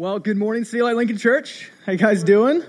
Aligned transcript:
Well, 0.00 0.18
good 0.18 0.38
morning, 0.38 0.64
City 0.64 0.82
Light 0.82 0.96
Lincoln 0.96 1.18
Church. 1.18 1.70
How 1.84 1.92
you 1.92 1.98
guys 1.98 2.24
doing? 2.24 2.62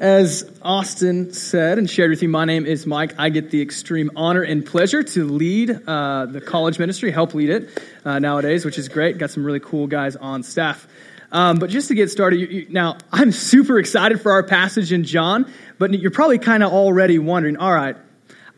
As 0.00 0.50
Austin 0.60 1.32
said 1.32 1.78
and 1.78 1.88
shared 1.88 2.10
with 2.10 2.20
you, 2.20 2.28
my 2.28 2.46
name 2.46 2.66
is 2.66 2.84
Mike. 2.84 3.14
I 3.16 3.28
get 3.28 3.52
the 3.52 3.62
extreme 3.62 4.10
honor 4.16 4.42
and 4.42 4.66
pleasure 4.66 5.04
to 5.04 5.24
lead 5.24 5.70
uh, 5.86 6.26
the 6.26 6.40
college 6.40 6.80
ministry, 6.80 7.12
help 7.12 7.32
lead 7.34 7.50
it 7.50 7.80
uh, 8.04 8.18
nowadays, 8.18 8.64
which 8.64 8.76
is 8.76 8.88
great. 8.88 9.18
Got 9.18 9.30
some 9.30 9.44
really 9.44 9.60
cool 9.60 9.86
guys 9.86 10.16
on 10.16 10.42
staff. 10.42 10.88
Um, 11.30 11.60
but 11.60 11.70
just 11.70 11.86
to 11.88 11.94
get 11.94 12.10
started, 12.10 12.40
you, 12.40 12.46
you, 12.48 12.66
now 12.70 12.98
I'm 13.12 13.30
super 13.30 13.78
excited 13.78 14.20
for 14.20 14.32
our 14.32 14.42
passage 14.42 14.92
in 14.92 15.04
John, 15.04 15.48
but 15.78 15.94
you're 15.94 16.10
probably 16.10 16.40
kind 16.40 16.64
of 16.64 16.72
already 16.72 17.20
wondering, 17.20 17.56
all 17.58 17.72
right, 17.72 17.94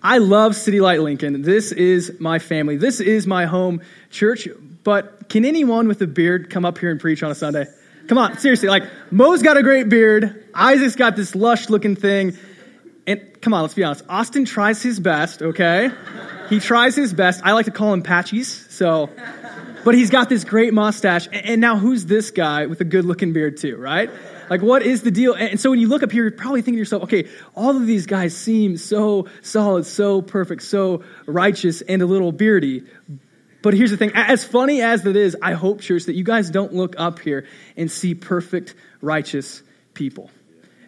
I 0.03 0.17
love 0.17 0.57
City 0.57 0.81
Light 0.81 1.03
Lincoln. 1.03 1.43
This 1.43 1.71
is 1.71 2.19
my 2.19 2.39
family. 2.39 2.79
This 2.79 3.01
is 3.01 3.27
my 3.27 3.45
home 3.45 3.83
church. 4.09 4.49
But 4.85 5.29
can 5.29 5.45
anyone 5.45 5.87
with 5.87 6.01
a 6.01 6.07
beard 6.07 6.49
come 6.49 6.65
up 6.65 6.79
here 6.79 6.91
and 6.91 6.99
preach 6.99 7.23
on 7.23 7.31
a 7.31 7.35
Sunday? 7.35 7.67
Come 8.11 8.19
on, 8.19 8.39
seriously. 8.39 8.69
Like, 8.69 8.83
Mo's 9.13 9.41
got 9.41 9.57
a 9.57 9.63
great 9.63 9.89
beard. 9.89 10.45
Isaac's 10.53 10.97
got 10.97 11.15
this 11.15 11.37
lush 11.37 11.71
looking 11.71 11.95
thing. 11.95 12.37
And 13.07 13.41
come 13.41 13.55
on, 13.55 13.63
let's 13.63 13.75
be 13.75 13.85
honest. 13.85 14.05
Austin 14.09 14.45
tries 14.45 14.83
his 14.83 14.99
best, 14.99 15.43
okay? 15.43 15.93
He 16.49 16.59
tries 16.59 16.97
his 16.97 17.15
best. 17.15 17.41
I 17.45 17.53
like 17.53 17.67
to 17.67 17.71
call 17.71 17.95
him 17.95 18.03
Patchies, 18.03 18.69
so. 18.73 19.11
But 19.85 19.95
he's 19.95 20.11
got 20.11 20.29
this 20.29 20.43
great 20.43 20.75
mustache. 20.75 21.29
And 21.33 21.61
now 21.61 21.77
who's 21.77 22.05
this 22.05 22.33
guy 22.33 22.67
with 22.67 22.81
a 22.81 22.85
good 22.85 23.05
looking 23.05 23.33
beard, 23.33 23.59
too, 23.59 23.77
right? 23.77 24.11
Like, 24.51 24.61
what 24.61 24.83
is 24.83 25.03
the 25.03 25.13
deal? 25.13 25.35
And 25.35 25.61
so 25.61 25.71
when 25.71 25.79
you 25.79 25.87
look 25.87 26.03
up 26.03 26.11
here, 26.11 26.25
you're 26.25 26.33
probably 26.33 26.63
thinking 26.63 26.75
to 26.75 26.81
yourself, 26.81 27.05
okay, 27.05 27.29
all 27.55 27.77
of 27.77 27.87
these 27.87 28.07
guys 28.07 28.37
seem 28.37 28.77
so 28.77 29.29
solid, 29.41 29.87
so 29.87 30.21
perfect, 30.21 30.65
so 30.65 31.05
righteous, 31.27 31.81
and 31.81 32.03
a 32.03 32.07
little 32.07 32.33
beardy. 32.33 32.83
But 33.63 33.75
here's 33.75 33.91
the 33.91 33.97
thing 33.97 34.13
as 34.15 34.45
funny 34.45 34.81
as 34.81 35.05
it 35.05 35.17
is, 35.17 35.37
I 35.41 35.53
hope, 35.53 35.81
church, 35.81 36.05
that 36.05 36.15
you 36.15 36.25
guys 36.25 36.51
don't 36.51 36.73
look 36.73 36.95
up 36.99 37.19
here 37.19 37.47
and 37.77 37.91
see 37.91 38.15
perfect, 38.15 38.75
righteous 39.01 39.63
people. 39.95 40.31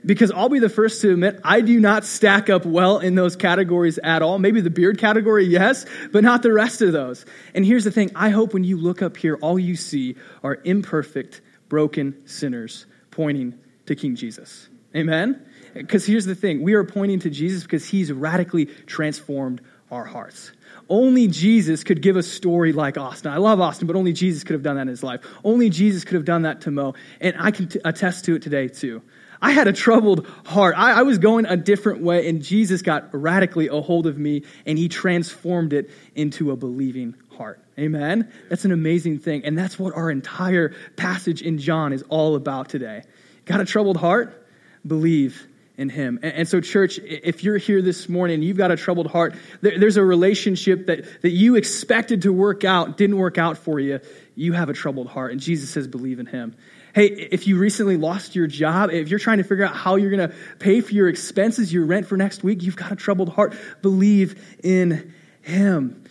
Because 0.05 0.33
I'll 0.33 0.49
be 0.49 0.59
the 0.59 0.69
first 0.69 1.01
to 1.03 1.13
admit, 1.13 1.41
I 1.45 1.61
do 1.61 1.79
not 1.79 2.05
stack 2.05 2.51
up 2.51 2.65
well 2.65 2.99
in 2.99 3.15
those 3.15 3.37
categories 3.37 3.99
at 3.99 4.21
all. 4.21 4.39
Maybe 4.39 4.61
the 4.61 4.71
beard 4.71 4.99
category, 4.99 5.45
yes, 5.45 5.87
but 6.11 6.25
not 6.25 6.43
the 6.43 6.53
rest 6.53 6.83
of 6.83 6.93
those. 6.93 7.25
And 7.55 7.65
here's 7.65 7.85
the 7.85 7.93
thing 7.93 8.11
I 8.17 8.31
hope 8.31 8.53
when 8.53 8.65
you 8.65 8.79
look 8.79 9.01
up 9.01 9.17
here, 9.17 9.39
all 9.41 9.59
you 9.59 9.77
see 9.77 10.17
are 10.43 10.59
imperfect, 10.65 11.41
broken 11.69 12.27
sinners 12.27 12.87
pointing 13.13 13.59
to 13.87 13.95
King 13.95 14.17
Jesus. 14.17 14.69
Amen? 14.97 15.47
Because 15.75 16.05
here's 16.05 16.27
the 16.27 16.35
thing 16.35 16.63
we 16.63 16.75
are 16.75 16.85
pointing 16.85 17.21
to 17.21 17.31
Jesus 17.31 17.63
because 17.63 17.87
he's 17.87 18.13
radically 18.13 18.67
transformed 18.67 19.61
our 19.93 20.05
hearts. 20.05 20.51
Only 20.89 21.29
Jesus 21.29 21.85
could 21.85 22.03
give 22.03 22.17
a 22.17 22.23
story 22.23 22.73
like 22.73 22.99
Austin. 22.99 23.31
I 23.31 23.37
love 23.37 23.61
Austin, 23.61 23.87
but 23.87 23.95
only 23.95 24.13
Jesus 24.13 24.43
could 24.43 24.55
have 24.55 24.63
done 24.63 24.77
that 24.77 24.83
in 24.83 24.89
his 24.89 25.03
life. 25.03 25.21
Only 25.45 25.71
Jesus 25.71 26.05
could 26.05 26.15
have 26.15 26.25
done 26.25 26.43
that 26.43 26.63
to 26.63 26.71
Mo. 26.71 26.95
And 27.21 27.37
I 27.39 27.51
can 27.51 27.69
t- 27.69 27.79
attest 27.85 28.25
to 28.25 28.35
it 28.35 28.43
today, 28.43 28.69
too. 28.69 29.03
I 29.41 29.51
had 29.51 29.69
a 29.69 29.73
troubled 29.73 30.27
heart. 30.47 30.75
I, 30.79 31.01
I, 31.01 31.03
was 31.03 31.19
going 31.19 31.47
a 31.47 31.57
different 31.57 32.01
way, 32.01 32.29
and 32.29 32.43
Jesus 32.43 32.81
got 32.81 33.11
radically 33.13 33.69
a 33.69 33.81
hold 33.81 34.07
of 34.07 34.17
me, 34.17 34.45
and 34.65 34.79
he 34.79 34.89
transformed 34.89 35.73
it 35.73 35.91
into 36.15 36.53
a 36.53 36.57
believing 36.57 37.17
heart. 37.37 37.63
Amen? 37.79 38.33
That's 38.49 38.65
an 38.65 38.73
amazing 38.73 39.19
thing. 39.19 39.45
And 39.45 39.59
that's 39.59 39.79
what 39.79 39.95
our 39.95 40.11
entire 40.11 40.75
passage 40.97 41.43
in 41.43 41.59
John 41.59 41.93
is 41.93 42.03
all 42.09 42.37
about 42.37 42.69
today. 42.69 43.03
Got 43.45 43.61
a 43.61 43.65
troubled 43.65 43.97
heart? 43.97 44.47
Believe 44.87 45.47
in 45.83 45.91
him. 45.91 46.19
And, 46.23 46.33
and, 46.33 46.49
so, 46.49 46.61
church, 46.61 46.99
if 46.99 47.45
you're 47.45 47.59
here 47.59 47.83
this 47.83 48.09
morning 48.09 48.41
you've 48.43 48.57
got 48.57 48.71
a 48.71 48.77
troubled 48.77 49.09
heart, 49.09 49.35
there, 49.61 49.79
there's 49.79 49.99
a 49.99 50.05
relationship 50.05 50.87
that, 50.87 51.23
that 51.23 51.31
you 51.31 51.57
expected 51.57 52.23
to 52.23 52.33
work 52.33 52.65
out, 52.65 52.97
didn't 52.97 53.19
work 53.19 53.37
out 53.37 53.59
for 53.59 53.79
you, 53.79 54.01
you 54.35 54.55
have 54.55 54.71
a 54.71 54.73
troubled 54.73 55.09
heart. 55.09 55.33
And 55.33 55.41
Jesus 55.41 55.69
says, 55.71 55.87
believe 55.87 56.19
in 56.19 56.27
him. 56.27 56.57
Hey, 56.95 57.07
if 57.07 57.47
you 57.47 57.59
recently 57.59 57.97
lost 57.97 58.35
your 58.35 58.47
job, 58.47 58.91
if 58.91 59.09
you're 59.09 59.19
trying 59.19 59.39
to 59.39 59.45
figure 59.45 59.65
out 59.65 59.75
how 59.75 59.97
you're 59.97 60.11
going 60.11 60.31
to 60.31 60.35
pay 60.59 60.81
for 60.81 60.93
your 60.93 61.09
expenses, 61.09 61.73
your 61.73 61.85
rent 61.87 62.07
for 62.07 62.17
next 62.17 62.43
week, 62.43 62.63
you've 62.63 62.77
got 62.77 62.93
a 62.93 62.97
troubled 62.97 63.31
heart. 63.31 63.55
Believe 63.81 64.59
in 64.63 65.15
him. 65.43 66.05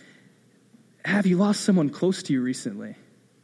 Have 1.04 1.26
you 1.26 1.36
lost 1.36 1.60
someone 1.60 1.90
close 1.90 2.22
to 2.24 2.32
you 2.32 2.42
recently? 2.42 2.96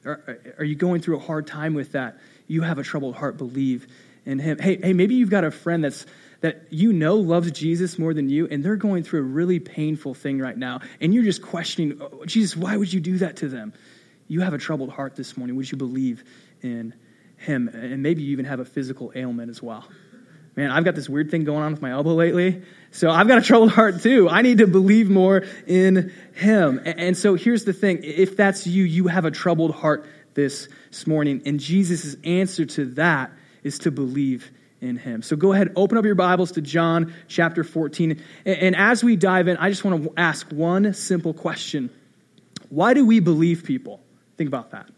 Are, 0.04 0.38
are 0.58 0.64
you 0.64 0.74
going 0.74 1.00
through 1.00 1.16
a 1.16 1.20
hard 1.20 1.46
time 1.46 1.74
with 1.74 1.92
that? 1.92 2.18
You 2.46 2.62
have 2.62 2.78
a 2.78 2.82
troubled 2.82 3.14
heart. 3.14 3.36
Believe 3.36 3.86
in 4.28 4.38
him. 4.38 4.58
Hey, 4.58 4.76
hey, 4.76 4.92
maybe 4.92 5.14
you've 5.14 5.30
got 5.30 5.44
a 5.44 5.50
friend 5.50 5.82
that's 5.82 6.06
that 6.40 6.66
you 6.70 6.92
know 6.92 7.16
loves 7.16 7.50
Jesus 7.50 7.98
more 7.98 8.14
than 8.14 8.28
you, 8.28 8.46
and 8.46 8.62
they're 8.62 8.76
going 8.76 9.02
through 9.02 9.20
a 9.20 9.24
really 9.24 9.58
painful 9.58 10.14
thing 10.14 10.38
right 10.38 10.56
now, 10.56 10.80
and 11.00 11.12
you're 11.12 11.24
just 11.24 11.42
questioning, 11.42 11.98
oh, 12.00 12.24
Jesus, 12.26 12.56
why 12.56 12.76
would 12.76 12.92
you 12.92 13.00
do 13.00 13.18
that 13.18 13.38
to 13.38 13.48
them? 13.48 13.72
You 14.28 14.42
have 14.42 14.52
a 14.52 14.58
troubled 14.58 14.90
heart 14.90 15.16
this 15.16 15.36
morning. 15.36 15.56
Would 15.56 15.72
you 15.72 15.78
believe 15.78 16.22
in 16.62 16.94
him? 17.38 17.68
And 17.68 18.02
maybe 18.02 18.22
you 18.22 18.32
even 18.32 18.44
have 18.44 18.60
a 18.60 18.64
physical 18.64 19.10
ailment 19.16 19.50
as 19.50 19.60
well. 19.62 19.88
Man, 20.54 20.70
I've 20.70 20.84
got 20.84 20.94
this 20.94 21.08
weird 21.08 21.30
thing 21.30 21.44
going 21.44 21.62
on 21.62 21.72
with 21.72 21.80
my 21.80 21.90
elbow 21.90 22.14
lately. 22.14 22.62
So 22.90 23.10
I've 23.10 23.26
got 23.28 23.38
a 23.38 23.42
troubled 23.42 23.70
heart 23.70 24.02
too. 24.02 24.28
I 24.28 24.42
need 24.42 24.58
to 24.58 24.66
believe 24.66 25.08
more 25.08 25.44
in 25.66 26.12
him. 26.34 26.80
And 26.84 27.16
so 27.16 27.34
here's 27.34 27.64
the 27.64 27.72
thing. 27.72 28.00
If 28.02 28.36
that's 28.36 28.66
you, 28.66 28.84
you 28.84 29.06
have 29.06 29.24
a 29.24 29.30
troubled 29.30 29.70
heart 29.70 30.06
this 30.34 30.68
morning. 31.06 31.42
And 31.46 31.58
Jesus' 31.58 32.16
answer 32.24 32.66
to 32.66 32.86
that 32.96 33.32
is 33.62 33.80
to 33.80 33.90
believe 33.90 34.50
in 34.80 34.96
him. 34.96 35.22
So 35.22 35.36
go 35.36 35.52
ahead, 35.52 35.72
open 35.76 35.98
up 35.98 36.04
your 36.04 36.14
Bibles 36.14 36.52
to 36.52 36.60
John 36.60 37.12
chapter 37.26 37.64
14. 37.64 38.22
And 38.44 38.76
as 38.76 39.02
we 39.02 39.16
dive 39.16 39.48
in, 39.48 39.56
I 39.56 39.70
just 39.70 39.84
want 39.84 40.04
to 40.04 40.12
ask 40.16 40.48
one 40.50 40.94
simple 40.94 41.34
question 41.34 41.90
Why 42.68 42.94
do 42.94 43.04
we 43.04 43.20
believe 43.20 43.64
people? 43.64 44.00
Think 44.36 44.48
about 44.48 44.70
that. 44.70 44.88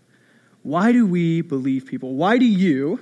Why 0.62 0.92
do 0.92 1.06
we 1.06 1.40
believe 1.40 1.86
people? 1.86 2.14
Why 2.14 2.36
do 2.36 2.44
you 2.44 3.00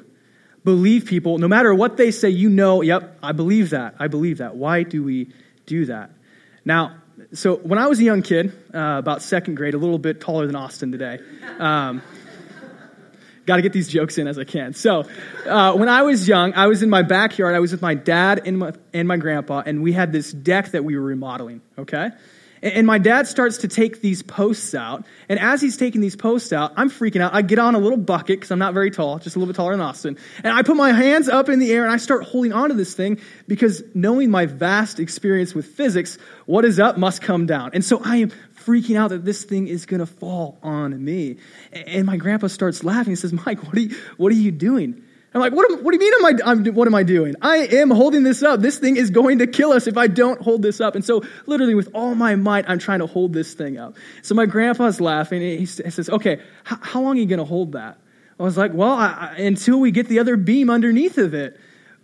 believe 0.65 1.07
people, 1.07 1.39
no 1.39 1.49
matter 1.49 1.75
what 1.75 1.97
they 1.97 2.11
say, 2.11 2.29
you 2.29 2.51
know, 2.51 2.83
yep, 2.83 3.19
I 3.23 3.33
believe 3.33 3.71
that. 3.71 3.95
I 3.99 4.09
believe 4.09 4.39
that. 4.39 4.57
Why 4.57 4.83
do 4.83 5.03
we 5.03 5.33
do 5.67 5.87
that? 5.87 6.11
Now, 6.65 6.99
so 7.33 7.57
when 7.57 7.79
I 7.79 7.87
was 7.87 8.01
a 8.01 8.05
young 8.05 8.23
kid, 8.23 8.53
uh, 8.75 8.97
about 8.99 9.23
second 9.23 9.55
grade, 9.55 9.75
a 9.75 9.79
little 9.79 9.99
bit 9.99 10.21
taller 10.21 10.47
than 10.47 10.57
Austin 10.57 10.93
today, 10.93 11.21
um, 11.59 12.03
Got 13.49 13.57
to 13.57 13.63
get 13.63 13.73
these 13.73 13.89
jokes 13.89 14.19
in 14.19 14.29
as 14.29 14.39
I 14.39 14.45
can. 14.45 14.75
So, 14.75 15.09
uh, 15.47 15.73
when 15.73 15.89
I 15.89 16.03
was 16.03 16.29
young, 16.29 16.53
I 16.53 16.67
was 16.67 16.83
in 16.83 16.91
my 16.91 17.01
backyard. 17.01 17.55
I 17.55 17.61
was 17.61 17.73
with 17.73 17.81
my 17.81 17.95
dad 17.95 18.43
and 18.45 18.59
my, 18.59 18.75
and 18.93 19.09
my 19.09 19.17
grandpa, 19.17 19.63
and 19.65 19.83
we 19.83 19.93
had 19.93 20.13
this 20.13 20.31
deck 20.31 20.73
that 20.73 20.85
we 20.85 20.99
were 20.99 21.03
remodeling, 21.03 21.63
okay? 21.79 22.11
And, 22.63 22.75
and 22.75 22.87
my 22.87 22.99
dad 22.99 23.27
starts 23.27 23.57
to 23.59 23.69
take 23.69 24.03
these 24.03 24.23
posts 24.23 24.75
out. 24.75 25.07
And 25.31 25.39
as 25.39 25.63
he's 25.63 25.79
taking 25.79 26.03
these 26.03 26.15
posts 26.15 26.53
out, 26.53 26.75
I'm 26.77 26.91
freaking 26.91 27.23
out. 27.23 27.35
I 27.35 27.41
get 27.41 27.59
on 27.59 27.75
a 27.75 27.79
little 27.79 27.97
bucket 27.97 28.39
because 28.39 28.51
I'm 28.51 28.59
not 28.59 28.75
very 28.75 28.91
tall, 28.91 29.19
just 29.19 29.35
a 29.35 29.39
little 29.39 29.51
bit 29.51 29.57
taller 29.57 29.73
than 29.73 29.81
Austin. 29.81 30.19
And 30.45 30.53
I 30.53 30.63
put 30.63 30.77
my 30.77 30.93
hands 30.93 31.31
up 31.31 31.49
in 31.49 31.59
the 31.59 31.73
air 31.73 31.85
and 31.85 31.93
I 31.93 31.97
start 31.97 32.25
holding 32.25 32.53
onto 32.53 32.75
this 32.75 32.93
thing 32.93 33.19
because 33.47 33.83
knowing 33.95 34.31
my 34.31 34.45
vast 34.45 35.01
experience 35.01 35.55
with 35.55 35.65
physics, 35.67 36.19
what 36.45 36.67
is 36.67 36.79
up 36.79 36.99
must 36.99 37.23
come 37.23 37.47
down. 37.47 37.71
And 37.73 37.83
so 37.83 38.03
I 38.05 38.17
am 38.17 38.33
freaking 38.69 38.97
out 38.97 39.11
that 39.11 39.25
this 39.25 39.45
thing 39.45 39.67
is 39.67 39.87
going 39.87 40.01
to 40.01 40.07
fall 40.07 40.59
on 40.63 41.03
me. 41.03 41.39
And 41.73 42.05
my 42.05 42.19
grandpa 42.19 42.49
starts 42.49 42.85
laughing. 42.85 43.13
He 43.13 43.17
says, 43.17 43.33
Mike, 43.33 43.65
what 43.65 43.77
are 43.77 43.81
you, 43.81 43.97
what 44.19 44.31
are 44.31 44.37
you 44.37 44.51
doing? 44.51 45.03
I'm 45.35 45.41
like, 45.41 45.53
what, 45.53 45.71
am, 45.71 45.85
what 45.85 45.93
do 45.93 46.05
you 46.05 46.11
mean 46.11 46.27
am 46.27 46.49
I, 46.49 46.51
I'm, 46.51 46.75
what 46.75 46.87
am 46.87 46.95
I 46.95 47.03
doing? 47.03 47.35
I 47.41 47.59
am 47.59 47.91
holding 47.91 48.23
this 48.23 48.43
up. 48.43 48.61
This 48.61 48.79
thing 48.79 48.97
is 48.97 49.11
going 49.11 49.39
to 49.39 49.47
kill 49.47 49.73
us 49.73 49.87
if 49.87 49.97
I 49.97 50.07
don't 50.07 50.41
hold 50.41 50.63
this 50.63 50.81
up. 50.81 50.95
And 50.95 51.05
so 51.05 51.23
literally 51.47 51.75
with 51.75 51.91
all 51.95 52.15
my 52.15 52.35
might, 52.35 52.69
I'm 52.69 52.79
trying 52.79 53.01
to 53.01 53.07
hold 53.07 53.33
this 53.33 53.55
thing 53.55 53.79
up. 53.79 53.97
So 54.23 54.35
my 54.35 54.47
grandpa's 54.47 55.01
laughing. 55.01 55.41
He, 55.41 55.67
says, 55.67 56.11
okay, 56.11 56.41
how 56.65 57.01
long 57.01 57.17
are 57.17 57.21
you 57.21 57.27
going 57.27 57.39
to 57.39 57.45
hold 57.45 57.73
that? 57.73 57.99
I 58.39 58.43
was 58.43 58.57
like, 58.57 58.73
well, 58.73 58.93
I, 58.93 59.35
I, 59.37 59.41
until 59.43 59.81
we 59.81 59.91
get 59.91 60.09
the 60.09 60.19
other 60.19 60.37
beam 60.37 60.71
underneath 60.71 61.19
of 61.19 61.35
it. 61.35 61.59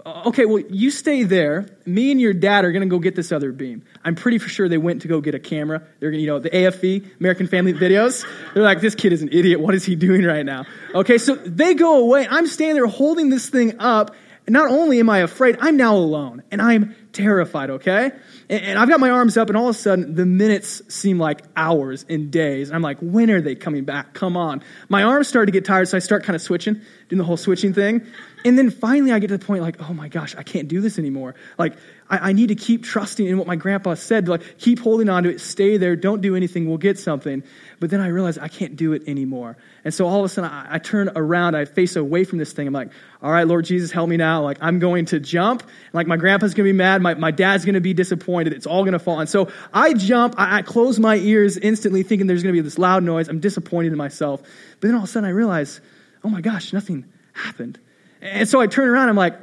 Uh, 0.04 0.24
okay, 0.26 0.44
well, 0.44 0.62
you 0.68 0.90
stay 0.90 1.22
there. 1.22 1.66
Me 1.86 2.10
and 2.10 2.20
your 2.20 2.34
dad 2.34 2.64
are 2.66 2.72
going 2.72 2.82
to 2.82 2.88
go 2.88 2.98
get 2.98 3.14
this 3.14 3.32
other 3.32 3.52
beam. 3.52 3.82
I'm 4.04 4.14
pretty 4.14 4.38
sure 4.38 4.68
they 4.68 4.76
went 4.76 5.02
to 5.02 5.08
go 5.08 5.22
get 5.22 5.34
a 5.34 5.38
camera. 5.38 5.82
They're 5.98 6.10
going 6.10 6.18
to, 6.18 6.22
you 6.22 6.26
know, 6.26 6.38
the 6.38 6.50
AFV, 6.50 7.18
American 7.20 7.46
Family 7.46 7.72
Videos. 7.72 8.26
They're 8.52 8.62
like, 8.62 8.82
this 8.82 8.94
kid 8.94 9.14
is 9.14 9.22
an 9.22 9.30
idiot. 9.32 9.60
What 9.60 9.74
is 9.74 9.84
he 9.84 9.96
doing 9.96 10.22
right 10.24 10.44
now? 10.44 10.66
Okay, 10.94 11.16
so 11.16 11.36
they 11.36 11.72
go 11.72 12.00
away. 12.02 12.26
I'm 12.28 12.46
standing 12.46 12.76
there 12.76 12.86
holding 12.86 13.30
this 13.30 13.48
thing 13.48 13.78
up. 13.78 14.14
And 14.46 14.52
not 14.52 14.70
only 14.70 15.00
am 15.00 15.08
I 15.08 15.18
afraid, 15.18 15.56
I'm 15.60 15.76
now 15.76 15.96
alone. 15.96 16.42
And 16.50 16.60
I'm 16.60 16.94
terrified, 17.12 17.70
okay? 17.70 18.12
And, 18.50 18.78
I've 18.78 18.88
got 18.88 19.00
my 19.00 19.08
arms 19.08 19.38
up, 19.38 19.48
and 19.48 19.56
all 19.56 19.68
of 19.70 19.76
a 19.76 19.78
sudden, 19.78 20.14
the 20.14 20.26
minutes 20.26 20.82
seem 20.94 21.18
like 21.18 21.42
hours 21.56 22.04
and 22.10 22.30
days. 22.30 22.70
I'm 22.70 22.82
like, 22.82 22.98
when 23.00 23.30
are 23.30 23.40
they 23.40 23.54
coming 23.54 23.84
back? 23.84 24.12
Come 24.12 24.36
on. 24.36 24.62
My 24.90 25.02
arms 25.02 25.28
start 25.28 25.46
to 25.46 25.52
get 25.52 25.64
tired, 25.64 25.88
so 25.88 25.96
I 25.96 26.00
start 26.00 26.24
kind 26.24 26.36
of 26.36 26.42
switching, 26.42 26.74
doing 27.08 27.18
the 27.18 27.24
whole 27.24 27.38
switching 27.38 27.72
thing. 27.72 28.06
And 28.44 28.58
then 28.58 28.70
finally, 28.70 29.12
I 29.12 29.18
get 29.18 29.28
to 29.28 29.38
the 29.38 29.44
point 29.44 29.62
like, 29.62 29.80
oh 29.80 29.94
my 29.94 30.08
gosh, 30.08 30.34
I 30.36 30.42
can't 30.42 30.68
do 30.68 30.82
this 30.82 30.98
anymore. 30.98 31.34
Like, 31.56 31.76
I, 32.08 32.30
I 32.30 32.32
need 32.32 32.48
to 32.48 32.54
keep 32.54 32.84
trusting 32.84 33.26
in 33.26 33.38
what 33.38 33.46
my 33.46 33.56
grandpa 33.56 33.94
said. 33.94 34.28
Like, 34.28 34.58
keep 34.58 34.80
holding 34.80 35.08
on 35.08 35.22
to 35.22 35.30
it, 35.30 35.40
stay 35.40 35.76
there, 35.76 35.96
don't 35.96 36.20
do 36.20 36.36
anything, 36.36 36.68
we'll 36.68 36.78
get 36.78 36.98
something. 36.98 37.42
But 37.80 37.90
then 37.90 38.00
I 38.00 38.08
realize 38.08 38.38
I 38.38 38.48
can't 38.48 38.76
do 38.76 38.92
it 38.92 39.02
anymore. 39.06 39.56
And 39.84 39.92
so 39.92 40.06
all 40.06 40.20
of 40.20 40.24
a 40.24 40.28
sudden, 40.28 40.50
I, 40.50 40.74
I 40.74 40.78
turn 40.78 41.10
around, 41.14 41.54
I 41.54 41.64
face 41.64 41.96
away 41.96 42.24
from 42.24 42.38
this 42.38 42.52
thing. 42.52 42.66
I'm 42.66 42.72
like, 42.72 42.90
all 43.22 43.30
right, 43.30 43.46
Lord 43.46 43.64
Jesus, 43.64 43.90
help 43.90 44.08
me 44.08 44.16
now. 44.16 44.42
Like, 44.42 44.58
I'm 44.60 44.78
going 44.78 45.06
to 45.06 45.20
jump. 45.20 45.62
Like, 45.92 46.06
my 46.06 46.16
grandpa's 46.16 46.54
going 46.54 46.66
to 46.66 46.72
be 46.72 46.76
mad. 46.76 47.00
My, 47.02 47.14
my 47.14 47.30
dad's 47.30 47.64
going 47.64 47.74
to 47.74 47.80
be 47.80 47.94
disappointed. 47.94 48.52
It's 48.52 48.66
all 48.66 48.82
going 48.82 48.92
to 48.92 48.98
fall. 48.98 49.20
And 49.20 49.28
so 49.28 49.50
I 49.72 49.94
jump, 49.94 50.34
I, 50.38 50.58
I 50.58 50.62
close 50.62 50.98
my 50.98 51.16
ears 51.16 51.56
instantly, 51.56 52.02
thinking 52.02 52.26
there's 52.26 52.42
going 52.42 52.54
to 52.54 52.60
be 52.60 52.64
this 52.64 52.78
loud 52.78 53.02
noise. 53.02 53.28
I'm 53.28 53.40
disappointed 53.40 53.92
in 53.92 53.98
myself. 53.98 54.42
But 54.80 54.88
then 54.88 54.94
all 54.94 55.02
of 55.02 55.08
a 55.08 55.12
sudden, 55.12 55.28
I 55.28 55.32
realize, 55.32 55.80
oh 56.22 56.28
my 56.28 56.40
gosh, 56.40 56.72
nothing 56.72 57.06
happened. 57.32 57.78
And 58.20 58.48
so 58.48 58.60
I 58.60 58.66
turn 58.66 58.88
around, 58.88 59.08
I'm 59.08 59.16
like, 59.16 59.38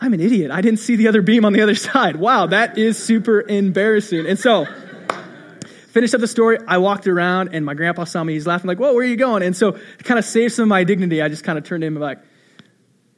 I'm 0.00 0.14
an 0.14 0.20
idiot. 0.20 0.50
I 0.50 0.60
didn't 0.60 0.78
see 0.78 0.96
the 0.96 1.08
other 1.08 1.22
beam 1.22 1.44
on 1.44 1.52
the 1.52 1.62
other 1.62 1.74
side. 1.88 2.16
Wow, 2.16 2.46
that 2.46 2.78
is 2.78 3.02
super 3.02 3.40
embarrassing. 3.40 4.26
And 4.26 4.38
so, 4.38 4.66
finished 5.88 6.14
up 6.14 6.20
the 6.20 6.28
story. 6.28 6.58
I 6.66 6.78
walked 6.78 7.06
around 7.08 7.50
and 7.52 7.64
my 7.64 7.74
grandpa 7.74 8.04
saw 8.04 8.22
me. 8.22 8.34
He's 8.34 8.46
laughing, 8.46 8.68
like, 8.68 8.78
Whoa, 8.78 8.94
where 8.94 9.02
are 9.02 9.08
you 9.08 9.16
going? 9.16 9.42
And 9.42 9.56
so, 9.56 9.72
to 9.72 10.04
kind 10.04 10.18
of 10.18 10.24
save 10.24 10.52
some 10.52 10.64
of 10.64 10.68
my 10.68 10.84
dignity, 10.84 11.20
I 11.20 11.28
just 11.28 11.44
kind 11.44 11.58
of 11.58 11.64
turned 11.64 11.82
to 11.82 11.86
him 11.86 11.96
like, 11.96 12.18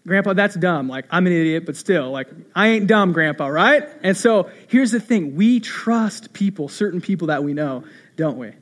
Grandpa, 0.06 0.32
that's 0.32 0.54
dumb. 0.54 0.88
Like, 0.88 1.04
I'm 1.10 1.26
an 1.26 1.32
idiot, 1.32 1.66
but 1.66 1.76
still, 1.76 2.10
like, 2.10 2.28
I 2.54 2.68
ain't 2.68 2.86
dumb, 2.86 3.12
Grandpa, 3.12 3.48
right? 3.48 3.86
And 4.02 4.16
so, 4.16 4.50
here's 4.68 4.90
the 4.90 5.00
thing 5.00 5.36
we 5.36 5.60
trust 5.60 6.32
people, 6.32 6.68
certain 6.68 7.02
people 7.02 7.28
that 7.28 7.44
we 7.44 7.52
know, 7.52 7.84
don't 8.16 8.38
we? 8.38 8.52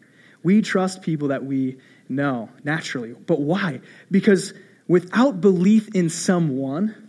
We 0.42 0.62
trust 0.62 1.02
people 1.02 1.28
that 1.28 1.44
we 1.44 1.78
know 2.08 2.48
naturally. 2.64 3.12
But 3.12 3.40
why? 3.40 3.80
Because 4.10 4.52
without 4.88 5.40
belief 5.40 5.94
in 5.94 6.10
someone, 6.10 7.07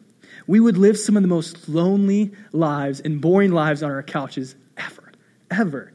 we 0.49 0.59
would 0.59 0.79
live 0.79 0.97
some 0.97 1.15
of 1.15 1.21
the 1.21 1.29
most 1.29 1.69
lonely 1.69 2.31
lives 2.53 2.99
and 3.01 3.21
boring 3.21 3.51
lives 3.51 3.83
on 3.83 3.91
our 3.91 4.01
couches 4.01 4.55
ever, 4.77 5.11
ever. 5.51 5.93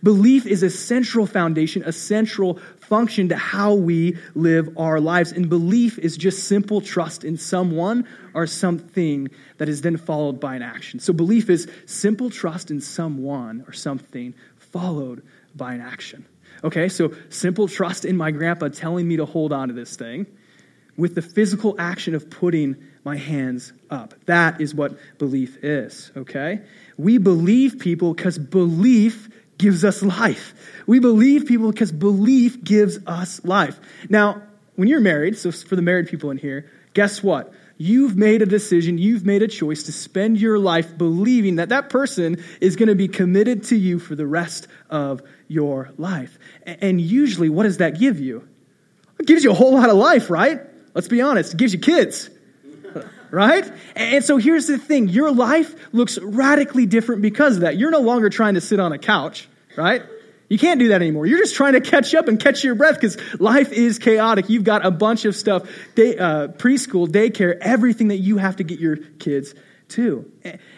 Belief 0.00 0.46
is 0.46 0.62
a 0.62 0.70
central 0.70 1.26
foundation, 1.26 1.82
a 1.84 1.90
central 1.90 2.60
function 2.82 3.30
to 3.30 3.36
how 3.36 3.74
we 3.74 4.16
live 4.36 4.78
our 4.78 5.00
lives. 5.00 5.32
And 5.32 5.48
belief 5.48 5.98
is 5.98 6.16
just 6.16 6.44
simple 6.44 6.80
trust 6.80 7.24
in 7.24 7.36
someone 7.36 8.06
or 8.32 8.46
something 8.46 9.28
that 9.58 9.68
is 9.68 9.80
then 9.82 9.96
followed 9.96 10.38
by 10.38 10.54
an 10.54 10.62
action. 10.62 11.00
So 11.00 11.12
belief 11.12 11.50
is 11.50 11.68
simple 11.86 12.30
trust 12.30 12.70
in 12.70 12.80
someone 12.80 13.64
or 13.66 13.72
something 13.72 14.34
followed 14.56 15.24
by 15.56 15.74
an 15.74 15.80
action. 15.80 16.24
Okay, 16.62 16.88
so 16.88 17.12
simple 17.28 17.66
trust 17.66 18.04
in 18.04 18.16
my 18.16 18.30
grandpa 18.30 18.68
telling 18.68 19.08
me 19.08 19.16
to 19.16 19.24
hold 19.24 19.52
on 19.52 19.66
to 19.66 19.74
this 19.74 19.96
thing 19.96 20.26
with 20.96 21.14
the 21.14 21.22
physical 21.22 21.74
action 21.78 22.14
of 22.14 22.30
putting 22.30 22.76
my 23.06 23.16
hands 23.16 23.72
up. 23.88 24.14
That 24.26 24.60
is 24.60 24.74
what 24.74 24.98
belief 25.18 25.62
is, 25.62 26.10
okay? 26.16 26.62
We 26.98 27.18
believe 27.18 27.78
people 27.78 28.12
because 28.12 28.36
belief 28.36 29.28
gives 29.58 29.84
us 29.84 30.02
life. 30.02 30.54
We 30.88 30.98
believe 30.98 31.46
people 31.46 31.70
because 31.70 31.92
belief 31.92 32.64
gives 32.64 32.98
us 33.06 33.44
life. 33.44 33.78
Now, 34.10 34.42
when 34.74 34.88
you're 34.88 35.00
married, 35.00 35.38
so 35.38 35.52
for 35.52 35.76
the 35.76 35.82
married 35.82 36.08
people 36.08 36.32
in 36.32 36.36
here, 36.36 36.68
guess 36.94 37.22
what? 37.22 37.52
You've 37.78 38.16
made 38.16 38.42
a 38.42 38.46
decision, 38.46 38.98
you've 38.98 39.24
made 39.24 39.42
a 39.42 39.48
choice 39.48 39.84
to 39.84 39.92
spend 39.92 40.40
your 40.40 40.58
life 40.58 40.98
believing 40.98 41.56
that 41.56 41.68
that 41.68 41.90
person 41.90 42.42
is 42.60 42.74
going 42.74 42.88
to 42.88 42.96
be 42.96 43.06
committed 43.06 43.62
to 43.64 43.76
you 43.76 44.00
for 44.00 44.16
the 44.16 44.26
rest 44.26 44.66
of 44.90 45.22
your 45.46 45.92
life. 45.96 46.36
And 46.64 47.00
usually, 47.00 47.50
what 47.50 47.62
does 47.62 47.76
that 47.76 48.00
give 48.00 48.18
you? 48.18 48.48
It 49.20 49.26
gives 49.28 49.44
you 49.44 49.52
a 49.52 49.54
whole 49.54 49.74
lot 49.74 49.90
of 49.90 49.96
life, 49.96 50.28
right? 50.28 50.60
Let's 50.92 51.08
be 51.08 51.20
honest. 51.20 51.54
It 51.54 51.58
gives 51.58 51.72
you 51.72 51.78
kids, 51.78 52.30
right? 53.36 53.70
And 53.94 54.24
so 54.24 54.38
here's 54.38 54.66
the 54.66 54.78
thing 54.78 55.08
your 55.08 55.30
life 55.30 55.74
looks 55.92 56.18
radically 56.18 56.86
different 56.86 57.20
because 57.20 57.56
of 57.56 57.60
that. 57.60 57.76
You're 57.76 57.90
no 57.90 58.00
longer 58.00 58.30
trying 58.30 58.54
to 58.54 58.62
sit 58.62 58.80
on 58.80 58.92
a 58.92 58.98
couch, 58.98 59.46
right? 59.76 60.02
You 60.48 60.58
can't 60.58 60.80
do 60.80 60.88
that 60.88 61.02
anymore. 61.02 61.26
You're 61.26 61.40
just 61.40 61.54
trying 61.54 61.74
to 61.74 61.82
catch 61.82 62.14
up 62.14 62.28
and 62.28 62.40
catch 62.40 62.64
your 62.64 62.76
breath 62.76 62.94
because 62.94 63.18
life 63.38 63.72
is 63.72 63.98
chaotic. 63.98 64.48
You've 64.48 64.64
got 64.64 64.86
a 64.86 64.90
bunch 64.90 65.26
of 65.26 65.36
stuff 65.36 65.68
day, 65.94 66.16
uh, 66.16 66.48
preschool, 66.48 67.08
daycare, 67.08 67.58
everything 67.60 68.08
that 68.08 68.16
you 68.18 68.38
have 68.38 68.56
to 68.56 68.64
get 68.64 68.80
your 68.80 68.96
kids 68.96 69.54
to. 69.88 70.32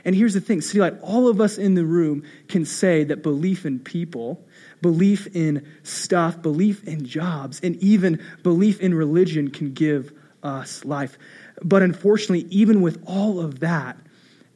And 0.04 0.16
here's 0.16 0.34
the 0.34 0.40
thing 0.40 0.60
City 0.60 0.80
Light, 0.80 0.98
all 1.00 1.28
of 1.28 1.40
us 1.40 1.58
in 1.58 1.74
the 1.74 1.84
room 1.84 2.24
can 2.48 2.64
say 2.64 3.04
that 3.04 3.22
belief 3.22 3.66
in 3.66 3.78
people, 3.78 4.44
belief 4.82 5.28
in 5.36 5.64
stuff, 5.84 6.42
belief 6.42 6.88
in 6.88 7.06
jobs, 7.06 7.60
and 7.62 7.76
even 7.76 8.20
belief 8.42 8.80
in 8.80 8.94
religion 8.94 9.48
can 9.52 9.74
give 9.74 10.12
us 10.42 10.84
life. 10.84 11.18
But 11.62 11.82
unfortunately, 11.82 12.46
even 12.50 12.80
with 12.80 13.02
all 13.06 13.40
of 13.40 13.60
that, 13.60 13.98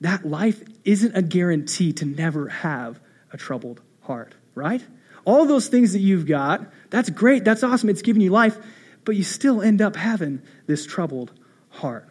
that 0.00 0.26
life 0.26 0.62
isn't 0.84 1.16
a 1.16 1.22
guarantee 1.22 1.92
to 1.94 2.04
never 2.04 2.48
have 2.48 3.00
a 3.32 3.36
troubled 3.36 3.80
heart, 4.02 4.34
right? 4.54 4.82
All 5.24 5.46
those 5.46 5.68
things 5.68 5.92
that 5.92 6.00
you've 6.00 6.26
got, 6.26 6.72
that's 6.90 7.10
great, 7.10 7.44
that's 7.44 7.62
awesome, 7.62 7.88
it's 7.88 8.02
giving 8.02 8.22
you 8.22 8.30
life, 8.30 8.58
but 9.04 9.16
you 9.16 9.22
still 9.22 9.62
end 9.62 9.80
up 9.80 9.96
having 9.96 10.42
this 10.66 10.86
troubled 10.86 11.32
heart. 11.70 12.08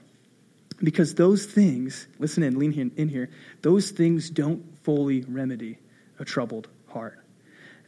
Because 0.79 1.13
those 1.15 1.45
things, 1.45 2.07
listen 2.17 2.43
in, 2.43 2.57
lean 2.57 2.91
in 2.95 3.09
here, 3.09 3.29
those 3.61 3.91
things 3.91 4.29
don't 4.29 4.63
fully 4.83 5.21
remedy 5.27 5.77
a 6.19 6.25
troubled 6.25 6.67
heart. 6.87 7.19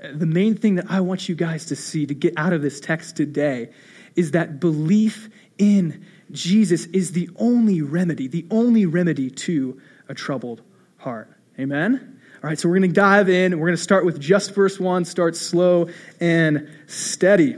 The 0.04 0.26
main 0.26 0.56
thing 0.56 0.76
that 0.76 0.88
I 0.90 1.00
want 1.00 1.30
you 1.30 1.36
guys 1.36 1.68
to 1.68 1.78
see 1.78 2.06
to 2.06 2.14
get 2.14 2.34
out 2.36 2.52
of 2.52 2.62
this 2.62 2.82
text 2.82 3.16
today 3.16 3.70
is 4.18 4.32
that 4.32 4.60
belief 4.60 5.30
in 5.58 6.06
Jesus 6.30 6.86
is 6.88 7.14
the 7.14 7.30
only 7.38 7.82
remedy, 7.82 8.28
the 8.28 8.46
only 8.52 8.86
remedy 8.86 9.30
to 9.30 9.80
a 10.10 10.14
troubled 10.14 10.62
heart. 10.98 11.32
Amen? 11.58 12.20
All 12.44 12.50
right, 12.50 12.60
so 12.60 12.68
we're 12.68 12.80
going 12.80 12.90
to 12.90 12.94
dive 12.94 13.30
in. 13.30 13.58
We're 13.58 13.68
going 13.68 13.78
to 13.78 13.82
start 13.84 14.04
with 14.04 14.20
just 14.20 14.54
verse 14.54 14.78
1, 14.78 15.06
start 15.06 15.38
slow 15.38 15.88
and 16.20 16.70
steady. 16.88 17.56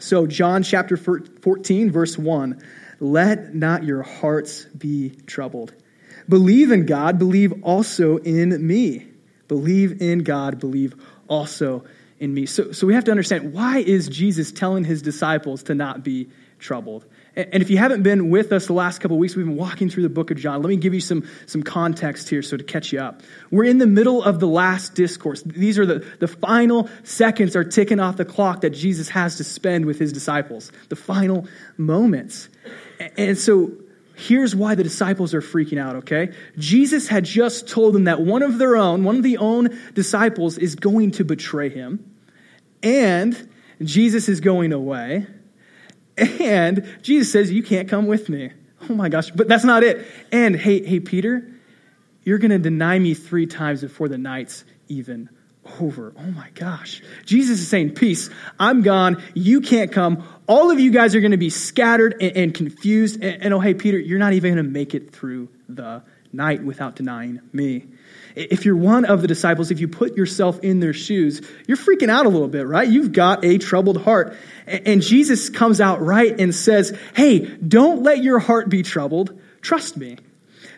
So, 0.00 0.26
John 0.26 0.64
chapter 0.64 0.96
14, 0.96 1.92
verse 1.92 2.18
1 2.18 2.60
Let 2.98 3.54
not 3.54 3.84
your 3.84 4.02
hearts 4.02 4.64
be 4.64 5.10
troubled. 5.26 5.72
Believe 6.28 6.72
in 6.72 6.86
God, 6.86 7.20
believe 7.20 7.62
also 7.62 8.16
in 8.16 8.66
me. 8.66 9.06
Believe 9.46 10.00
in 10.02 10.24
God, 10.24 10.58
believe 10.58 10.94
also 11.28 11.84
in 12.18 12.32
me. 12.32 12.46
So, 12.46 12.72
so 12.72 12.86
we 12.86 12.94
have 12.94 13.04
to 13.04 13.10
understand 13.10 13.52
why 13.52 13.78
is 13.78 14.08
Jesus 14.08 14.52
telling 14.52 14.84
his 14.84 15.02
disciples 15.02 15.64
to 15.64 15.74
not 15.74 16.04
be 16.04 16.28
troubled? 16.58 17.04
And 17.36 17.62
if 17.62 17.68
you 17.68 17.78
haven't 17.78 18.04
been 18.04 18.30
with 18.30 18.52
us 18.52 18.68
the 18.68 18.74
last 18.74 19.00
couple 19.00 19.18
weeks, 19.18 19.34
we've 19.34 19.44
been 19.44 19.56
walking 19.56 19.90
through 19.90 20.04
the 20.04 20.08
book 20.08 20.30
of 20.30 20.36
John. 20.38 20.62
Let 20.62 20.68
me 20.68 20.76
give 20.76 20.94
you 20.94 21.00
some, 21.00 21.28
some 21.46 21.64
context 21.64 22.28
here 22.28 22.42
so 22.42 22.56
to 22.56 22.62
catch 22.62 22.92
you 22.92 23.00
up. 23.00 23.22
We're 23.50 23.64
in 23.64 23.78
the 23.78 23.88
middle 23.88 24.22
of 24.22 24.38
the 24.38 24.46
last 24.46 24.94
discourse. 24.94 25.42
These 25.42 25.78
are 25.80 25.84
the, 25.84 26.06
the 26.20 26.28
final 26.28 26.88
seconds 27.02 27.56
are 27.56 27.64
ticking 27.64 27.98
off 27.98 28.16
the 28.16 28.24
clock 28.24 28.60
that 28.60 28.70
Jesus 28.70 29.08
has 29.08 29.38
to 29.38 29.44
spend 29.44 29.86
with 29.86 29.98
his 29.98 30.12
disciples, 30.12 30.70
the 30.90 30.96
final 30.96 31.48
moments. 31.76 32.48
And 33.16 33.36
so 33.36 33.72
here's 34.14 34.54
why 34.54 34.74
the 34.74 34.82
disciples 34.82 35.34
are 35.34 35.40
freaking 35.40 35.78
out, 35.78 35.96
okay? 35.96 36.32
Jesus 36.58 37.08
had 37.08 37.24
just 37.24 37.68
told 37.68 37.94
them 37.94 38.04
that 38.04 38.20
one 38.20 38.42
of 38.42 38.58
their 38.58 38.76
own, 38.76 39.04
one 39.04 39.16
of 39.16 39.22
the 39.22 39.38
own 39.38 39.78
disciples 39.94 40.58
is 40.58 40.74
going 40.74 41.12
to 41.12 41.24
betray 41.24 41.68
him, 41.68 42.14
and 42.82 43.48
Jesus 43.82 44.28
is 44.28 44.40
going 44.40 44.72
away. 44.72 45.26
And 46.16 46.88
Jesus 47.02 47.32
says, 47.32 47.50
You 47.50 47.62
can't 47.62 47.88
come 47.88 48.06
with 48.06 48.28
me. 48.28 48.52
Oh 48.88 48.94
my 48.94 49.08
gosh, 49.08 49.30
but 49.30 49.48
that's 49.48 49.64
not 49.64 49.82
it. 49.82 50.06
And 50.30 50.54
hey, 50.54 50.84
hey, 50.84 51.00
Peter, 51.00 51.50
you're 52.22 52.38
going 52.38 52.50
to 52.50 52.58
deny 52.58 52.98
me 52.98 53.14
three 53.14 53.46
times 53.46 53.80
before 53.80 54.08
the 54.08 54.18
night's 54.18 54.64
even 54.88 55.28
over. 55.80 56.12
Oh 56.18 56.30
my 56.30 56.48
gosh. 56.54 57.02
Jesus 57.24 57.60
is 57.60 57.68
saying, 57.68 57.94
Peace, 57.94 58.30
I'm 58.58 58.82
gone. 58.82 59.22
You 59.34 59.60
can't 59.60 59.92
come. 59.92 60.26
All 60.46 60.70
of 60.70 60.78
you 60.78 60.90
guys 60.90 61.14
are 61.14 61.20
going 61.20 61.30
to 61.32 61.36
be 61.36 61.50
scattered 61.50 62.16
and, 62.20 62.36
and 62.36 62.54
confused. 62.54 63.22
And, 63.22 63.42
and, 63.42 63.54
oh, 63.54 63.60
hey, 63.60 63.74
Peter, 63.74 63.98
you're 63.98 64.18
not 64.18 64.32
even 64.34 64.54
going 64.54 64.64
to 64.64 64.70
make 64.70 64.94
it 64.94 65.12
through 65.12 65.48
the 65.68 66.02
night 66.32 66.62
without 66.62 66.96
denying 66.96 67.40
me. 67.52 67.86
If 68.34 68.64
you're 68.64 68.76
one 68.76 69.04
of 69.04 69.22
the 69.22 69.28
disciples, 69.28 69.70
if 69.70 69.78
you 69.78 69.86
put 69.86 70.16
yourself 70.16 70.58
in 70.60 70.80
their 70.80 70.92
shoes, 70.92 71.40
you're 71.68 71.76
freaking 71.76 72.10
out 72.10 72.26
a 72.26 72.28
little 72.28 72.48
bit, 72.48 72.66
right? 72.66 72.88
You've 72.88 73.12
got 73.12 73.44
a 73.44 73.58
troubled 73.58 74.02
heart. 74.02 74.36
And 74.66 75.02
Jesus 75.02 75.50
comes 75.50 75.80
out 75.80 76.00
right 76.02 76.38
and 76.40 76.52
says, 76.54 76.98
Hey, 77.14 77.40
don't 77.40 78.02
let 78.02 78.24
your 78.24 78.40
heart 78.40 78.68
be 78.68 78.82
troubled. 78.82 79.40
Trust 79.60 79.96
me. 79.96 80.18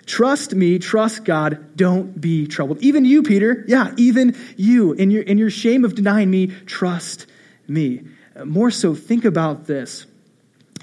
Trust 0.07 0.55
me, 0.55 0.79
trust 0.79 1.25
God, 1.25 1.77
don't 1.77 2.19
be 2.21 2.47
troubled. 2.47 2.81
Even 2.81 3.05
you, 3.05 3.23
Peter, 3.23 3.65
yeah, 3.67 3.93
even 3.97 4.37
you, 4.57 4.93
in 4.93 5.11
your, 5.11 5.23
in 5.23 5.37
your 5.37 5.51
shame 5.51 5.85
of 5.85 5.97
denying 5.97 6.31
me, 6.31 6.47
trust 6.47 7.27
me. 7.67 8.03
Uh, 8.35 8.45
more 8.45 8.71
so, 8.71 8.95
think 8.95 9.25
about 9.25 9.67
this. 9.67 10.07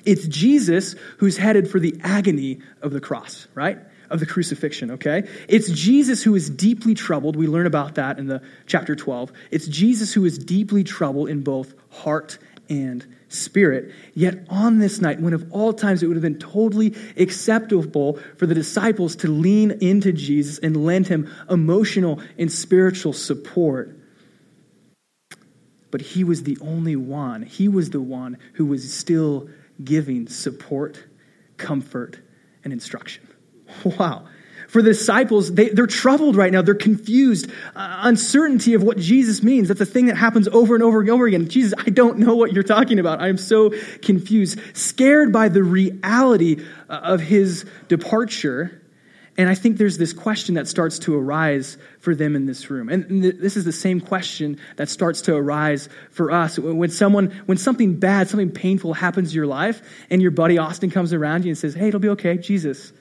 It's 0.05 0.27
Jesus 0.27 0.95
who's 1.17 1.37
headed 1.37 1.69
for 1.69 1.79
the 1.79 1.95
agony 2.03 2.59
of 2.81 2.91
the 2.91 2.99
cross, 2.99 3.47
right? 3.55 3.79
of 4.09 4.19
the 4.19 4.25
crucifixion, 4.27 4.91
okay? 4.91 5.27
It's 5.47 5.69
Jesus 5.71 6.21
who 6.21 6.35
is 6.35 6.47
deeply 6.47 6.93
troubled. 6.93 7.35
We 7.35 7.47
learn 7.47 7.65
about 7.65 7.95
that 7.95 8.19
in 8.19 8.27
the 8.27 8.43
chapter 8.67 8.95
12. 8.95 9.31
It's 9.49 9.65
Jesus 9.65 10.13
who 10.13 10.23
is 10.25 10.37
deeply 10.37 10.83
troubled 10.83 11.29
in 11.29 11.41
both 11.41 11.73
heart 11.89 12.37
and 12.69 13.07
spirit. 13.33 13.91
Yet 14.13 14.45
on 14.49 14.79
this 14.79 15.01
night, 15.01 15.19
when 15.19 15.33
of 15.33 15.51
all 15.51 15.73
times 15.73 16.03
it 16.03 16.07
would 16.07 16.15
have 16.15 16.23
been 16.23 16.39
totally 16.39 16.95
acceptable 17.17 18.19
for 18.37 18.45
the 18.45 18.55
disciples 18.55 19.15
to 19.17 19.27
lean 19.27 19.71
into 19.81 20.11
Jesus 20.11 20.59
and 20.59 20.85
lend 20.85 21.07
him 21.07 21.29
emotional 21.49 22.21
and 22.37 22.51
spiritual 22.51 23.13
support, 23.13 23.97
but 25.91 26.01
he 26.01 26.23
was 26.23 26.43
the 26.43 26.57
only 26.61 26.95
one, 26.95 27.43
he 27.43 27.67
was 27.67 27.89
the 27.89 28.01
one 28.01 28.37
who 28.53 28.65
was 28.65 28.93
still 28.93 29.49
giving 29.83 30.27
support, 30.27 31.03
comfort, 31.57 32.19
and 32.63 32.73
instruction. 32.73 33.27
Wow. 33.83 34.27
For 34.73 34.81
the 34.81 34.89
disciples, 34.89 35.53
they, 35.53 35.69
they're 35.69 35.85
troubled 35.85 36.35
right 36.35 36.51
now. 36.51 36.63
They're 36.63 36.73
confused. 36.73 37.47
Uh, 37.75 37.99
uncertainty 38.01 38.73
of 38.73 38.81
what 38.81 38.97
Jesus 38.97 39.43
means. 39.43 39.67
That's 39.67 39.81
a 39.81 39.85
thing 39.85 40.07
that 40.07 40.17
happens 40.17 40.47
over 40.47 40.73
and 40.73 40.83
over 40.83 40.99
and 40.99 41.11
over 41.11 41.27
again. 41.27 41.47
Jesus, 41.47 41.75
I 41.77 41.91
don't 41.91 42.17
know 42.17 42.35
what 42.35 42.53
you're 42.53 42.63
talking 42.63 42.97
about. 42.97 43.21
I 43.21 43.27
am 43.27 43.37
so 43.37 43.71
confused. 44.01 44.59
Scared 44.75 45.31
by 45.31 45.49
the 45.49 45.61
reality 45.61 46.65
uh, 46.89 47.01
of 47.03 47.21
his 47.21 47.67
departure. 47.87 48.81
And 49.37 49.47
I 49.47 49.53
think 49.53 49.77
there's 49.77 49.99
this 49.99 50.11
question 50.11 50.55
that 50.55 50.67
starts 50.67 50.97
to 50.99 51.15
arise 51.19 51.77
for 51.99 52.15
them 52.15 52.35
in 52.35 52.47
this 52.47 52.71
room. 52.71 52.89
And 52.89 53.23
this 53.23 53.55
is 53.55 53.65
the 53.65 53.71
same 53.71 54.01
question 54.01 54.57
that 54.77 54.89
starts 54.89 55.21
to 55.21 55.35
arise 55.35 55.87
for 56.09 56.31
us. 56.31 56.57
When 56.57 56.89
someone, 56.89 57.29
when 57.45 57.59
something 57.59 57.99
bad, 57.99 58.27
something 58.27 58.49
painful 58.49 58.95
happens 58.95 59.33
in 59.33 59.35
your 59.35 59.45
life, 59.45 59.83
and 60.09 60.19
your 60.19 60.31
buddy 60.31 60.57
Austin 60.57 60.89
comes 60.89 61.13
around 61.13 61.45
you 61.45 61.49
and 61.49 61.57
says, 61.59 61.75
Hey, 61.75 61.89
it'll 61.89 61.99
be 61.99 62.09
okay, 62.09 62.39
Jesus. 62.39 62.91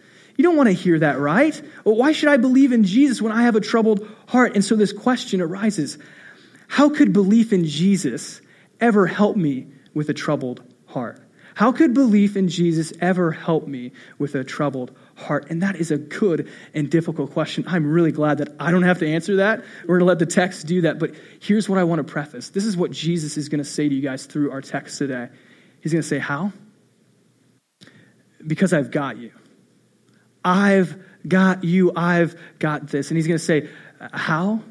You 0.43 0.49
don't 0.49 0.57
want 0.57 0.71
to 0.71 0.73
hear 0.73 0.99
that, 0.99 1.21
right? 1.21 1.63
Well, 1.85 1.95
why 1.95 2.11
should 2.11 2.29
I 2.29 2.37
believe 2.37 2.73
in 2.73 2.83
Jesus 2.83 3.23
when 3.23 3.31
I 3.31 3.43
have 3.43 3.55
a 3.55 3.61
troubled 3.61 4.05
heart? 4.27 4.57
And 4.57 4.65
so 4.65 4.75
this 4.75 4.93
question 4.93 5.41
arises 5.41 5.99
How 6.67 6.89
could 6.89 7.13
belief 7.13 7.53
in 7.53 7.65
Jesus 7.65 8.41
ever 8.81 9.07
help 9.07 9.37
me 9.37 9.69
with 9.95 10.09
a 10.09 10.15
troubled 10.15 10.61
heart? 10.87 11.25
How 11.55 11.71
could 11.71 11.95
belief 11.95 12.37
in 12.37 12.49
Jesus 12.49 12.93
ever 13.01 13.31
help 13.31 13.69
me 13.69 13.93
with 14.19 14.35
a 14.35 14.43
troubled 14.43 14.91
heart? 15.15 15.49
And 15.49 15.63
that 15.63 15.77
is 15.77 15.93
a 15.93 15.97
good 15.97 16.51
and 16.75 16.91
difficult 16.91 17.31
question. 17.31 17.63
I'm 17.69 17.87
really 17.87 18.11
glad 18.11 18.39
that 18.39 18.49
I 18.59 18.73
don't 18.73 18.83
have 18.83 18.99
to 18.99 19.07
answer 19.07 19.37
that. 19.37 19.61
We're 19.83 19.99
going 19.99 20.01
to 20.01 20.07
let 20.07 20.19
the 20.19 20.27
text 20.27 20.67
do 20.67 20.81
that. 20.81 20.99
But 20.99 21.15
here's 21.39 21.69
what 21.69 21.79
I 21.79 21.85
want 21.85 22.05
to 22.05 22.13
preface 22.13 22.49
this 22.49 22.65
is 22.65 22.77
what 22.77 22.91
Jesus 22.91 23.37
is 23.37 23.49
going 23.49 23.63
to 23.63 23.71
say 23.71 23.89
to 23.89 23.95
you 23.95 24.03
guys 24.03 24.27
through 24.27 24.51
our 24.51 24.61
text 24.61 24.99
today. 24.99 25.29
He's 25.83 25.93
going 25.93 26.03
to 26.03 26.09
say, 26.09 26.19
How? 26.19 26.53
Because 28.45 28.73
I've 28.73 28.91
got 28.91 29.19
you. 29.19 29.31
I've 30.45 30.97
got 31.27 31.65
you. 31.65 31.93
I've 31.95 32.37
got 32.59 32.89
this. 32.89 33.11
And 33.11 33.17
he's 33.17 33.27
going 33.27 33.39
to 33.39 33.45
say, 33.45 33.69
How? 34.13 34.63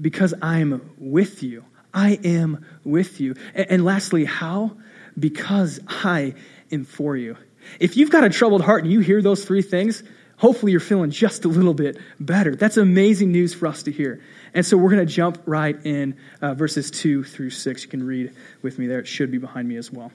Because 0.00 0.34
I'm 0.42 0.92
with 0.98 1.42
you. 1.42 1.64
I 1.92 2.18
am 2.24 2.64
with 2.82 3.20
you. 3.20 3.36
And, 3.54 3.84
lastly, 3.84 4.24
how? 4.24 4.76
Because 5.18 5.78
I 5.88 6.34
am 6.72 6.84
for 6.84 7.16
you. 7.16 7.36
If 7.78 7.96
you've 7.96 8.10
got 8.10 8.24
a 8.24 8.30
troubled 8.30 8.62
heart 8.62 8.82
and 8.82 8.92
you 8.92 9.00
hear 9.00 9.22
those 9.22 9.44
three 9.44 9.62
things, 9.62 10.02
hopefully 10.36 10.72
you're 10.72 10.80
feeling 10.80 11.10
just 11.10 11.44
a 11.44 11.48
little 11.48 11.72
bit 11.72 11.98
better. 12.18 12.56
That's 12.56 12.76
amazing 12.76 13.30
news 13.30 13.54
for 13.54 13.68
us 13.68 13.84
to 13.84 13.92
hear. 13.92 14.20
And 14.52 14.66
so 14.66 14.76
we're 14.76 14.90
going 14.90 15.06
to 15.06 15.12
jump 15.12 15.40
right 15.46 15.76
in 15.86 16.16
uh, 16.42 16.54
verses 16.54 16.90
2 16.90 17.24
through 17.24 17.50
6. 17.50 17.82
You 17.82 17.88
can 17.88 18.02
read 18.04 18.32
with 18.60 18.78
me 18.78 18.86
there. 18.86 18.98
It 18.98 19.06
should 19.06 19.30
be 19.30 19.38
behind 19.38 19.68
me 19.68 19.76
as 19.76 19.90
well. 19.90 20.10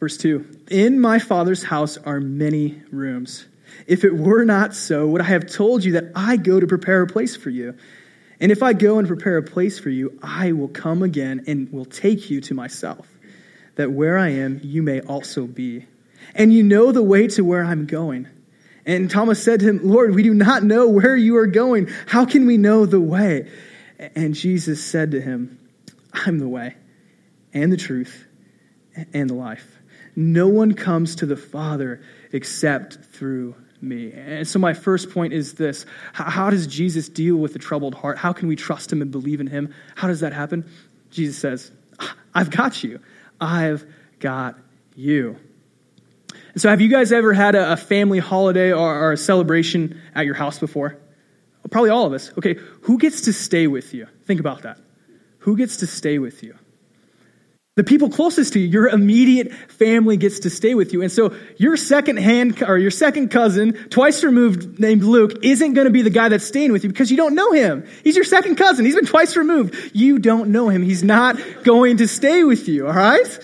Verse 0.00 0.16
2 0.16 0.64
In 0.70 0.98
my 0.98 1.18
Father's 1.18 1.62
house 1.62 1.98
are 1.98 2.20
many 2.20 2.82
rooms. 2.90 3.46
If 3.86 4.02
it 4.02 4.14
were 4.14 4.44
not 4.44 4.74
so, 4.74 5.06
would 5.06 5.20
I 5.20 5.24
have 5.24 5.46
told 5.46 5.84
you 5.84 5.92
that 5.92 6.12
I 6.16 6.36
go 6.36 6.58
to 6.58 6.66
prepare 6.66 7.02
a 7.02 7.06
place 7.06 7.36
for 7.36 7.50
you? 7.50 7.76
And 8.40 8.50
if 8.50 8.62
I 8.62 8.72
go 8.72 8.98
and 8.98 9.06
prepare 9.06 9.36
a 9.36 9.42
place 9.42 9.78
for 9.78 9.90
you, 9.90 10.18
I 10.22 10.52
will 10.52 10.68
come 10.68 11.02
again 11.02 11.44
and 11.46 11.70
will 11.70 11.84
take 11.84 12.30
you 12.30 12.40
to 12.42 12.54
myself, 12.54 13.06
that 13.76 13.92
where 13.92 14.18
I 14.18 14.30
am, 14.30 14.60
you 14.64 14.82
may 14.82 15.02
also 15.02 15.46
be. 15.46 15.86
And 16.34 16.52
you 16.52 16.62
know 16.62 16.90
the 16.90 17.02
way 17.02 17.26
to 17.28 17.44
where 17.44 17.62
I'm 17.62 17.86
going. 17.86 18.26
And 18.86 19.10
Thomas 19.10 19.42
said 19.42 19.60
to 19.60 19.68
him, 19.68 19.80
Lord, 19.82 20.14
we 20.14 20.22
do 20.22 20.32
not 20.32 20.64
know 20.64 20.88
where 20.88 21.16
you 21.16 21.36
are 21.36 21.46
going. 21.46 21.88
How 22.06 22.24
can 22.24 22.46
we 22.46 22.56
know 22.56 22.86
the 22.86 23.00
way? 23.00 23.50
And 23.98 24.34
Jesus 24.34 24.82
said 24.82 25.10
to 25.10 25.20
him, 25.20 25.58
I'm 26.12 26.38
the 26.38 26.48
way 26.48 26.76
and 27.52 27.70
the 27.70 27.76
truth 27.76 28.24
and 29.12 29.28
the 29.28 29.34
life. 29.34 29.79
No 30.20 30.48
one 30.48 30.74
comes 30.74 31.16
to 31.16 31.26
the 31.26 31.36
Father 31.36 32.02
except 32.30 32.98
through 33.12 33.54
me. 33.80 34.12
And 34.12 34.46
so, 34.46 34.58
my 34.58 34.74
first 34.74 35.12
point 35.12 35.32
is 35.32 35.54
this 35.54 35.86
How 36.12 36.50
does 36.50 36.66
Jesus 36.66 37.08
deal 37.08 37.36
with 37.36 37.54
the 37.54 37.58
troubled 37.58 37.94
heart? 37.94 38.18
How 38.18 38.34
can 38.34 38.46
we 38.46 38.54
trust 38.54 38.92
him 38.92 39.00
and 39.00 39.10
believe 39.10 39.40
in 39.40 39.46
him? 39.46 39.72
How 39.94 40.08
does 40.08 40.20
that 40.20 40.34
happen? 40.34 40.68
Jesus 41.10 41.38
says, 41.38 41.72
ah, 41.98 42.14
I've 42.34 42.50
got 42.50 42.84
you. 42.84 43.00
I've 43.40 43.86
got 44.18 44.58
you. 44.94 45.38
And 46.52 46.60
so, 46.60 46.68
have 46.68 46.82
you 46.82 46.88
guys 46.88 47.12
ever 47.12 47.32
had 47.32 47.54
a 47.54 47.78
family 47.78 48.18
holiday 48.18 48.74
or, 48.74 49.12
a 49.12 49.16
celebration 49.16 50.02
at 50.14 50.26
your 50.26 50.34
house 50.34 50.58
before? 50.58 50.98
Probably 51.70 51.88
all 51.88 52.04
of 52.04 52.12
us. 52.12 52.30
Okay, 52.36 52.58
who 52.82 52.98
gets 52.98 53.22
to 53.22 53.32
stay 53.32 53.68
with 53.68 53.94
you? 53.94 54.06
Think 54.24 54.38
about 54.38 54.62
that. 54.62 54.78
Who 55.38 55.56
gets 55.56 55.78
to 55.78 55.86
stay 55.86 56.18
with 56.18 56.42
you? 56.42 56.58
The 57.76 57.84
people 57.84 58.10
closest 58.10 58.54
to 58.54 58.58
you, 58.60 58.66
your 58.66 58.88
immediate 58.88 59.52
family 59.52 60.16
gets 60.16 60.40
to 60.40 60.50
stay 60.50 60.74
with 60.74 60.92
you. 60.92 61.02
And 61.02 61.12
so 61.12 61.34
your 61.56 61.76
second 61.76 62.18
hand 62.18 62.62
or 62.66 62.76
your 62.76 62.90
second 62.90 63.30
cousin, 63.30 63.74
twice 63.90 64.24
removed 64.24 64.80
named 64.80 65.04
Luke, 65.04 65.44
isn't 65.44 65.74
going 65.74 65.84
to 65.84 65.92
be 65.92 66.02
the 66.02 66.10
guy 66.10 66.28
that's 66.28 66.44
staying 66.44 66.72
with 66.72 66.82
you 66.82 66.90
because 66.90 67.12
you 67.12 67.16
don't 67.16 67.36
know 67.36 67.52
him. 67.52 67.86
He's 68.02 68.16
your 68.16 68.24
second 68.24 68.56
cousin. 68.56 68.84
He's 68.84 68.96
been 68.96 69.06
twice 69.06 69.36
removed. 69.36 69.92
You 69.94 70.18
don't 70.18 70.50
know 70.50 70.68
him. 70.68 70.82
He's 70.82 71.04
not 71.04 71.40
going 71.62 71.98
to 71.98 72.08
stay 72.08 72.42
with 72.42 72.68
you, 72.68 72.88
all 72.88 72.92
right? 72.92 73.38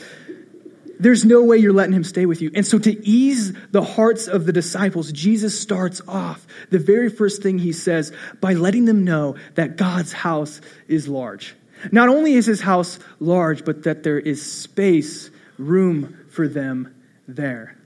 There's 0.98 1.24
no 1.24 1.44
way 1.44 1.58
you're 1.58 1.72
letting 1.72 1.94
him 1.94 2.04
stay 2.04 2.26
with 2.26 2.42
you. 2.42 2.50
And 2.52 2.66
so 2.66 2.78
to 2.80 3.06
ease 3.06 3.52
the 3.70 3.82
hearts 3.82 4.26
of 4.26 4.44
the 4.44 4.52
disciples, 4.52 5.12
Jesus 5.12 5.58
starts 5.58 6.00
off 6.08 6.46
the 6.70 6.78
very 6.80 7.10
first 7.10 7.42
thing 7.42 7.58
he 7.58 7.72
says 7.72 8.12
by 8.40 8.54
letting 8.54 8.86
them 8.86 9.04
know 9.04 9.36
that 9.54 9.76
God's 9.76 10.12
house 10.12 10.60
is 10.88 11.06
large. 11.06 11.54
Not 11.92 12.08
only 12.08 12.34
is 12.34 12.46
his 12.46 12.60
house 12.60 12.98
large, 13.20 13.64
but 13.64 13.84
that 13.84 14.02
there 14.02 14.18
is 14.18 14.40
space, 14.44 15.30
room 15.58 16.26
for 16.30 16.48
them 16.48 16.94
there. 17.28 17.76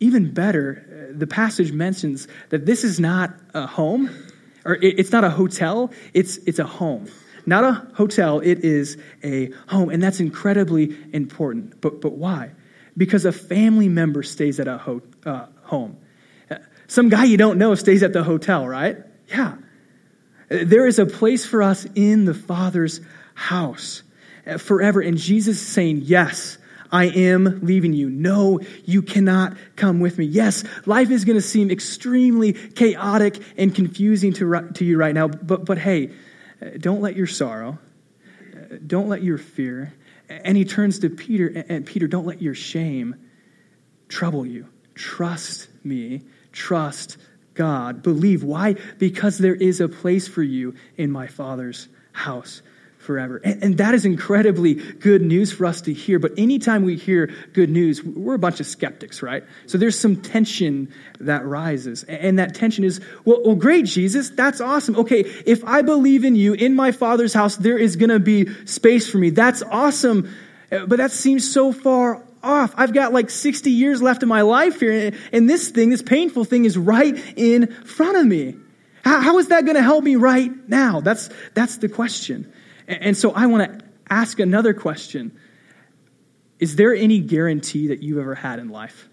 Even 0.00 0.32
better, 0.32 1.10
uh, 1.14 1.18
the 1.18 1.26
passage 1.26 1.72
mentions 1.72 2.28
that 2.50 2.66
this 2.66 2.84
is 2.84 3.00
not 3.00 3.34
a 3.54 3.66
home, 3.66 4.10
or 4.64 4.74
it's 4.74 5.12
not 5.12 5.24
a 5.24 5.30
hotel, 5.30 5.90
it's, 6.12 6.36
it's 6.38 6.58
a 6.58 6.66
home. 6.66 7.08
Not 7.46 7.64
a 7.64 7.86
hotel, 7.94 8.40
it 8.40 8.64
is 8.64 8.98
a 9.22 9.50
home. 9.68 9.90
And 9.90 10.02
that's 10.02 10.18
incredibly 10.18 10.96
important. 11.12 11.80
But, 11.80 12.00
but 12.00 12.12
why? 12.12 12.50
Because 12.96 13.24
a 13.24 13.32
family 13.32 13.88
member 13.88 14.22
stays 14.24 14.58
at 14.58 14.66
a 14.66 14.78
ho- 14.78 15.02
uh, 15.24 15.46
home. 15.62 15.96
Uh, 16.50 16.56
some 16.88 17.08
guy 17.08 17.24
you 17.24 17.36
don't 17.36 17.58
know 17.58 17.74
stays 17.76 18.02
at 18.02 18.12
the 18.12 18.24
hotel, 18.24 18.66
right? 18.66 18.98
Yeah. 19.28 19.56
There 20.48 20.86
is 20.86 20.98
a 20.98 21.06
place 21.06 21.46
for 21.46 21.62
us 21.62 21.86
in 21.94 22.24
the 22.24 22.34
Father's 22.34 23.00
house 23.36 24.02
uh, 24.46 24.58
forever. 24.58 25.00
And 25.00 25.16
Jesus 25.16 25.60
is 25.60 25.66
saying, 25.68 26.00
Yes, 26.02 26.58
I 26.90 27.06
am 27.06 27.60
leaving 27.62 27.92
you. 27.92 28.08
No, 28.10 28.60
you 28.84 29.02
cannot 29.02 29.56
come 29.76 30.00
with 30.00 30.18
me. 30.18 30.24
Yes, 30.24 30.64
life 30.86 31.10
is 31.10 31.24
going 31.24 31.36
to 31.36 31.42
seem 31.42 31.70
extremely 31.70 32.54
chaotic 32.54 33.40
and 33.56 33.74
confusing 33.74 34.32
to, 34.34 34.70
to 34.74 34.84
you 34.84 34.98
right 34.98 35.14
now, 35.14 35.28
but, 35.28 35.64
but 35.64 35.78
hey, 35.78 36.10
uh, 36.60 36.70
don't 36.78 37.00
let 37.00 37.16
your 37.16 37.26
sorrow, 37.26 37.78
uh, 38.54 38.76
don't 38.86 39.08
let 39.08 39.22
your 39.22 39.38
fear, 39.38 39.92
and 40.28 40.56
he 40.56 40.64
turns 40.64 41.00
to 41.00 41.10
Peter, 41.10 41.64
and 41.68 41.84
Peter, 41.84 42.08
don't 42.08 42.26
let 42.26 42.40
your 42.40 42.54
shame 42.54 43.16
trouble 44.08 44.46
you. 44.46 44.66
Trust 44.94 45.68
me, 45.84 46.22
trust 46.52 47.18
God. 47.54 48.02
Believe. 48.02 48.42
Why? 48.42 48.76
Because 48.98 49.38
there 49.38 49.54
is 49.54 49.80
a 49.80 49.88
place 49.88 50.28
for 50.28 50.42
you 50.42 50.74
in 50.96 51.10
my 51.10 51.26
Father's 51.26 51.88
house 52.12 52.62
forever. 53.06 53.40
And, 53.42 53.62
and, 53.62 53.78
that 53.78 53.94
is 53.94 54.04
incredibly 54.04 54.74
good 54.74 55.22
news 55.22 55.52
for 55.52 55.64
us 55.64 55.80
to 55.82 55.92
hear. 55.92 56.18
But 56.18 56.32
anytime 56.36 56.84
we 56.84 56.96
hear 56.96 57.32
good 57.52 57.70
news, 57.70 58.02
we're 58.02 58.34
a 58.34 58.38
bunch 58.38 58.60
of 58.60 58.66
skeptics, 58.66 59.22
right? 59.22 59.44
So 59.66 59.78
there's 59.78 59.98
some 59.98 60.16
tension 60.16 60.92
that 61.20 61.46
rises. 61.46 62.02
And 62.04 62.38
that 62.38 62.54
tension 62.54 62.84
is, 62.84 63.00
well, 63.24 63.42
well 63.44 63.54
great, 63.54 63.86
Jesus, 63.86 64.30
that's 64.30 64.60
awesome. 64.60 64.96
Okay, 64.96 65.20
if 65.20 65.64
I 65.64 65.82
believe 65.82 66.24
in 66.24 66.34
you, 66.34 66.54
in 66.54 66.74
my 66.74 66.92
Father's 66.92 67.32
house, 67.32 67.56
there 67.56 67.78
is 67.78 67.96
going 67.96 68.10
to 68.10 68.18
be 68.18 68.52
space 68.66 69.08
for 69.08 69.18
me. 69.18 69.30
That's 69.30 69.62
awesome. 69.62 70.34
Uh, 70.70 70.86
but 70.86 70.96
that 70.96 71.12
seems 71.12 71.50
so 71.50 71.72
far 71.72 72.22
off. 72.42 72.74
I've 72.76 72.92
got 72.92 73.12
like 73.12 73.30
60 73.30 73.70
years 73.70 74.02
left 74.02 74.22
of 74.22 74.28
my 74.28 74.42
life 74.42 74.80
here, 74.80 75.12
and 75.32 75.48
this 75.48 75.70
thing, 75.70 75.90
this 75.90 76.02
painful 76.02 76.44
thing, 76.44 76.64
is 76.64 76.76
right 76.76 77.16
in 77.36 77.68
front 77.84 78.16
of 78.16 78.26
me. 78.26 78.56
How, 79.06 79.20
how 79.20 79.38
is 79.38 79.48
that 79.48 79.64
going 79.64 79.76
to 79.76 79.82
help 79.82 80.02
me 80.02 80.16
right 80.16 80.50
now? 80.68 81.00
That's, 81.00 81.30
that's 81.54 81.76
the 81.76 81.88
question. 81.88 82.52
And, 82.88 83.16
so 83.16 83.32
I 83.32 83.46
want 83.46 83.78
to 83.80 83.84
ask 84.08 84.38
another 84.38 84.74
question 84.74 85.38
Is 86.58 86.76
there 86.76 86.94
any 86.94 87.20
guarantee 87.20 87.88
that 87.88 88.02
you've 88.02 88.18
ever 88.18 88.34
had 88.34 88.58
in 88.58 88.68
life? 88.68 89.08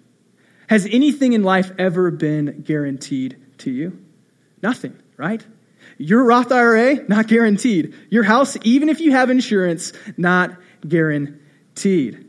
Has 0.67 0.87
anything 0.89 1.33
in 1.33 1.43
life 1.43 1.71
ever 1.77 2.11
been 2.11 2.61
guaranteed 2.61 3.37
to 3.59 3.71
you? 3.71 3.99
Nothing, 4.61 4.97
right? 5.17 5.45
Your 5.97 6.23
Roth 6.23 6.51
IRA, 6.51 7.07
not 7.07 7.27
guaranteed. 7.27 7.93
Your 8.09 8.23
house, 8.23 8.57
even 8.63 8.89
if 8.89 8.99
you 8.99 9.11
have 9.11 9.29
insurance, 9.29 9.93
not 10.17 10.57
guaranteed. 10.87 12.25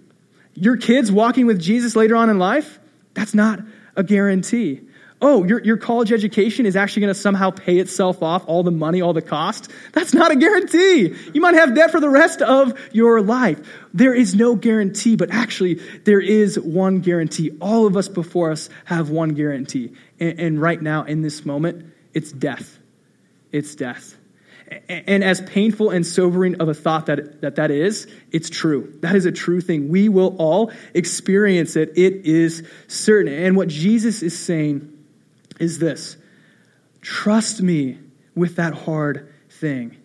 Your 0.54 0.76
kids 0.76 1.10
walking 1.10 1.46
with 1.46 1.60
Jesus 1.60 1.96
later 1.96 2.16
on 2.16 2.30
in 2.30 2.38
life, 2.38 2.78
that's 3.14 3.34
not 3.34 3.60
a 3.96 4.02
guarantee. 4.02 4.82
Oh, 5.20 5.44
your, 5.44 5.62
your 5.62 5.76
college 5.76 6.12
education 6.12 6.66
is 6.66 6.76
actually 6.76 7.00
going 7.00 7.14
to 7.14 7.20
somehow 7.20 7.50
pay 7.50 7.78
itself 7.78 8.22
off, 8.22 8.44
all 8.46 8.62
the 8.62 8.70
money, 8.70 9.00
all 9.00 9.12
the 9.12 9.22
cost. 9.22 9.70
That's 9.92 10.12
not 10.12 10.30
a 10.30 10.36
guarantee. 10.36 11.14
You 11.32 11.40
might 11.40 11.54
have 11.54 11.74
debt 11.74 11.90
for 11.90 12.00
the 12.00 12.08
rest 12.08 12.42
of 12.42 12.78
your 12.92 13.22
life. 13.22 13.60
There 13.94 14.14
is 14.14 14.34
no 14.34 14.54
guarantee, 14.54 15.16
but 15.16 15.30
actually, 15.30 15.74
there 16.04 16.20
is 16.20 16.58
one 16.58 17.00
guarantee. 17.00 17.56
All 17.60 17.86
of 17.86 17.96
us 17.96 18.08
before 18.08 18.50
us 18.50 18.68
have 18.84 19.10
one 19.10 19.30
guarantee. 19.30 19.92
And, 20.20 20.38
and 20.38 20.60
right 20.60 20.80
now, 20.80 21.04
in 21.04 21.22
this 21.22 21.44
moment, 21.44 21.92
it's 22.12 22.30
death. 22.30 22.78
It's 23.50 23.74
death. 23.74 24.16
And 24.88 25.22
as 25.22 25.40
painful 25.42 25.90
and 25.90 26.06
sobering 26.06 26.60
of 26.60 26.68
a 26.68 26.74
thought 26.74 27.06
that, 27.06 27.42
that 27.42 27.56
that 27.56 27.70
is, 27.70 28.08
it's 28.32 28.50
true. 28.50 28.94
That 29.00 29.14
is 29.14 29.26
a 29.26 29.32
true 29.32 29.60
thing. 29.60 29.88
We 29.90 30.08
will 30.08 30.36
all 30.38 30.72
experience 30.94 31.76
it. 31.76 31.92
It 31.96 32.26
is 32.26 32.66
certain. 32.88 33.32
And 33.32 33.56
what 33.56 33.68
Jesus 33.68 34.22
is 34.22 34.36
saying 34.38 34.93
is 35.58 35.78
this 35.78 36.16
trust 37.00 37.60
me 37.60 37.98
with 38.34 38.56
that 38.56 38.74
hard 38.74 39.32
thing. 39.50 39.96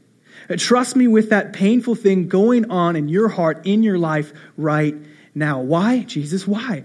Trust 0.58 0.96
me 0.96 1.08
with 1.08 1.30
that 1.30 1.54
painful 1.54 1.96
thing 1.96 2.28
going 2.28 2.72
on 2.72 2.96
in 2.96 3.08
your 3.08 3.28
heart, 3.28 3.66
in 3.66 3.84
your 3.84 3.98
life 3.98 4.34
right 4.58 4.96
now. 5.36 5.62
Why? 5.62 6.00
Jesus, 6.04 6.48
why? 6.48 6.84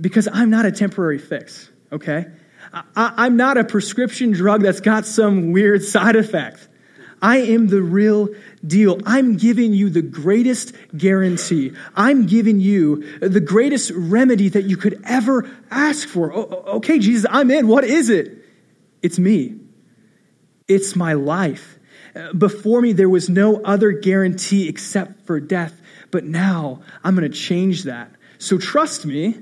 Because 0.00 0.28
I'm 0.32 0.50
not 0.50 0.66
a 0.66 0.72
temporary 0.72 1.18
fix, 1.18 1.70
okay? 1.92 2.26
I, 2.72 3.26
am 3.26 3.36
not 3.36 3.56
a 3.56 3.64
prescription 3.64 4.32
drug 4.32 4.62
that's 4.62 4.80
got 4.80 5.06
some 5.06 5.52
weird 5.52 5.82
side 5.82 6.16
effect. 6.16 6.68
I 7.22 7.38
am 7.38 7.68
the 7.68 7.82
real 7.82 8.28
deal. 8.66 9.00
I'm 9.06 9.36
giving 9.36 9.72
you 9.72 9.88
the 9.90 10.02
greatest 10.02 10.74
guarantee. 10.96 11.72
I'm 11.94 12.26
giving 12.26 12.60
you 12.60 13.18
the 13.20 13.40
greatest 13.40 13.90
remedy 13.94 14.48
that 14.50 14.64
you 14.64 14.76
could 14.76 15.00
ever 15.04 15.48
ask 15.70 16.08
for. 16.08 16.32
Okay, 16.32 16.98
Jesus, 16.98 17.26
I'm 17.30 17.50
in. 17.50 17.68
What 17.68 17.84
is 17.84 18.10
it? 18.10 18.44
It's 19.02 19.18
me. 19.18 19.56
It's 20.68 20.96
my 20.96 21.14
life. 21.14 21.78
Before 22.36 22.80
me, 22.80 22.92
there 22.92 23.08
was 23.08 23.28
no 23.28 23.62
other 23.62 23.92
guarantee 23.92 24.68
except 24.68 25.26
for 25.26 25.38
death. 25.40 25.80
But 26.10 26.24
now 26.24 26.82
I'm 27.04 27.14
going 27.16 27.30
to 27.30 27.36
change 27.36 27.84
that. 27.84 28.10
So 28.38 28.58
trust 28.58 29.06
me 29.06 29.38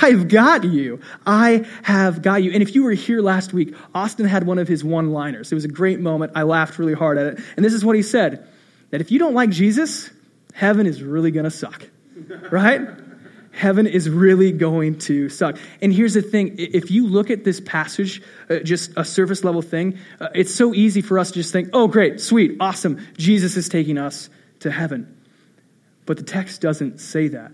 I've 0.00 0.28
got 0.28 0.64
you. 0.64 1.00
I 1.26 1.66
have 1.82 2.22
got 2.22 2.42
you. 2.42 2.52
And 2.52 2.62
if 2.62 2.74
you 2.74 2.84
were 2.84 2.92
here 2.92 3.20
last 3.20 3.52
week, 3.52 3.74
Austin 3.94 4.26
had 4.26 4.46
one 4.46 4.58
of 4.58 4.68
his 4.68 4.84
one 4.84 5.12
liners. 5.12 5.50
It 5.52 5.54
was 5.54 5.64
a 5.64 5.68
great 5.68 6.00
moment. 6.00 6.32
I 6.34 6.42
laughed 6.42 6.78
really 6.78 6.94
hard 6.94 7.18
at 7.18 7.26
it. 7.26 7.40
And 7.56 7.64
this 7.64 7.72
is 7.72 7.84
what 7.84 7.96
he 7.96 8.02
said 8.02 8.48
that 8.90 9.00
if 9.00 9.10
you 9.10 9.18
don't 9.18 9.34
like 9.34 9.50
Jesus, 9.50 10.10
heaven 10.54 10.86
is 10.86 11.02
really 11.02 11.30
going 11.30 11.44
to 11.44 11.50
suck. 11.50 11.88
Right? 12.50 12.86
heaven 13.52 13.86
is 13.86 14.08
really 14.08 14.50
going 14.50 14.98
to 14.98 15.28
suck. 15.28 15.58
And 15.80 15.92
here's 15.92 16.14
the 16.14 16.22
thing 16.22 16.56
if 16.58 16.90
you 16.90 17.06
look 17.06 17.30
at 17.30 17.44
this 17.44 17.60
passage, 17.60 18.22
uh, 18.50 18.58
just 18.60 18.92
a 18.96 19.04
surface 19.04 19.44
level 19.44 19.62
thing, 19.62 19.98
uh, 20.20 20.28
it's 20.34 20.54
so 20.54 20.74
easy 20.74 21.02
for 21.02 21.18
us 21.18 21.28
to 21.28 21.34
just 21.34 21.52
think, 21.52 21.70
oh, 21.72 21.86
great, 21.86 22.20
sweet, 22.20 22.56
awesome, 22.60 23.06
Jesus 23.16 23.56
is 23.56 23.68
taking 23.68 23.98
us 23.98 24.28
to 24.60 24.70
heaven. 24.70 25.16
But 26.06 26.16
the 26.16 26.24
text 26.24 26.60
doesn't 26.60 26.98
say 27.00 27.28
that. 27.28 27.52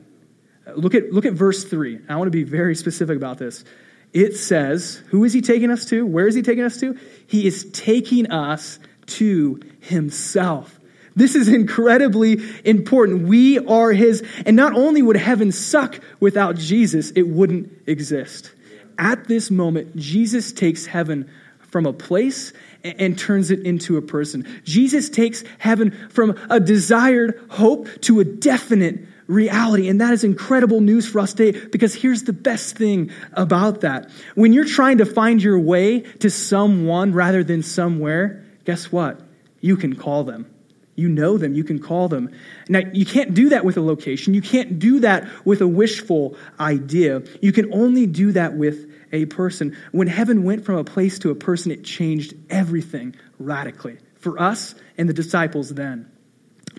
Look 0.76 0.94
at, 0.94 1.12
look 1.12 1.24
at 1.24 1.32
verse 1.32 1.64
3. 1.64 2.00
I 2.08 2.16
want 2.16 2.26
to 2.26 2.30
be 2.30 2.44
very 2.44 2.74
specific 2.74 3.16
about 3.16 3.38
this. 3.38 3.64
It 4.12 4.36
says, 4.36 5.02
Who 5.08 5.24
is 5.24 5.32
he 5.32 5.40
taking 5.40 5.70
us 5.70 5.84
to? 5.86 6.06
Where 6.06 6.26
is 6.26 6.34
he 6.34 6.42
taking 6.42 6.64
us 6.64 6.78
to? 6.80 6.98
He 7.26 7.46
is 7.46 7.70
taking 7.72 8.30
us 8.30 8.78
to 9.06 9.60
himself. 9.80 10.78
This 11.14 11.34
is 11.34 11.48
incredibly 11.48 12.38
important. 12.64 13.26
We 13.26 13.58
are 13.58 13.90
his. 13.90 14.24
And 14.46 14.56
not 14.56 14.74
only 14.74 15.02
would 15.02 15.16
heaven 15.16 15.50
suck 15.52 16.00
without 16.20 16.56
Jesus, 16.56 17.10
it 17.10 17.22
wouldn't 17.22 17.72
exist. 17.86 18.52
At 18.98 19.26
this 19.26 19.50
moment, 19.50 19.96
Jesus 19.96 20.52
takes 20.52 20.86
heaven 20.86 21.30
from 21.58 21.86
a 21.86 21.92
place 21.92 22.52
and 22.82 23.18
turns 23.18 23.50
it 23.50 23.60
into 23.60 23.96
a 23.96 24.02
person. 24.02 24.46
Jesus 24.64 25.10
takes 25.10 25.44
heaven 25.58 25.90
from 26.10 26.38
a 26.48 26.60
desired 26.60 27.40
hope 27.50 27.88
to 28.02 28.20
a 28.20 28.24
definite 28.24 29.00
reality. 29.28 29.88
And 29.88 30.00
that 30.00 30.12
is 30.12 30.24
incredible 30.24 30.80
news 30.80 31.08
for 31.08 31.20
us 31.20 31.34
today 31.34 31.66
because 31.68 31.94
here's 31.94 32.24
the 32.24 32.32
best 32.32 32.76
thing 32.76 33.12
about 33.34 33.82
that. 33.82 34.10
When 34.34 34.52
you're 34.52 34.64
trying 34.64 34.98
to 34.98 35.06
find 35.06 35.40
your 35.40 35.60
way 35.60 36.00
to 36.00 36.30
someone 36.30 37.12
rather 37.12 37.44
than 37.44 37.62
somewhere, 37.62 38.44
guess 38.64 38.90
what? 38.90 39.20
You 39.60 39.76
can 39.76 39.94
call 39.94 40.24
them. 40.24 40.50
You 40.96 41.08
know 41.08 41.38
them. 41.38 41.54
You 41.54 41.62
can 41.62 41.78
call 41.78 42.08
them. 42.08 42.30
Now, 42.68 42.80
you 42.92 43.06
can't 43.06 43.32
do 43.32 43.50
that 43.50 43.64
with 43.64 43.76
a 43.76 43.80
location. 43.80 44.34
You 44.34 44.42
can't 44.42 44.80
do 44.80 45.00
that 45.00 45.28
with 45.46 45.60
a 45.60 45.68
wishful 45.68 46.36
idea. 46.58 47.22
You 47.40 47.52
can 47.52 47.72
only 47.72 48.06
do 48.06 48.32
that 48.32 48.54
with 48.54 48.90
a 49.12 49.26
person. 49.26 49.76
When 49.92 50.08
heaven 50.08 50.42
went 50.42 50.64
from 50.64 50.76
a 50.76 50.84
place 50.84 51.20
to 51.20 51.30
a 51.30 51.36
person, 51.36 51.70
it 51.70 51.84
changed 51.84 52.34
everything 52.50 53.14
radically 53.38 53.98
for 54.16 54.40
us 54.40 54.74
and 54.96 55.08
the 55.08 55.12
disciples 55.12 55.70
then. 55.70 56.10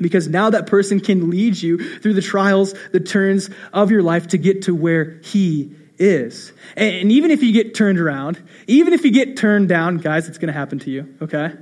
Because 0.02 0.28
now 0.28 0.50
that 0.50 0.68
person 0.68 1.00
can 1.00 1.30
lead 1.30 1.62
you 1.62 2.00
through 2.00 2.14
the 2.14 2.22
trials, 2.22 2.74
the 2.92 3.00
turns 3.00 3.50
of 3.74 3.92
your 3.92 4.02
life 4.02 4.28
to 4.30 4.38
get 4.38 4.64
to 4.64 4.76
where 4.76 5.20
he 5.24 5.76
is. 5.98 6.54
And 6.76 7.12
even 7.12 7.32
if 7.32 7.44
you 7.44 7.52
get 7.52 7.76
turned 7.76 8.00
around, 8.00 8.42
even 8.68 8.94
if 8.94 9.04
you 9.04 9.12
get 9.12 9.38
turned 9.38 9.70
down, 9.70 9.98
guys, 9.98 10.28
it's 10.28 10.38
going 10.38 10.48
to 10.48 10.58
happen 10.58 10.80
to 10.80 10.90
you, 10.90 11.16
okay? 11.22 11.54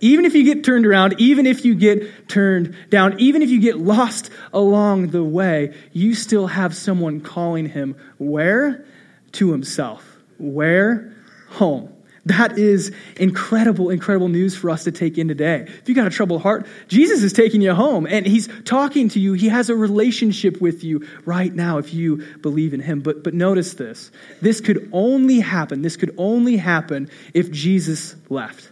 Even 0.00 0.24
if 0.24 0.34
you 0.34 0.42
get 0.42 0.64
turned 0.64 0.84
around, 0.84 1.20
even 1.20 1.46
if 1.46 1.64
you 1.64 1.76
get 1.76 2.28
turned 2.28 2.74
down, 2.90 3.20
even 3.20 3.42
if 3.42 3.50
you 3.50 3.60
get 3.60 3.78
lost 3.78 4.30
along 4.52 5.08
the 5.08 5.22
way, 5.22 5.74
you 5.92 6.14
still 6.14 6.48
have 6.48 6.74
someone 6.74 7.20
calling 7.20 7.68
him 7.68 7.96
where? 8.18 8.84
To 9.32 9.52
himself. 9.52 10.04
Where? 10.38 11.14
Home. 11.50 11.91
That 12.26 12.56
is 12.56 12.92
incredible, 13.16 13.90
incredible 13.90 14.28
news 14.28 14.54
for 14.54 14.70
us 14.70 14.84
to 14.84 14.92
take 14.92 15.18
in 15.18 15.26
today. 15.26 15.64
If 15.66 15.88
you 15.88 15.94
got 15.94 16.06
a 16.06 16.10
troubled 16.10 16.42
heart, 16.42 16.66
Jesus 16.86 17.24
is 17.24 17.32
taking 17.32 17.60
you 17.60 17.74
home 17.74 18.06
and 18.06 18.24
he's 18.24 18.48
talking 18.64 19.08
to 19.10 19.20
you. 19.20 19.32
He 19.32 19.48
has 19.48 19.70
a 19.70 19.74
relationship 19.74 20.60
with 20.60 20.84
you 20.84 21.06
right 21.24 21.52
now 21.52 21.78
if 21.78 21.92
you 21.92 22.24
believe 22.40 22.74
in 22.74 22.80
him. 22.80 23.00
But, 23.00 23.24
but 23.24 23.34
notice 23.34 23.74
this. 23.74 24.12
This 24.40 24.60
could 24.60 24.88
only 24.92 25.40
happen, 25.40 25.82
this 25.82 25.96
could 25.96 26.14
only 26.16 26.56
happen 26.56 27.10
if 27.34 27.50
Jesus 27.50 28.14
left. 28.28 28.70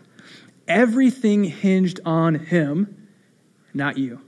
Everything 0.68 1.42
hinged 1.42 1.98
on 2.04 2.36
him, 2.36 3.08
not 3.74 3.98
you. 3.98 4.20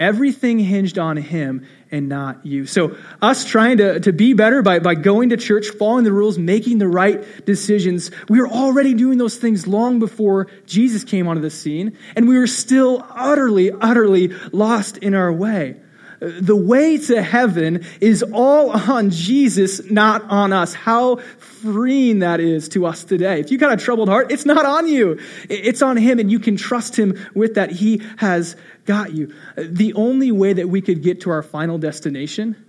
Everything 0.00 0.58
hinged 0.58 0.98
on 0.98 1.18
him 1.18 1.66
and 1.90 2.08
not 2.08 2.46
you. 2.46 2.64
So, 2.66 2.96
us 3.20 3.44
trying 3.44 3.76
to, 3.76 4.00
to 4.00 4.12
be 4.12 4.32
better 4.32 4.62
by, 4.62 4.78
by 4.78 4.94
going 4.94 5.28
to 5.28 5.36
church, 5.36 5.68
following 5.68 6.04
the 6.04 6.12
rules, 6.12 6.38
making 6.38 6.78
the 6.78 6.88
right 6.88 7.22
decisions, 7.44 8.10
we 8.28 8.40
were 8.40 8.48
already 8.48 8.94
doing 8.94 9.18
those 9.18 9.36
things 9.36 9.66
long 9.66 9.98
before 9.98 10.46
Jesus 10.64 11.04
came 11.04 11.28
onto 11.28 11.42
the 11.42 11.50
scene, 11.50 11.98
and 12.16 12.26
we 12.26 12.38
were 12.38 12.46
still 12.46 13.06
utterly, 13.10 13.70
utterly 13.70 14.28
lost 14.52 14.96
in 14.96 15.14
our 15.14 15.30
way. 15.30 15.76
The 16.20 16.56
way 16.56 16.98
to 16.98 17.22
heaven 17.22 17.86
is 18.00 18.22
all 18.22 18.70
on 18.70 19.10
Jesus, 19.10 19.90
not 19.90 20.22
on 20.24 20.52
us. 20.52 20.74
How 20.74 21.16
freeing 21.16 22.20
that 22.20 22.40
is 22.40 22.68
to 22.70 22.86
us 22.86 23.04
today. 23.04 23.40
If 23.40 23.50
you 23.50 23.58
got 23.58 23.72
a 23.72 23.76
troubled 23.82 24.08
heart, 24.08 24.30
it's 24.30 24.44
not 24.44 24.66
on 24.66 24.86
you. 24.86 25.18
It's 25.48 25.82
on 25.82 25.96
Him, 25.96 26.18
and 26.18 26.30
you 26.30 26.38
can 26.38 26.56
trust 26.56 26.98
Him 26.98 27.18
with 27.34 27.54
that. 27.54 27.70
He 27.70 28.02
has 28.18 28.54
got 28.84 29.12
you. 29.12 29.34
The 29.56 29.94
only 29.94 30.30
way 30.30 30.52
that 30.52 30.68
we 30.68 30.82
could 30.82 31.02
get 31.02 31.22
to 31.22 31.30
our 31.30 31.42
final 31.42 31.78
destination 31.78 32.66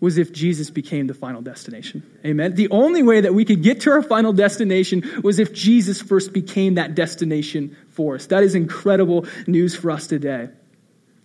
was 0.00 0.18
if 0.18 0.32
Jesus 0.32 0.70
became 0.70 1.06
the 1.06 1.14
final 1.14 1.40
destination. 1.40 2.02
Amen. 2.24 2.54
The 2.54 2.68
only 2.70 3.02
way 3.02 3.22
that 3.22 3.34
we 3.34 3.44
could 3.44 3.62
get 3.62 3.80
to 3.82 3.90
our 3.90 4.02
final 4.02 4.32
destination 4.32 5.22
was 5.22 5.38
if 5.38 5.52
Jesus 5.52 6.00
first 6.00 6.32
became 6.32 6.74
that 6.74 6.94
destination 6.94 7.76
for 7.88 8.16
us. 8.16 8.26
That 8.26 8.42
is 8.42 8.54
incredible 8.54 9.26
news 9.46 9.74
for 9.74 9.90
us 9.90 10.06
today. 10.06 10.50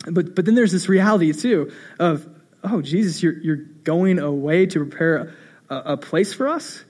But, 0.06 0.36
but 0.36 0.46
then 0.46 0.56
there's 0.56 0.72
this 0.72 0.88
reality 0.88 1.34
too 1.34 1.72
of, 2.00 2.28
oh, 2.64 2.82
Jesus, 2.82 3.22
you're, 3.22 3.38
you're 3.40 3.58
going 3.84 4.20
away 4.20 4.66
to 4.68 4.86
prepare 4.86 5.34
a, 5.70 5.76
a 5.76 5.98
place 5.98 6.34
for 6.34 6.48
us? 6.48 6.84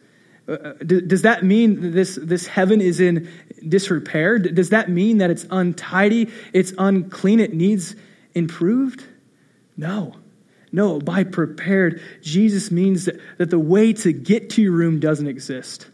Uh, 0.47 0.51
uh 0.51 0.73
does 0.83 1.23
that 1.23 1.43
mean 1.43 1.91
this, 1.91 2.19
this 2.21 2.47
heaven 2.47 2.81
is 2.81 2.99
in 2.99 3.29
disrepair? 3.67 4.37
Does 4.39 4.69
that 4.69 4.89
mean 4.89 5.19
that 5.19 5.29
it's 5.29 5.45
untidy, 5.49 6.31
it's 6.53 6.73
unclean, 6.77 7.39
it 7.39 7.53
needs 7.53 7.95
improved? 8.35 9.03
No. 9.75 10.15
No, 10.71 10.99
by 10.99 11.23
prepared, 11.23 12.01
Jesus 12.21 12.69
means 12.69 13.05
that, 13.05 13.19
that 13.39 13.49
the 13.49 13.59
way 13.59 13.93
to 13.93 14.13
get 14.13 14.51
to 14.51 14.61
your 14.61 14.73
room 14.73 14.99
doesn't 14.99 15.27
exist. 15.27 15.89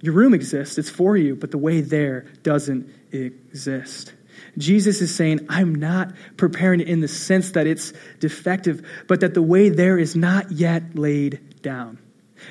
Your 0.00 0.14
room 0.14 0.34
exists, 0.34 0.78
it's 0.78 0.90
for 0.90 1.16
you, 1.16 1.36
but 1.36 1.50
the 1.50 1.58
way 1.58 1.80
there 1.80 2.22
doesn't 2.42 2.90
exist. 3.12 4.14
Jesus 4.58 5.00
is 5.00 5.14
saying, 5.14 5.46
I'm 5.48 5.74
not 5.74 6.12
preparing 6.36 6.80
it 6.80 6.88
in 6.88 7.00
the 7.00 7.08
sense 7.08 7.52
that 7.52 7.66
it's 7.66 7.92
defective, 8.20 8.86
but 9.08 9.20
that 9.20 9.34
the 9.34 9.42
way 9.42 9.68
there 9.68 9.98
is 9.98 10.14
not 10.14 10.52
yet 10.52 10.96
laid 10.96 11.62
down. 11.62 11.98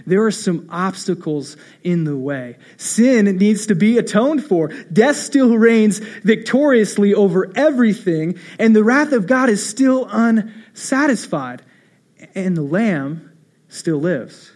There 0.05 0.23
are 0.25 0.31
some 0.31 0.67
obstacles 0.69 1.57
in 1.83 2.03
the 2.03 2.15
way. 2.15 2.57
Sin 2.77 3.25
needs 3.37 3.67
to 3.67 3.75
be 3.75 3.97
atoned 3.97 4.43
for. 4.43 4.69
Death 4.91 5.17
still 5.17 5.57
reigns 5.57 5.99
victoriously 5.99 7.13
over 7.13 7.51
everything, 7.55 8.39
and 8.57 8.75
the 8.75 8.83
wrath 8.83 9.11
of 9.11 9.27
God 9.27 9.49
is 9.49 9.65
still 9.65 10.07
unsatisfied. 10.09 11.61
And 12.35 12.55
the 12.55 12.63
Lamb 12.63 13.31
still 13.67 13.99
lives. 13.99 14.52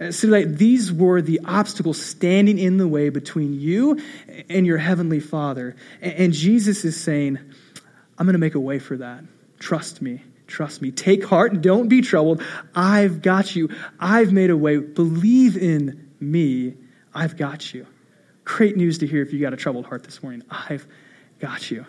Uh, 0.00 0.12
so 0.12 0.28
that 0.28 0.58
these 0.58 0.92
were 0.92 1.20
the 1.20 1.40
obstacles 1.44 2.00
standing 2.00 2.58
in 2.58 2.76
the 2.76 2.86
way 2.86 3.08
between 3.08 3.58
you 3.58 3.98
and 4.48 4.66
your 4.66 4.78
heavenly 4.78 5.20
Father. 5.20 5.76
And 6.00 6.32
Jesus 6.32 6.84
is 6.84 7.00
saying, 7.00 7.38
I'm 8.18 8.26
going 8.26 8.34
to 8.34 8.38
make 8.38 8.54
a 8.54 8.60
way 8.60 8.78
for 8.78 8.96
that. 8.98 9.24
Trust 9.58 10.00
me. 10.00 10.22
Trust 10.46 10.80
me. 10.80 10.90
Take 10.90 11.24
heart. 11.24 11.60
Don't 11.60 11.88
be 11.88 12.00
troubled. 12.00 12.42
I've 12.74 13.22
got 13.22 13.54
you. 13.54 13.68
I've 14.00 14.32
made 14.32 14.50
a 14.50 14.56
way. 14.56 14.78
Believe 14.78 15.56
in 15.56 16.10
me. 16.20 16.74
I've 17.14 17.36
got 17.36 17.74
you. 17.74 17.86
Great 18.44 18.76
news 18.76 18.98
to 18.98 19.06
hear 19.06 19.22
if 19.22 19.32
you 19.32 19.40
got 19.40 19.52
a 19.52 19.56
troubled 19.56 19.86
heart 19.86 20.04
this 20.04 20.22
morning. 20.22 20.42
I've 20.50 20.86
got 21.38 21.70
you. 21.70 21.84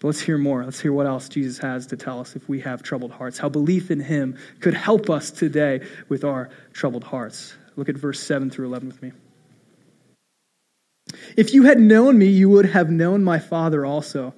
But 0.00 0.08
let's 0.08 0.20
hear 0.20 0.36
more. 0.36 0.64
Let's 0.64 0.80
hear 0.80 0.92
what 0.92 1.06
else 1.06 1.28
Jesus 1.28 1.58
has 1.58 1.86
to 1.88 1.96
tell 1.96 2.20
us 2.20 2.36
if 2.36 2.48
we 2.48 2.60
have 2.60 2.82
troubled 2.82 3.12
hearts. 3.12 3.38
How 3.38 3.48
belief 3.48 3.90
in 3.90 4.00
him 4.00 4.36
could 4.60 4.74
help 4.74 5.08
us 5.08 5.30
today 5.30 5.86
with 6.08 6.22
our 6.24 6.50
troubled 6.72 7.04
hearts. 7.04 7.54
Look 7.76 7.88
at 7.88 7.96
verse 7.96 8.20
7 8.20 8.50
through 8.50 8.66
11 8.66 8.88
with 8.88 9.02
me. 9.02 9.12
If 11.36 11.54
you 11.54 11.64
had 11.64 11.78
known 11.78 12.18
me, 12.18 12.26
you 12.26 12.48
would 12.50 12.66
have 12.66 12.90
known 12.90 13.24
my 13.24 13.38
Father 13.38 13.86
also. 13.86 14.34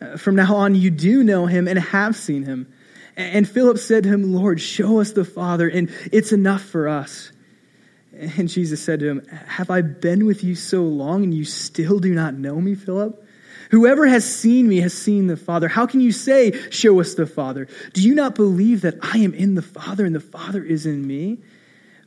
Uh, 0.00 0.16
from 0.16 0.34
now 0.34 0.56
on, 0.56 0.74
you 0.74 0.90
do 0.90 1.22
know 1.22 1.46
him 1.46 1.68
and 1.68 1.78
have 1.78 2.16
seen 2.16 2.44
him. 2.44 2.72
And 3.16 3.48
Philip 3.48 3.78
said 3.78 4.02
to 4.04 4.08
him, 4.10 4.34
Lord, 4.34 4.60
show 4.60 5.00
us 5.00 5.12
the 5.12 5.24
Father, 5.24 5.68
and 5.68 5.90
it's 6.12 6.32
enough 6.32 6.62
for 6.62 6.86
us. 6.88 7.32
And 8.12 8.48
Jesus 8.48 8.82
said 8.82 9.00
to 9.00 9.08
him, 9.08 9.26
Have 9.46 9.70
I 9.70 9.82
been 9.82 10.26
with 10.26 10.44
you 10.44 10.54
so 10.54 10.82
long, 10.82 11.22
and 11.22 11.32
you 11.32 11.44
still 11.44 11.98
do 11.98 12.14
not 12.14 12.34
know 12.34 12.60
me, 12.60 12.74
Philip? 12.74 13.25
Whoever 13.70 14.06
has 14.06 14.24
seen 14.24 14.68
me 14.68 14.80
has 14.80 14.94
seen 14.94 15.26
the 15.26 15.36
Father. 15.36 15.68
How 15.68 15.86
can 15.86 16.00
you 16.00 16.12
say, 16.12 16.52
Show 16.70 17.00
us 17.00 17.14
the 17.14 17.26
Father? 17.26 17.68
Do 17.92 18.02
you 18.02 18.14
not 18.14 18.34
believe 18.34 18.82
that 18.82 18.98
I 19.02 19.18
am 19.18 19.34
in 19.34 19.54
the 19.54 19.62
Father 19.62 20.04
and 20.04 20.14
the 20.14 20.20
Father 20.20 20.62
is 20.62 20.86
in 20.86 21.06
me? 21.06 21.38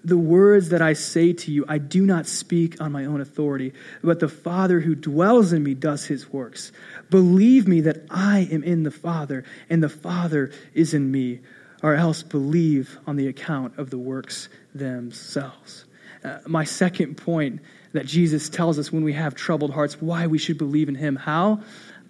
The 0.04 0.18
words 0.18 0.70
that 0.70 0.82
I 0.82 0.94
say 0.94 1.34
to 1.34 1.52
you, 1.52 1.66
I 1.68 1.78
do 1.78 2.06
not 2.06 2.26
speak 2.26 2.80
on 2.80 2.94
my 2.94 3.06
own 3.06 3.20
authority, 3.20 3.74
but 4.02 4.22
the 4.22 4.30
Father 4.30 4.80
who 4.80 4.96
dwells 4.96 5.52
in 5.52 5.62
me 5.62 5.74
does 5.74 6.06
his 6.06 6.32
works. 6.32 6.72
Believe 7.10 7.68
me 7.68 7.82
that 7.82 8.06
I 8.10 8.48
am 8.50 8.64
in 8.64 8.84
the 8.84 8.92
Father 8.92 9.44
and 9.70 9.84
the 9.84 9.90
Father 9.90 10.52
is 10.74 10.94
in 10.94 11.12
me, 11.12 11.42
or 11.84 11.96
else 11.96 12.24
believe 12.24 12.98
on 13.08 13.18
the 13.18 13.28
account 13.28 13.78
of 13.78 13.90
the 13.90 13.98
works 13.98 14.48
themselves. 14.74 15.86
Uh, 16.24 16.40
my 16.46 16.64
second 16.64 17.18
point 17.18 17.62
that 17.94 18.06
Jesus 18.06 18.50
tells 18.50 18.78
us 18.80 18.92
when 18.92 19.04
we 19.04 19.14
have 19.14 19.36
troubled 19.36 19.72
hearts 19.72 20.02
why 20.02 20.28
we 20.28 20.38
should 20.38 20.58
believe 20.58 20.90
in 20.90 20.96
him. 20.96 21.16
How? 21.16 21.62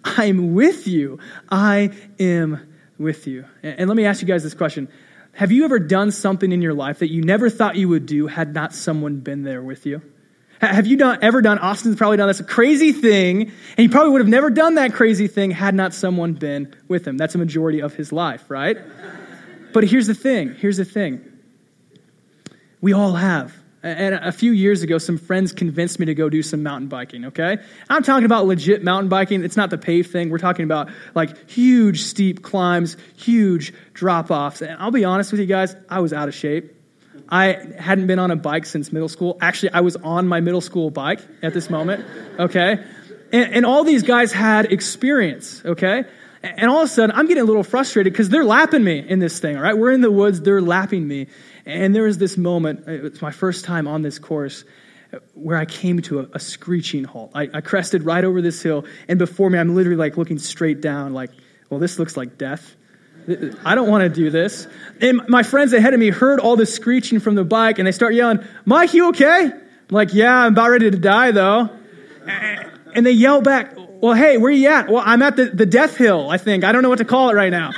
I'm 0.04 0.54
with 0.54 0.86
you. 0.86 1.18
I 1.50 1.90
am 2.18 2.74
with 2.98 3.26
you. 3.26 3.44
And, 3.62 3.88
let 3.88 3.96
me 3.96 4.04
ask 4.04 4.20
you 4.22 4.28
guys 4.28 4.42
this 4.42 4.54
question. 4.54 4.88
Have 5.32 5.52
you 5.52 5.64
ever 5.64 5.78
done 5.78 6.10
something 6.10 6.50
in 6.52 6.60
your 6.60 6.74
life 6.74 6.98
that 7.00 7.10
you 7.10 7.22
never 7.22 7.48
thought 7.48 7.76
you 7.76 7.88
would 7.88 8.06
do 8.06 8.26
had 8.26 8.52
not 8.52 8.74
someone 8.74 9.20
been 9.20 9.42
there 9.42 9.62
with 9.62 9.86
you? 9.86 10.02
Have 10.60 10.86
you 10.86 10.98
done, 10.98 11.20
ever 11.22 11.40
done, 11.40 11.58
Austin's 11.58 11.96
probably 11.96 12.18
done 12.18 12.28
this 12.28 12.42
crazy 12.42 12.92
thing, 12.92 13.42
and 13.44 13.78
he 13.78 13.88
probably 13.88 14.10
would 14.12 14.20
have 14.20 14.28
never 14.28 14.50
done 14.50 14.74
that 14.74 14.92
crazy 14.92 15.26
thing 15.26 15.50
had 15.50 15.74
not 15.74 15.94
someone 15.94 16.34
been 16.34 16.74
with 16.86 17.06
him. 17.06 17.16
That's 17.16 17.34
a 17.34 17.38
majority 17.38 17.80
of 17.80 17.94
his 17.94 18.12
life, 18.12 18.44
right? 18.50 18.76
But 19.72 19.84
here's 19.84 20.06
the 20.06 20.14
thing 20.14 20.54
here's 20.56 20.76
the 20.76 20.84
thing. 20.84 21.24
We 22.82 22.92
all 22.92 23.14
have. 23.14 23.54
And 23.82 24.14
a 24.14 24.32
few 24.32 24.52
years 24.52 24.82
ago, 24.82 24.98
some 24.98 25.16
friends 25.16 25.52
convinced 25.52 25.98
me 25.98 26.06
to 26.06 26.14
go 26.14 26.28
do 26.28 26.42
some 26.42 26.62
mountain 26.62 26.88
biking, 26.88 27.26
okay? 27.26 27.58
I'm 27.88 28.02
talking 28.02 28.26
about 28.26 28.46
legit 28.46 28.84
mountain 28.84 29.08
biking. 29.08 29.42
It's 29.42 29.56
not 29.56 29.70
the 29.70 29.78
paved 29.78 30.10
thing. 30.10 30.28
We're 30.28 30.38
talking 30.38 30.64
about 30.64 30.90
like 31.14 31.48
huge, 31.50 32.02
steep 32.02 32.42
climbs, 32.42 32.98
huge 33.16 33.72
drop 33.94 34.30
offs. 34.30 34.60
And 34.60 34.76
I'll 34.78 34.90
be 34.90 35.06
honest 35.06 35.32
with 35.32 35.40
you 35.40 35.46
guys, 35.46 35.74
I 35.88 36.00
was 36.00 36.12
out 36.12 36.28
of 36.28 36.34
shape. 36.34 36.76
I 37.30 37.56
hadn't 37.78 38.06
been 38.06 38.18
on 38.18 38.30
a 38.30 38.36
bike 38.36 38.66
since 38.66 38.92
middle 38.92 39.08
school. 39.08 39.38
Actually, 39.40 39.72
I 39.72 39.80
was 39.80 39.96
on 39.96 40.28
my 40.28 40.40
middle 40.40 40.60
school 40.60 40.90
bike 40.90 41.20
at 41.42 41.54
this 41.54 41.70
moment, 41.70 42.04
okay? 42.38 42.84
And, 43.32 43.54
and 43.54 43.66
all 43.66 43.84
these 43.84 44.02
guys 44.02 44.32
had 44.32 44.72
experience, 44.72 45.62
okay? 45.64 46.04
And 46.42 46.70
all 46.70 46.82
of 46.82 46.86
a 46.86 46.88
sudden, 46.88 47.14
I'm 47.14 47.28
getting 47.28 47.42
a 47.42 47.46
little 47.46 47.62
frustrated 47.62 48.12
because 48.12 48.28
they're 48.28 48.44
lapping 48.44 48.82
me 48.82 48.98
in 48.98 49.20
this 49.20 49.38
thing, 49.38 49.56
all 49.56 49.62
right? 49.62 49.76
We're 49.76 49.92
in 49.92 50.00
the 50.00 50.10
woods, 50.10 50.40
they're 50.40 50.62
lapping 50.62 51.06
me. 51.06 51.28
And 51.70 51.94
there 51.94 52.02
was 52.02 52.18
this 52.18 52.36
moment, 52.36 52.88
uh, 52.88 53.06
it's 53.06 53.22
my 53.22 53.30
first 53.30 53.64
time 53.64 53.86
on 53.86 54.02
this 54.02 54.18
course, 54.18 54.64
uh, 55.12 55.18
where 55.34 55.56
I 55.56 55.66
came 55.66 56.02
to 56.02 56.20
a, 56.20 56.26
a 56.34 56.40
screeching 56.40 57.04
halt. 57.04 57.30
I, 57.32 57.48
I, 57.54 57.60
crested 57.60 58.02
right 58.02 58.24
over 58.24 58.42
this 58.42 58.60
hill, 58.60 58.86
and 59.06 59.20
before 59.20 59.48
me, 59.48 59.58
I'm 59.58 59.76
literally 59.76 59.96
like 59.96 60.16
looking 60.16 60.38
straight 60.38 60.80
down, 60.80 61.14
like, 61.14 61.30
well, 61.68 61.78
this 61.78 61.98
looks 61.98 62.16
like 62.16 62.36
death. 62.36 62.74
I 63.64 63.76
don't 63.76 63.88
want 63.88 64.02
to 64.02 64.08
do 64.08 64.30
this. 64.30 64.66
And 65.00 65.28
my 65.28 65.44
friends 65.44 65.72
ahead 65.72 65.94
of 65.94 66.00
me 66.00 66.10
heard 66.10 66.40
all 66.40 66.56
this 66.56 66.74
screeching 66.74 67.20
from 67.20 67.36
the 67.36 67.44
bike, 67.44 67.78
and 67.78 67.86
they 67.86 67.92
start 67.92 68.14
yelling, 68.14 68.40
Mike, 68.64 68.92
you 68.92 69.10
okay? 69.10 69.44
I'm 69.44 69.62
like, 69.90 70.12
yeah, 70.12 70.34
I'm 70.34 70.52
about 70.52 70.70
ready 70.70 70.90
to 70.90 70.98
die, 70.98 71.30
though. 71.30 71.70
And 72.94 73.06
they 73.06 73.12
yell 73.12 73.42
back, 73.42 73.74
well, 73.76 74.14
hey, 74.14 74.38
where 74.38 74.50
you 74.50 74.68
at? 74.68 74.88
Well, 74.88 75.04
I'm 75.06 75.22
at 75.22 75.36
the, 75.36 75.44
the 75.44 75.66
death 75.66 75.96
hill, 75.96 76.30
I 76.30 76.38
think. 76.38 76.64
I 76.64 76.72
don't 76.72 76.82
know 76.82 76.88
what 76.88 76.98
to 76.98 77.04
call 77.04 77.30
it 77.30 77.34
right 77.34 77.50
now. 77.50 77.70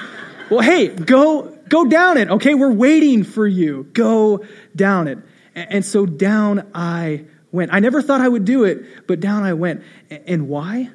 Well, 0.48 0.60
hey, 0.60 0.88
go 0.88 1.51
Go 1.72 1.86
down 1.86 2.18
it, 2.18 2.28
okay? 2.28 2.52
We're 2.54 2.70
waiting 2.70 3.24
for 3.24 3.46
you. 3.46 3.84
Go 3.94 4.44
down 4.76 5.08
it. 5.08 5.16
And 5.54 5.82
so 5.82 6.04
down 6.04 6.70
I 6.74 7.24
went. 7.50 7.72
I 7.72 7.78
never 7.78 8.02
thought 8.02 8.20
I 8.20 8.28
would 8.28 8.44
do 8.44 8.64
it, 8.64 9.06
but 9.06 9.20
down 9.20 9.42
I 9.42 9.54
went. 9.54 9.82
And 10.10 10.50
why? 10.50 10.90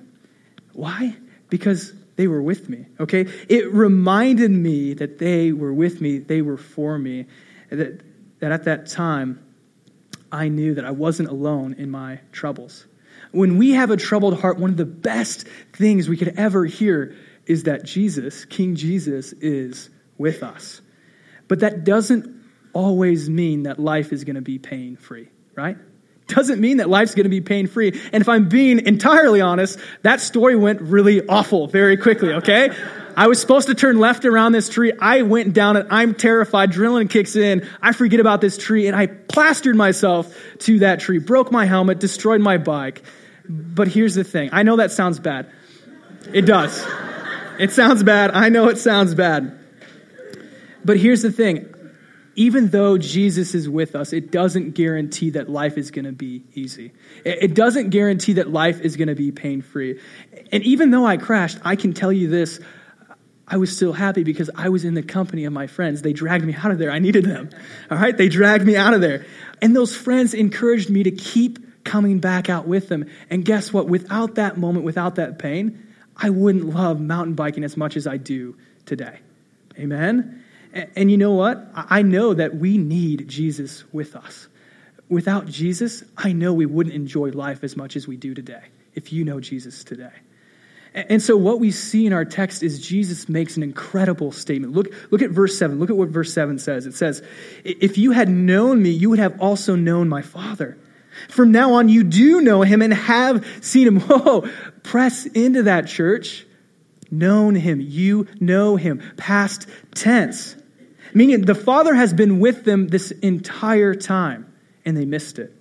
Why? 0.73 1.15
Because 1.49 1.93
they 2.15 2.27
were 2.27 2.43
with 2.43 2.69
me, 2.69 2.85
okay? 2.99 3.21
It 3.49 3.73
reminded 3.73 4.51
me 4.51 4.93
that 4.93 5.17
they 5.17 5.51
were 5.51 5.73
with 5.73 5.99
me, 5.99 6.19
they 6.19 6.43
were 6.43 6.57
for 6.57 6.99
me, 6.99 7.25
that, 7.71 8.03
that 8.37 8.51
at 8.51 8.65
that 8.65 8.85
time, 8.85 9.43
I 10.31 10.47
knew 10.47 10.75
that 10.75 10.85
I 10.85 10.91
wasn't 10.91 11.29
alone 11.29 11.73
in 11.79 11.89
my 11.89 12.19
troubles. 12.31 12.85
When 13.31 13.57
we 13.57 13.71
have 13.71 13.89
a 13.89 13.97
troubled 13.97 14.39
heart, 14.39 14.59
one 14.59 14.69
of 14.69 14.77
the 14.77 14.85
best 14.85 15.47
things 15.73 16.07
we 16.07 16.17
could 16.17 16.35
ever 16.37 16.65
hear 16.65 17.15
is 17.47 17.63
that 17.63 17.83
Jesus, 17.83 18.45
King 18.45 18.75
Jesus, 18.75 19.33
is 19.33 19.89
with 20.17 20.43
us. 20.43 20.81
But 21.47 21.59
that 21.61 21.83
doesn't 21.83 22.43
always 22.73 23.29
mean 23.29 23.63
that 23.63 23.79
life 23.79 24.13
is 24.13 24.23
going 24.23 24.35
to 24.35 24.41
be 24.41 24.59
pain 24.59 24.97
free, 24.97 25.29
right? 25.55 25.77
Doesn't 26.27 26.59
mean 26.59 26.77
that 26.77 26.89
life's 26.89 27.15
going 27.15 27.23
to 27.23 27.29
be 27.29 27.41
pain 27.41 27.67
free. 27.67 27.99
And 28.11 28.21
if 28.21 28.27
I'm 28.27 28.49
being 28.49 28.85
entirely 28.85 29.39
honest, 29.39 29.79
that 30.01 30.19
story 30.19 30.55
went 30.55 30.81
really 30.81 31.25
awful 31.25 31.67
very 31.67 31.95
quickly, 31.95 32.33
okay? 32.33 32.69
I 33.15 33.27
was 33.27 33.39
supposed 33.39 33.67
to 33.67 33.75
turn 33.75 33.97
left 33.97 34.25
around 34.25 34.51
this 34.51 34.69
tree. 34.69 34.91
I 34.99 35.21
went 35.21 35.53
down 35.53 35.77
it. 35.77 35.87
I'm 35.89 36.13
terrified. 36.13 36.71
Adrenaline 36.71 37.09
kicks 37.09 37.35
in. 37.35 37.67
I 37.81 37.93
forget 37.93 38.19
about 38.19 38.41
this 38.41 38.57
tree 38.57 38.87
and 38.87 38.95
I 38.95 39.07
plastered 39.07 39.75
myself 39.75 40.37
to 40.59 40.79
that 40.79 40.99
tree, 40.99 41.17
broke 41.17 41.51
my 41.51 41.65
helmet, 41.65 41.99
destroyed 41.99 42.41
my 42.41 42.57
bike. 42.57 43.01
But 43.49 43.87
here's 43.87 44.13
the 44.13 44.25
thing. 44.25 44.49
I 44.51 44.63
know 44.63 44.75
that 44.75 44.91
sounds 44.91 45.19
bad. 45.19 45.49
It 46.33 46.41
does. 46.41 46.85
It 47.57 47.71
sounds 47.71 48.03
bad. 48.03 48.31
I 48.31 48.49
know 48.49 48.67
it 48.67 48.77
sounds 48.77 49.15
bad. 49.15 49.56
But 50.87 50.97
here's 50.97 51.21
the 51.21 51.31
thing 51.31 51.73
even 52.35 52.69
though 52.69 52.97
Jesus 52.97 53.53
is 53.53 53.67
with 53.67 53.95
us, 53.95 54.13
it 54.13 54.31
doesn't 54.31 54.71
guarantee 54.71 55.31
that 55.31 55.49
life 55.49 55.77
is 55.77 55.91
going 55.91 56.05
to 56.05 56.11
be 56.11 56.45
easy. 56.53 56.93
It 57.25 57.53
doesn't 57.55 57.89
guarantee 57.89 58.33
that 58.33 58.49
life 58.49 58.79
is 58.79 58.95
going 58.95 59.09
to 59.09 59.15
be 59.15 59.31
pain 59.31 59.61
free. 59.61 59.99
And 60.51 60.63
even 60.63 60.91
though 60.91 61.05
I 61.05 61.17
crashed, 61.17 61.57
I 61.65 61.75
can 61.75 61.93
tell 61.93 62.13
you 62.13 62.29
this 62.29 62.59
I 63.49 63.57
was 63.57 63.75
still 63.75 63.91
happy 63.91 64.23
because 64.23 64.49
I 64.55 64.69
was 64.69 64.85
in 64.85 64.93
the 64.93 65.03
company 65.03 65.45
of 65.45 65.53
my 65.53 65.67
friends. 65.67 66.01
They 66.01 66.13
dragged 66.13 66.45
me 66.45 66.53
out 66.53 66.71
of 66.71 66.79
there. 66.79 66.91
I 66.91 66.99
needed 66.99 67.25
them. 67.25 67.49
All 67.91 67.97
right? 67.97 68.15
They 68.15 68.29
dragged 68.29 68.65
me 68.65 68.77
out 68.77 68.93
of 68.93 69.01
there. 69.01 69.25
And 69.61 69.75
those 69.75 69.95
friends 69.95 70.33
encouraged 70.33 70.89
me 70.89 71.03
to 71.03 71.11
keep 71.11 71.83
coming 71.83 72.19
back 72.19 72.49
out 72.49 72.67
with 72.67 72.87
them. 72.87 73.05
And 73.29 73.43
guess 73.43 73.73
what? 73.73 73.87
Without 73.87 74.35
that 74.35 74.57
moment, 74.57 74.85
without 74.85 75.15
that 75.15 75.39
pain, 75.39 75.85
I 76.15 76.29
wouldn't 76.29 76.65
love 76.65 77.01
mountain 77.01 77.35
biking 77.35 77.63
as 77.63 77.75
much 77.75 77.97
as 77.97 78.05
I 78.05 78.17
do 78.17 78.55
today. 78.85 79.19
Amen? 79.77 80.43
And 80.95 81.09
you 81.09 81.17
know 81.17 81.31
what? 81.31 81.69
I 81.73 82.01
know 82.01 82.33
that 82.33 82.55
we 82.55 82.77
need 82.77 83.27
Jesus 83.27 83.83
with 83.91 84.15
us. 84.15 84.47
Without 85.09 85.47
Jesus, 85.47 86.03
I 86.17 86.33
know 86.33 86.53
we 86.53 86.65
wouldn't 86.65 86.95
enjoy 86.95 87.31
life 87.31 87.63
as 87.63 87.77
much 87.77 87.95
as 87.95 88.07
we 88.07 88.17
do 88.17 88.33
today, 88.33 88.63
if 88.93 89.13
you 89.13 89.23
know 89.23 89.39
Jesus 89.39 89.83
today. 89.83 90.11
And 90.93 91.21
so, 91.21 91.37
what 91.37 91.59
we 91.59 91.71
see 91.71 92.05
in 92.05 92.13
our 92.13 92.25
text 92.25 92.63
is 92.63 92.79
Jesus 92.85 93.29
makes 93.29 93.55
an 93.55 93.63
incredible 93.63 94.31
statement. 94.31 94.73
Look, 94.73 94.87
look 95.11 95.21
at 95.21 95.29
verse 95.29 95.57
7. 95.57 95.79
Look 95.79 95.89
at 95.89 95.95
what 95.95 96.09
verse 96.09 96.33
7 96.33 96.57
says. 96.59 96.87
It 96.87 96.95
says, 96.95 97.21
If 97.63 97.97
you 97.97 98.11
had 98.11 98.29
known 98.29 98.81
me, 98.81 98.89
you 98.89 99.09
would 99.11 99.19
have 99.19 99.39
also 99.39 99.75
known 99.75 100.09
my 100.09 100.23
Father. 100.23 100.77
From 101.29 101.51
now 101.51 101.73
on, 101.73 101.89
you 101.89 102.03
do 102.03 102.41
know 102.41 102.61
him 102.61 102.81
and 102.81 102.93
have 102.93 103.45
seen 103.61 103.87
him. 103.87 103.99
Whoa, 104.01 104.49
press 104.83 105.25
into 105.25 105.63
that 105.63 105.87
church. 105.87 106.45
Known 107.11 107.55
him. 107.55 107.79
You 107.79 108.27
know 108.39 108.75
him. 108.75 109.01
Past 109.17 109.67
tense. 109.93 110.55
Meaning 111.17 111.41
the 111.41 111.55
Father 111.55 111.95
has 111.95 112.13
been 112.13 112.39
with 112.39 112.63
them 112.63 112.89
this 112.89 113.09
entire 113.09 113.95
time 113.95 114.53
and 114.85 114.95
they 114.95 115.05
missed 115.05 115.39
it. 115.39 115.51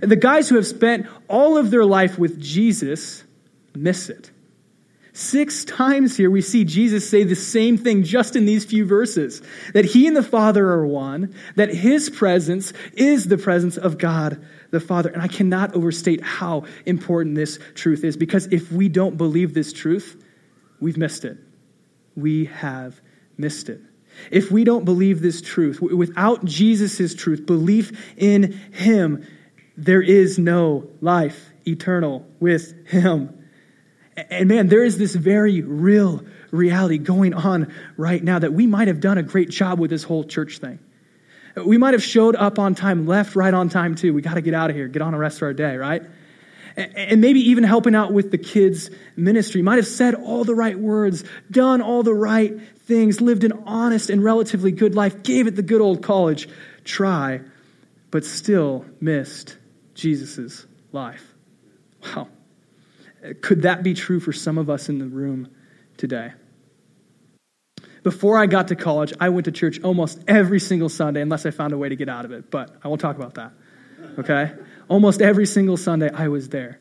The 0.00 0.16
guys 0.16 0.48
who 0.48 0.54
have 0.54 0.66
spent 0.66 1.06
all 1.28 1.58
of 1.58 1.70
their 1.70 1.84
life 1.84 2.18
with 2.18 2.40
Jesus 2.40 3.22
miss 3.74 4.08
it. 4.08 4.30
Six 5.12 5.66
times 5.66 6.16
here 6.16 6.30
we 6.30 6.40
see 6.40 6.64
Jesus 6.64 7.06
say 7.10 7.24
the 7.24 7.36
same 7.36 7.76
thing 7.76 8.04
just 8.04 8.36
in 8.36 8.46
these 8.46 8.64
few 8.64 8.86
verses 8.86 9.42
that 9.74 9.84
he 9.84 10.06
and 10.06 10.16
the 10.16 10.22
Father 10.22 10.66
are 10.66 10.86
one, 10.86 11.34
that 11.56 11.74
his 11.74 12.08
presence 12.08 12.72
is 12.94 13.26
the 13.26 13.36
presence 13.36 13.76
of 13.76 13.98
God 13.98 14.42
the 14.70 14.80
Father. 14.80 15.10
And 15.10 15.20
I 15.20 15.28
cannot 15.28 15.74
overstate 15.74 16.22
how 16.22 16.64
important 16.86 17.34
this 17.34 17.58
truth 17.74 18.02
is 18.02 18.16
because 18.16 18.46
if 18.50 18.72
we 18.72 18.88
don't 18.88 19.18
believe 19.18 19.52
this 19.52 19.74
truth, 19.74 20.24
we've 20.80 20.96
missed 20.96 21.26
it. 21.26 21.36
We 22.16 22.46
have 22.46 22.98
missed 23.36 23.68
it. 23.68 23.82
If 24.30 24.50
we 24.50 24.64
don't 24.64 24.84
believe 24.84 25.20
this 25.20 25.40
truth, 25.40 25.80
without 25.80 26.44
Jesus' 26.44 27.14
truth, 27.14 27.46
belief 27.46 28.14
in 28.16 28.52
him, 28.72 29.26
there 29.76 30.02
is 30.02 30.38
no 30.38 30.88
life 31.00 31.50
eternal 31.66 32.26
with 32.40 32.86
him. 32.86 33.32
And 34.16 34.48
man, 34.48 34.68
there 34.68 34.82
is 34.82 34.96
this 34.96 35.14
very 35.14 35.60
real 35.60 36.24
reality 36.50 36.98
going 36.98 37.34
on 37.34 37.72
right 37.96 38.22
now 38.22 38.38
that 38.38 38.52
we 38.52 38.66
might 38.66 38.88
have 38.88 39.00
done 39.00 39.18
a 39.18 39.22
great 39.22 39.50
job 39.50 39.78
with 39.78 39.90
this 39.90 40.02
whole 40.02 40.24
church 40.24 40.58
thing. 40.58 40.78
We 41.56 41.78
might 41.78 41.94
have 41.94 42.02
showed 42.02 42.36
up 42.36 42.58
on 42.58 42.74
time, 42.74 43.06
left 43.06 43.36
right 43.36 43.52
on 43.52 43.68
time 43.68 43.94
too. 43.94 44.14
We 44.14 44.22
got 44.22 44.34
to 44.34 44.40
get 44.40 44.54
out 44.54 44.70
of 44.70 44.76
here, 44.76 44.88
get 44.88 45.02
on 45.02 45.12
the 45.12 45.18
rest 45.18 45.38
of 45.38 45.42
our 45.42 45.52
day, 45.52 45.76
right? 45.76 46.02
And 46.76 47.22
maybe 47.22 47.40
even 47.50 47.64
helping 47.64 47.94
out 47.94 48.12
with 48.12 48.30
the 48.30 48.38
kids' 48.38 48.90
ministry. 49.16 49.62
Might 49.62 49.76
have 49.76 49.86
said 49.86 50.14
all 50.14 50.44
the 50.44 50.54
right 50.54 50.78
words, 50.78 51.24
done 51.50 51.80
all 51.80 52.02
the 52.02 52.14
right 52.14 52.58
things, 52.86 53.20
lived 53.20 53.44
an 53.44 53.52
honest 53.66 54.10
and 54.10 54.22
relatively 54.22 54.72
good 54.72 54.94
life, 54.94 55.22
gave 55.22 55.46
it 55.46 55.56
the 55.56 55.62
good 55.62 55.80
old 55.80 56.02
college 56.02 56.48
try, 56.84 57.40
but 58.10 58.24
still 58.24 58.86
missed 59.00 59.58
Jesus' 59.94 60.66
life. 60.92 61.34
Wow. 62.02 62.28
Could 63.42 63.62
that 63.62 63.82
be 63.82 63.94
true 63.94 64.20
for 64.20 64.32
some 64.32 64.56
of 64.56 64.70
us 64.70 64.88
in 64.88 64.98
the 64.98 65.06
room 65.06 65.48
today? 65.96 66.32
Before 68.04 68.38
I 68.38 68.46
got 68.46 68.68
to 68.68 68.76
college, 68.76 69.12
I 69.18 69.30
went 69.30 69.46
to 69.46 69.52
church 69.52 69.80
almost 69.82 70.22
every 70.28 70.60
single 70.60 70.88
Sunday, 70.88 71.20
unless 71.20 71.44
I 71.44 71.50
found 71.50 71.72
a 71.72 71.78
way 71.78 71.88
to 71.88 71.96
get 71.96 72.08
out 72.08 72.24
of 72.24 72.30
it, 72.30 72.52
but 72.52 72.76
I 72.84 72.88
won't 72.88 73.00
talk 73.00 73.16
about 73.16 73.34
that. 73.34 73.52
Okay? 74.18 74.52
almost 74.88 75.20
every 75.20 75.46
single 75.46 75.76
Sunday, 75.76 76.10
I 76.10 76.28
was 76.28 76.48
there. 76.50 76.78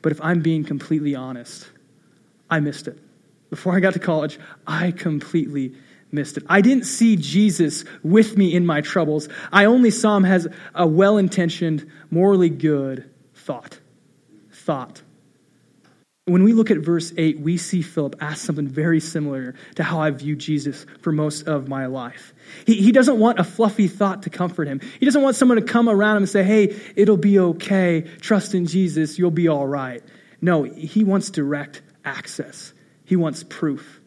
But 0.00 0.12
if 0.12 0.20
I'm 0.22 0.40
being 0.40 0.64
completely 0.64 1.14
honest, 1.14 1.68
I 2.50 2.60
missed 2.60 2.88
it. 2.88 2.98
Before 3.52 3.76
I 3.76 3.80
got 3.80 3.92
to 3.92 3.98
college, 3.98 4.38
I 4.66 4.92
completely 4.92 5.74
missed 6.10 6.38
it. 6.38 6.44
I 6.48 6.62
didn't 6.62 6.84
see 6.84 7.16
Jesus 7.16 7.84
with 8.02 8.34
me 8.34 8.54
in 8.54 8.64
my 8.64 8.80
troubles. 8.80 9.28
I 9.52 9.66
only 9.66 9.90
saw 9.90 10.16
him 10.16 10.24
as 10.24 10.48
a 10.74 10.86
well 10.86 11.18
intentioned, 11.18 11.86
morally 12.10 12.48
good 12.48 13.10
thought. 13.34 13.78
Thought. 14.52 15.02
When 16.24 16.44
we 16.44 16.54
look 16.54 16.70
at 16.70 16.78
verse 16.78 17.12
8, 17.14 17.40
we 17.40 17.58
see 17.58 17.82
Philip 17.82 18.16
ask 18.22 18.42
something 18.42 18.68
very 18.68 19.00
similar 19.00 19.54
to 19.74 19.82
how 19.82 20.00
I 20.00 20.08
view 20.12 20.34
Jesus 20.34 20.86
for 21.02 21.12
most 21.12 21.46
of 21.46 21.68
my 21.68 21.84
life. 21.84 22.32
He, 22.66 22.80
he 22.80 22.90
doesn't 22.90 23.18
want 23.18 23.38
a 23.38 23.44
fluffy 23.44 23.86
thought 23.86 24.22
to 24.22 24.30
comfort 24.30 24.66
him. 24.66 24.80
He 24.98 25.04
doesn't 25.04 25.20
want 25.20 25.36
someone 25.36 25.58
to 25.58 25.62
come 25.62 25.90
around 25.90 26.16
him 26.16 26.22
and 26.22 26.30
say, 26.30 26.42
hey, 26.42 26.74
it'll 26.96 27.18
be 27.18 27.38
okay. 27.38 28.06
Trust 28.22 28.54
in 28.54 28.64
Jesus. 28.64 29.18
You'll 29.18 29.30
be 29.30 29.48
all 29.48 29.66
right. 29.66 30.02
No, 30.40 30.62
he 30.62 31.04
wants 31.04 31.28
direct 31.28 31.82
access. 32.02 32.72
He 33.04 33.16
wants 33.16 33.44
proof. 33.44 34.00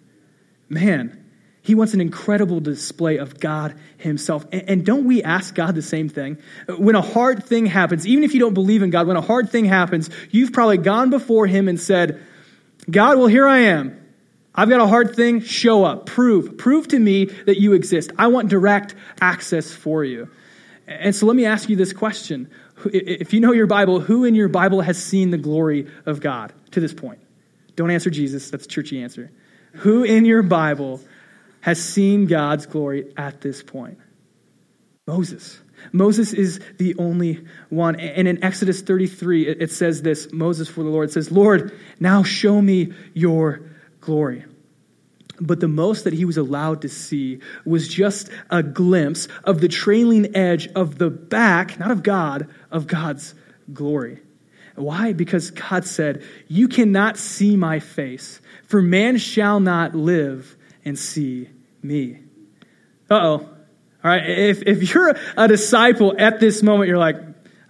Man, 0.70 1.26
he 1.66 1.74
wants 1.74 1.96
an 1.96 2.02
incredible 2.02 2.60
display 2.60 3.18
of 3.18 3.40
God 3.40 3.74
Himself. 3.98 4.46
And 4.52 4.86
don't 4.86 5.06
we 5.06 5.24
ask 5.24 5.56
God 5.56 5.74
the 5.74 5.82
same 5.82 6.10
thing? 6.10 6.38
When 6.70 6.94
a 6.94 7.02
hard 7.02 7.44
thing 7.44 7.66
happens, 7.66 8.06
even 8.06 8.24
if 8.24 8.36
you 8.36 8.40
don't 8.40 8.54
believe 8.54 8.84
in 8.84 8.92
God, 8.92 9.08
when 9.08 9.18
a 9.18 9.22
hard 9.22 9.50
thing 9.50 9.66
happens, 9.66 10.12
you've 10.30 10.54
probably 10.54 10.78
gone 10.78 11.10
before 11.10 11.48
Him 11.48 11.68
and 11.68 11.80
said, 11.80 12.22
God, 12.90 13.18
well, 13.18 13.26
here 13.26 13.48
I 13.48 13.62
am. 13.62 14.00
I've 14.54 14.70
got 14.70 14.80
a 14.80 14.86
hard 14.86 15.16
thing. 15.16 15.42
Show 15.42 15.84
up. 15.84 16.06
Prove. 16.06 16.56
Prove 16.60 16.88
to 16.90 17.00
me 17.00 17.26
that 17.26 17.60
you 17.60 17.74
exist. 17.74 18.12
I 18.16 18.28
want 18.28 18.50
direct 18.50 18.94
access 19.20 19.72
for 19.72 20.04
you. 20.04 20.30
And 20.86 21.16
so 21.16 21.26
let 21.26 21.36
me 21.36 21.46
ask 21.46 21.68
you 21.68 21.76
this 21.76 21.94
question. 21.94 22.52
If 22.86 23.34
you 23.34 23.40
know 23.40 23.54
your 23.54 23.66
Bible, 23.66 24.02
who 24.02 24.24
in 24.24 24.36
your 24.36 24.50
Bible 24.50 24.82
has 24.82 25.04
seen 25.04 25.32
the 25.32 25.40
glory 25.40 25.88
of 26.06 26.22
God 26.22 26.54
to 26.72 26.80
this 26.80 26.94
point? 26.94 27.20
Don't 27.76 27.92
answer 27.92 28.10
Jesus. 28.10 28.50
That's 28.50 28.68
churchy 28.68 29.02
answer. 29.02 29.32
Who 29.74 30.04
in 30.04 30.26
your 30.26 30.44
Bible 30.44 31.02
has 31.62 31.84
seen 31.84 32.28
God's 32.28 32.66
glory 32.66 33.14
at 33.18 33.42
this 33.42 33.62
point? 33.62 34.00
Moses. 35.08 35.60
Moses 35.92 36.34
is 36.34 36.60
the 36.78 36.96
only 36.98 37.46
one. 37.70 38.00
And 38.00 38.28
in 38.28 38.44
Exodus 38.44 38.82
33, 38.82 39.48
it 39.48 39.72
says 39.72 40.02
this 40.02 40.32
Moses 40.32 40.68
for 40.68 40.84
the 40.84 40.90
Lord 40.90 41.12
says, 41.12 41.32
Lord, 41.32 41.78
now 42.00 42.24
show 42.24 42.62
me 42.62 42.94
your 43.14 43.62
glory. 44.00 44.46
But 45.40 45.60
the 45.60 45.68
most 45.68 46.06
that 46.06 46.14
he 46.14 46.24
was 46.24 46.38
allowed 46.38 46.84
to 46.84 46.90
see 46.90 47.40
was 47.66 47.88
just 47.88 48.30
a 48.50 48.64
glimpse 48.64 49.28
of 49.44 49.60
the 49.60 49.68
trailing 49.68 50.36
edge 50.36 50.68
of 50.70 50.98
the 50.98 51.10
back, 51.10 51.78
not 51.78 51.92
of 51.92 52.04
God, 52.04 52.48
of 52.72 52.88
God's 52.88 53.36
glory. 53.74 54.22
Why? 54.76 55.14
Because 55.14 55.52
God 55.52 55.86
said, 55.86 56.24
You 56.48 56.68
cannot 56.68 57.18
see 57.18 57.56
my 57.56 57.80
face, 57.80 58.42
for 58.68 58.82
man 58.82 59.18
shall 59.18 59.60
not 59.60 59.96
live 59.96 60.56
and 60.84 60.98
see 60.98 61.50
me. 61.82 62.20
Uh 63.10 63.16
oh. 63.16 63.34
All 63.34 64.12
right. 64.12 64.30
If, 64.30 64.62
if 64.64 64.94
you're 64.94 65.16
a 65.36 65.48
disciple 65.48 66.16
at 66.18 66.40
this 66.40 66.62
moment, 66.62 66.90
you're 66.90 66.98
like, 66.98 67.18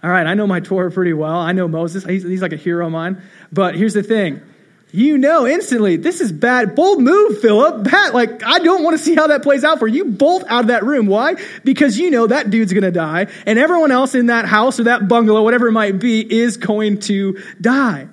all 0.02 0.10
right, 0.10 0.26
I 0.26 0.34
know 0.34 0.46
my 0.46 0.60
Torah 0.60 0.90
pretty 0.90 1.14
well. 1.14 1.36
I 1.36 1.52
know 1.52 1.66
Moses. 1.66 2.04
He's, 2.04 2.22
he's 2.22 2.42
like 2.42 2.52
a 2.52 2.56
hero 2.56 2.86
of 2.86 2.92
mine. 2.92 3.22
But 3.50 3.74
here's 3.74 3.94
the 3.94 4.02
thing. 4.02 4.42
You 4.92 5.18
know 5.18 5.46
instantly, 5.46 5.96
this 5.96 6.20
is 6.20 6.30
bad. 6.32 6.74
Bold 6.74 7.02
move, 7.02 7.40
Philip. 7.40 7.84
Bad. 7.84 8.14
Like, 8.14 8.44
I 8.44 8.60
don't 8.60 8.84
want 8.84 8.96
to 8.96 9.02
see 9.02 9.14
how 9.14 9.26
that 9.26 9.42
plays 9.42 9.64
out 9.64 9.78
for 9.78 9.88
you. 9.88 10.04
Bolt 10.06 10.44
out 10.48 10.60
of 10.60 10.66
that 10.68 10.84
room. 10.84 11.06
Why? 11.06 11.34
Because 11.64 11.98
you 11.98 12.10
know 12.10 12.28
that 12.28 12.50
dude's 12.50 12.72
going 12.72 12.84
to 12.84 12.92
die, 12.92 13.26
and 13.46 13.58
everyone 13.58 13.90
else 13.90 14.14
in 14.14 14.26
that 14.26 14.46
house 14.46 14.78
or 14.78 14.84
that 14.84 15.08
bungalow, 15.08 15.42
whatever 15.42 15.68
it 15.68 15.72
might 15.72 15.98
be, 15.98 16.20
is 16.20 16.56
going 16.56 17.00
to 17.00 17.42
die. 17.60 18.08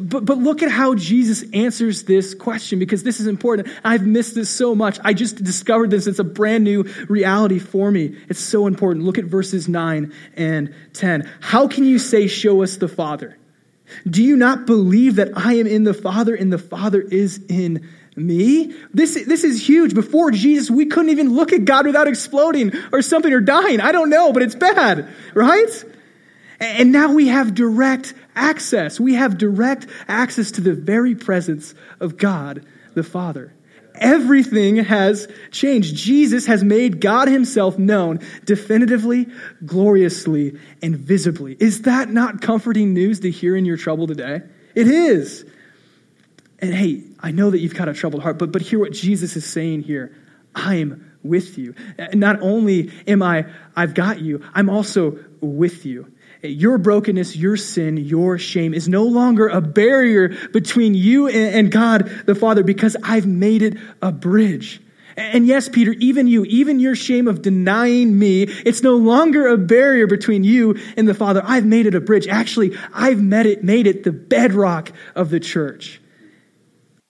But, 0.00 0.24
but 0.26 0.38
look 0.38 0.62
at 0.62 0.70
how 0.70 0.94
Jesus 0.94 1.44
answers 1.54 2.02
this 2.02 2.34
question 2.34 2.78
because 2.78 3.02
this 3.04 3.20
is 3.20 3.26
important. 3.26 3.68
I've 3.84 4.06
missed 4.06 4.34
this 4.34 4.50
so 4.50 4.74
much. 4.74 4.98
I 5.02 5.14
just 5.14 5.42
discovered 5.42 5.90
this. 5.90 6.06
It's 6.06 6.18
a 6.18 6.24
brand 6.24 6.64
new 6.64 6.84
reality 7.08 7.58
for 7.58 7.90
me. 7.90 8.16
It's 8.28 8.40
so 8.40 8.66
important. 8.66 9.06
Look 9.06 9.18
at 9.18 9.24
verses 9.24 9.66
9 9.66 10.12
and 10.36 10.74
10. 10.92 11.30
How 11.40 11.68
can 11.68 11.84
you 11.84 11.98
say, 11.98 12.26
Show 12.26 12.62
us 12.62 12.76
the 12.76 12.88
Father? 12.88 13.38
Do 14.06 14.22
you 14.22 14.36
not 14.36 14.66
believe 14.66 15.16
that 15.16 15.30
I 15.36 15.54
am 15.54 15.66
in 15.66 15.84
the 15.84 15.94
Father 15.94 16.34
and 16.34 16.52
the 16.52 16.58
Father 16.58 17.00
is 17.00 17.40
in 17.48 17.88
me? 18.16 18.74
This, 18.92 19.14
this 19.26 19.44
is 19.44 19.66
huge. 19.66 19.94
Before 19.94 20.30
Jesus, 20.30 20.70
we 20.70 20.86
couldn't 20.86 21.10
even 21.10 21.34
look 21.34 21.52
at 21.52 21.64
God 21.64 21.86
without 21.86 22.08
exploding 22.08 22.72
or 22.92 23.02
something 23.02 23.32
or 23.32 23.40
dying. 23.40 23.80
I 23.80 23.92
don't 23.92 24.10
know, 24.10 24.32
but 24.32 24.42
it's 24.42 24.54
bad, 24.54 25.08
right? 25.34 25.84
And 26.60 26.90
now 26.92 27.12
we 27.12 27.28
have 27.28 27.54
direct 27.54 28.14
access. 28.34 28.98
We 28.98 29.14
have 29.14 29.38
direct 29.38 29.86
access 30.08 30.52
to 30.52 30.60
the 30.60 30.74
very 30.74 31.14
presence 31.14 31.74
of 32.00 32.16
God 32.16 32.64
the 32.94 33.04
Father. 33.04 33.52
Everything 34.00 34.76
has 34.76 35.28
changed. 35.50 35.96
Jesus 35.96 36.46
has 36.46 36.64
made 36.64 37.00
God 37.00 37.28
Himself 37.28 37.78
known 37.78 38.20
definitively, 38.44 39.26
gloriously, 39.64 40.58
and 40.82 40.96
visibly. 40.96 41.56
Is 41.58 41.82
that 41.82 42.10
not 42.10 42.40
comforting 42.40 42.94
news 42.94 43.20
to 43.20 43.30
hear 43.30 43.56
in 43.56 43.64
your 43.64 43.76
trouble 43.76 44.06
today? 44.06 44.42
It 44.74 44.88
is. 44.88 45.44
And 46.60 46.74
hey, 46.74 47.04
I 47.20 47.30
know 47.30 47.50
that 47.50 47.60
you've 47.60 47.74
got 47.74 47.88
a 47.88 47.94
troubled 47.94 48.22
heart, 48.22 48.38
but, 48.38 48.52
but 48.52 48.62
hear 48.62 48.78
what 48.78 48.92
Jesus 48.92 49.36
is 49.36 49.44
saying 49.44 49.82
here. 49.82 50.16
I'm 50.54 51.12
with 51.22 51.58
you. 51.58 51.74
Not 52.14 52.40
only 52.42 52.90
am 53.06 53.22
I, 53.22 53.46
I've 53.76 53.94
got 53.94 54.20
you, 54.20 54.44
I'm 54.54 54.70
also 54.70 55.18
with 55.40 55.84
you. 55.86 56.12
Your 56.42 56.78
brokenness, 56.78 57.36
your 57.36 57.56
sin, 57.56 57.96
your 57.96 58.38
shame 58.38 58.72
is 58.72 58.88
no 58.88 59.04
longer 59.04 59.48
a 59.48 59.60
barrier 59.60 60.28
between 60.52 60.94
you 60.94 61.28
and 61.28 61.70
God 61.72 62.10
the 62.26 62.34
Father 62.34 62.62
because 62.62 62.96
I've 63.02 63.26
made 63.26 63.62
it 63.62 63.76
a 64.00 64.12
bridge. 64.12 64.80
And 65.16 65.48
yes, 65.48 65.68
Peter, 65.68 65.92
even 65.98 66.28
you, 66.28 66.44
even 66.44 66.78
your 66.78 66.94
shame 66.94 67.26
of 67.26 67.42
denying 67.42 68.16
me, 68.16 68.42
it's 68.42 68.84
no 68.84 68.94
longer 68.94 69.48
a 69.48 69.58
barrier 69.58 70.06
between 70.06 70.44
you 70.44 70.78
and 70.96 71.08
the 71.08 71.14
Father. 71.14 71.42
I've 71.44 71.66
made 71.66 71.86
it 71.86 71.96
a 71.96 72.00
bridge. 72.00 72.28
Actually, 72.28 72.76
I've 72.94 73.20
made 73.20 73.46
it, 73.46 73.64
made 73.64 73.88
it 73.88 74.04
the 74.04 74.12
bedrock 74.12 74.92
of 75.16 75.30
the 75.30 75.40
church. 75.40 76.00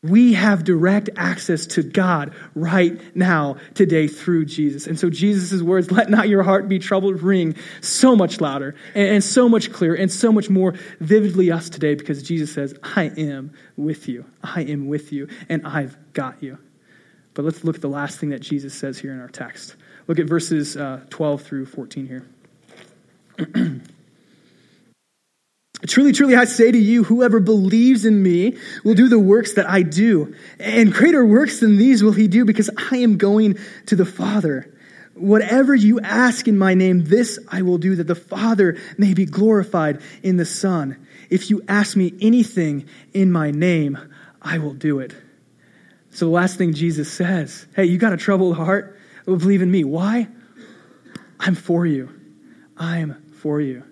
We 0.02 0.34
have 0.34 0.62
direct 0.62 1.10
access 1.16 1.66
to 1.66 1.82
God 1.82 2.32
right 2.54 3.00
now, 3.16 3.56
today, 3.74 4.06
through 4.06 4.44
Jesus. 4.44 4.86
And 4.86 4.96
so 4.96 5.10
Jesus' 5.10 5.60
words, 5.60 5.90
let 5.90 6.08
not 6.08 6.28
your 6.28 6.44
heart 6.44 6.68
be 6.68 6.78
troubled, 6.78 7.20
ring 7.20 7.56
so 7.80 8.14
much 8.14 8.40
louder 8.40 8.76
and, 8.94 9.08
and 9.08 9.24
so 9.24 9.48
much 9.48 9.72
clearer 9.72 9.96
and 9.96 10.10
so 10.10 10.30
much 10.30 10.48
more 10.48 10.74
vividly 11.00 11.50
us 11.50 11.68
today 11.68 11.96
because 11.96 12.22
Jesus 12.22 12.52
says, 12.52 12.74
I 12.84 13.10
am 13.16 13.52
with 13.76 14.06
you. 14.06 14.24
I 14.40 14.62
am 14.62 14.86
with 14.86 15.12
you 15.12 15.26
and 15.48 15.66
I've 15.66 15.96
got 16.12 16.40
you. 16.44 16.58
But 17.34 17.44
let's 17.44 17.64
look 17.64 17.74
at 17.74 17.82
the 17.82 17.88
last 17.88 18.20
thing 18.20 18.28
that 18.28 18.40
Jesus 18.40 18.74
says 18.74 18.98
here 18.98 19.12
in 19.12 19.20
our 19.20 19.28
text. 19.28 19.74
Look 20.06 20.20
at 20.20 20.26
verses 20.26 20.76
uh, 20.76 21.00
12 21.10 21.42
through 21.42 21.66
14 21.66 22.06
here. 22.06 23.82
Truly, 25.86 26.12
truly, 26.12 26.34
I 26.34 26.44
say 26.44 26.72
to 26.72 26.78
you, 26.78 27.04
whoever 27.04 27.38
believes 27.38 28.04
in 28.04 28.20
me 28.20 28.56
will 28.82 28.94
do 28.94 29.08
the 29.08 29.18
works 29.18 29.54
that 29.54 29.70
I 29.70 29.82
do. 29.82 30.34
And 30.58 30.92
greater 30.92 31.24
works 31.24 31.60
than 31.60 31.78
these 31.78 32.02
will 32.02 32.12
he 32.12 32.26
do 32.26 32.44
because 32.44 32.68
I 32.90 32.96
am 32.96 33.16
going 33.16 33.58
to 33.86 33.94
the 33.94 34.04
Father. 34.04 34.74
Whatever 35.14 35.74
you 35.74 36.00
ask 36.00 36.48
in 36.48 36.58
my 36.58 36.74
name, 36.74 37.04
this 37.04 37.38
I 37.48 37.62
will 37.62 37.78
do 37.78 37.94
that 37.96 38.08
the 38.08 38.16
Father 38.16 38.78
may 38.96 39.14
be 39.14 39.24
glorified 39.24 40.00
in 40.22 40.36
the 40.36 40.44
Son. 40.44 40.96
If 41.30 41.48
you 41.50 41.62
ask 41.68 41.96
me 41.96 42.12
anything 42.20 42.88
in 43.12 43.30
my 43.30 43.52
name, 43.52 43.98
I 44.42 44.58
will 44.58 44.74
do 44.74 44.98
it. 44.98 45.14
So 46.10 46.26
the 46.26 46.32
last 46.32 46.58
thing 46.58 46.74
Jesus 46.74 47.12
says, 47.12 47.66
hey, 47.76 47.84
you 47.84 47.98
got 47.98 48.12
a 48.12 48.16
troubled 48.16 48.56
heart? 48.56 48.98
Well, 49.26 49.36
believe 49.36 49.62
in 49.62 49.70
me. 49.70 49.84
Why? 49.84 50.26
I'm 51.38 51.54
for 51.54 51.86
you. 51.86 52.08
I'm 52.76 53.22
for 53.40 53.60
you. 53.60 53.84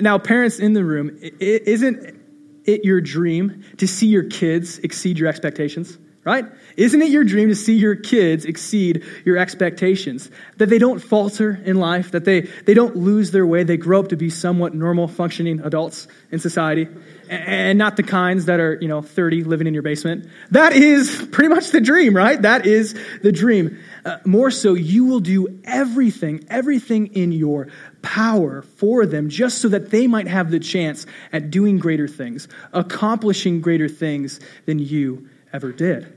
Now, 0.00 0.18
parents 0.18 0.58
in 0.58 0.72
the 0.72 0.84
room, 0.84 1.18
isn't 1.40 2.20
it 2.64 2.84
your 2.84 3.00
dream 3.00 3.64
to 3.78 3.86
see 3.86 4.06
your 4.06 4.24
kids 4.24 4.78
exceed 4.78 5.18
your 5.18 5.28
expectations? 5.28 5.98
Right? 6.24 6.44
Isn't 6.76 7.00
it 7.00 7.08
your 7.08 7.24
dream 7.24 7.48
to 7.48 7.54
see 7.54 7.76
your 7.78 7.94
kids 7.94 8.44
exceed 8.44 9.02
your 9.24 9.38
expectations? 9.38 10.30
That 10.58 10.68
they 10.68 10.78
don't 10.78 10.98
falter 10.98 11.58
in 11.64 11.76
life, 11.76 12.10
that 12.10 12.26
they, 12.26 12.42
they 12.66 12.74
don't 12.74 12.96
lose 12.96 13.30
their 13.30 13.46
way, 13.46 13.62
they 13.62 13.78
grow 13.78 14.00
up 14.00 14.08
to 14.08 14.16
be 14.16 14.28
somewhat 14.28 14.74
normal 14.74 15.08
functioning 15.08 15.60
adults 15.60 16.06
in 16.30 16.38
society, 16.38 16.86
and 17.28 17.78
not 17.78 17.96
the 17.96 18.02
kinds 18.02 18.46
that 18.46 18.60
are, 18.60 18.78
you 18.80 18.88
know, 18.88 19.02
30 19.02 19.44
living 19.44 19.66
in 19.66 19.74
your 19.74 19.82
basement. 19.82 20.28
That 20.50 20.72
is 20.72 21.26
pretty 21.32 21.54
much 21.54 21.70
the 21.70 21.80
dream, 21.80 22.14
right? 22.14 22.40
That 22.40 22.66
is 22.66 22.98
the 23.22 23.32
dream. 23.32 23.78
Uh, 24.04 24.18
more 24.24 24.50
so, 24.50 24.74
you 24.74 25.04
will 25.04 25.20
do 25.20 25.60
everything, 25.64 26.46
everything 26.48 27.08
in 27.08 27.32
your 27.32 27.68
power 28.02 28.62
for 28.62 29.06
them 29.06 29.28
just 29.28 29.58
so 29.58 29.68
that 29.68 29.90
they 29.90 30.06
might 30.06 30.28
have 30.28 30.50
the 30.50 30.60
chance 30.60 31.06
at 31.32 31.50
doing 31.50 31.78
greater 31.78 32.08
things, 32.08 32.48
accomplishing 32.72 33.60
greater 33.60 33.88
things 33.88 34.40
than 34.66 34.78
you 34.78 35.28
ever 35.52 35.72
did. 35.72 36.14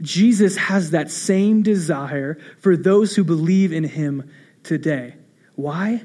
Jesus 0.00 0.56
has 0.56 0.90
that 0.90 1.10
same 1.10 1.62
desire 1.62 2.38
for 2.58 2.76
those 2.76 3.16
who 3.16 3.24
believe 3.24 3.72
in 3.72 3.84
him 3.84 4.30
today. 4.62 5.14
Why? 5.54 6.02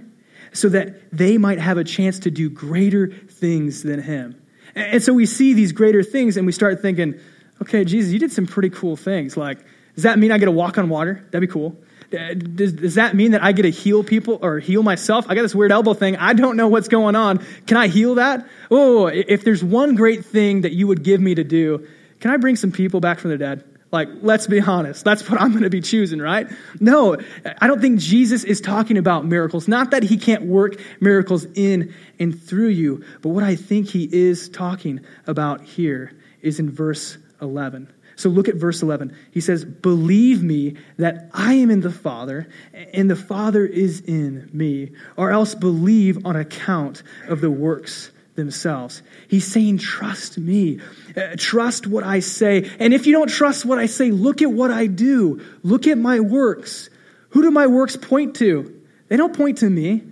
So 0.53 0.69
that 0.69 1.11
they 1.11 1.37
might 1.37 1.59
have 1.59 1.77
a 1.77 1.83
chance 1.83 2.19
to 2.19 2.31
do 2.31 2.49
greater 2.49 3.13
things 3.41 3.83
than 3.83 4.01
him. 4.01 4.41
And 4.75 5.03
so 5.03 5.11
we 5.11 5.25
see 5.25 5.53
these 5.53 5.73
greater 5.73 6.03
things 6.03 6.37
and 6.37 6.45
we 6.45 6.53
start 6.53 6.81
thinking, 6.81 7.19
okay, 7.61 7.83
Jesus, 7.83 8.13
you 8.13 8.19
did 8.19 8.31
some 8.31 8.47
pretty 8.47 8.69
cool 8.69 8.95
things. 8.95 9.35
Like, 9.35 9.57
does 9.95 10.03
that 10.03 10.17
mean 10.17 10.31
I 10.31 10.37
get 10.37 10.45
to 10.45 10.51
walk 10.51 10.77
on 10.77 10.87
water? 10.87 11.25
That'd 11.31 11.49
be 11.49 11.51
cool. 11.51 11.75
Does, 12.09 12.73
does 12.73 12.95
that 12.95 13.15
mean 13.15 13.31
that 13.31 13.43
I 13.43 13.51
get 13.51 13.63
to 13.63 13.71
heal 13.71 14.03
people 14.03 14.39
or 14.41 14.59
heal 14.59 14.83
myself? 14.83 15.25
I 15.29 15.35
got 15.35 15.41
this 15.41 15.55
weird 15.55 15.71
elbow 15.71 15.93
thing. 15.93 16.17
I 16.17 16.33
don't 16.33 16.57
know 16.57 16.67
what's 16.67 16.87
going 16.87 17.15
on. 17.15 17.43
Can 17.67 17.77
I 17.77 17.87
heal 17.87 18.15
that? 18.15 18.47
Oh, 18.69 19.07
if 19.07 19.43
there's 19.43 19.63
one 19.63 19.95
great 19.95 20.25
thing 20.25 20.61
that 20.61 20.73
you 20.73 20.87
would 20.87 21.03
give 21.03 21.21
me 21.21 21.35
to 21.35 21.43
do, 21.43 21.87
can 22.19 22.31
I 22.31 22.37
bring 22.37 22.55
some 22.55 22.71
people 22.71 22.99
back 22.99 23.19
from 23.19 23.31
the 23.31 23.37
dead? 23.37 23.63
Like, 23.91 24.07
let's 24.21 24.47
be 24.47 24.61
honest. 24.61 25.03
That's 25.03 25.29
what 25.29 25.41
I'm 25.41 25.51
going 25.51 25.63
to 25.63 25.69
be 25.69 25.81
choosing, 25.81 26.19
right? 26.19 26.47
No, 26.79 27.17
I 27.59 27.67
don't 27.67 27.81
think 27.81 27.99
Jesus 27.99 28.45
is 28.45 28.61
talking 28.61 28.97
about 28.97 29.25
miracles. 29.25 29.67
Not 29.67 29.91
that 29.91 30.03
he 30.03 30.17
can't 30.17 30.43
work 30.43 30.79
miracles 31.01 31.45
in 31.55 31.93
and 32.17 32.41
through 32.41 32.69
you, 32.69 33.03
but 33.21 33.29
what 33.29 33.43
I 33.43 33.55
think 33.55 33.89
he 33.89 34.07
is 34.11 34.47
talking 34.47 35.01
about 35.27 35.61
here 35.61 36.13
is 36.41 36.59
in 36.59 36.71
verse 36.71 37.17
11. 37.41 37.91
So 38.15 38.29
look 38.29 38.47
at 38.47 38.55
verse 38.55 38.81
11. 38.81 39.15
He 39.31 39.41
says, 39.41 39.65
Believe 39.65 40.41
me 40.43 40.77
that 40.97 41.29
I 41.33 41.55
am 41.55 41.69
in 41.69 41.81
the 41.81 41.91
Father, 41.91 42.47
and 42.93 43.09
the 43.09 43.15
Father 43.15 43.65
is 43.65 44.01
in 44.01 44.49
me, 44.53 44.91
or 45.17 45.31
else 45.31 45.55
believe 45.55 46.25
on 46.25 46.35
account 46.35 47.03
of 47.27 47.41
the 47.41 47.51
works 47.51 48.11
themselves. 48.41 49.03
He's 49.27 49.45
saying, 49.45 49.77
Trust 49.77 50.37
me. 50.37 50.79
Uh, 51.15 51.35
trust 51.37 51.85
what 51.85 52.03
I 52.03 52.19
say. 52.19 52.69
And 52.79 52.93
if 52.93 53.05
you 53.05 53.13
don't 53.13 53.29
trust 53.29 53.63
what 53.63 53.77
I 53.77 53.85
say, 53.85 54.09
look 54.11 54.41
at 54.41 54.51
what 54.51 54.71
I 54.71 54.87
do. 54.87 55.41
Look 55.63 55.85
at 55.87 55.97
my 55.97 56.19
works. 56.19 56.89
Who 57.29 57.43
do 57.43 57.51
my 57.51 57.67
works 57.67 57.95
point 57.95 58.35
to? 58.37 58.81
They 59.07 59.17
don't 59.17 59.35
point 59.35 59.59
to 59.59 59.69
me, 59.69 60.03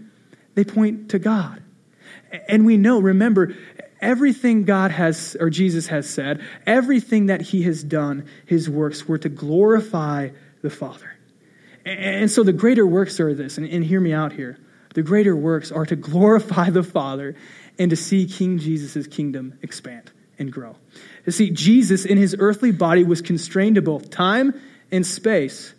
they 0.56 0.64
point 0.64 1.12
to 1.12 1.20
God. 1.20 1.64
And 2.48 2.66
we 2.66 2.78
know, 2.78 3.00
remember, 3.00 3.56
everything 4.02 4.64
God 4.64 4.92
has, 4.92 5.36
or 5.40 5.50
Jesus 5.50 5.88
has 5.88 6.10
said, 6.10 6.42
everything 6.66 7.28
that 7.28 7.42
he 7.42 7.64
has 7.64 7.84
done, 7.84 8.28
his 8.46 8.70
works 8.70 9.08
were 9.08 9.18
to 9.18 9.30
glorify 9.30 10.30
the 10.62 10.70
Father. 10.70 11.16
And 11.86 12.30
so 12.30 12.44
the 12.44 12.54
greater 12.54 12.86
works 12.86 13.20
are 13.20 13.34
this, 13.34 13.58
and, 13.58 13.68
and 13.68 13.84
hear 13.84 14.00
me 14.00 14.14
out 14.14 14.34
here. 14.34 14.58
The 14.94 15.04
greater 15.04 15.36
works 15.36 15.72
are 15.72 15.86
to 15.86 15.96
glorify 15.96 16.70
the 16.70 16.84
Father 16.84 17.36
and 17.80 17.90
to 17.90 17.96
see 17.96 18.28
King 18.28 18.60
Jesus' 18.60 19.08
kingdom 19.08 19.58
expand 19.62 20.12
and 20.38 20.52
grow. 20.52 20.76
You 21.26 21.32
see, 21.32 21.50
Jesus 21.50 22.06
in 22.06 22.18
his 22.18 22.36
earthly 22.38 22.72
body 22.72 23.04
was 23.04 23.22
constrained 23.22 23.76
to 23.76 23.82
both 23.82 24.10
time 24.10 24.60
and 24.92 25.06
space. 25.06 25.74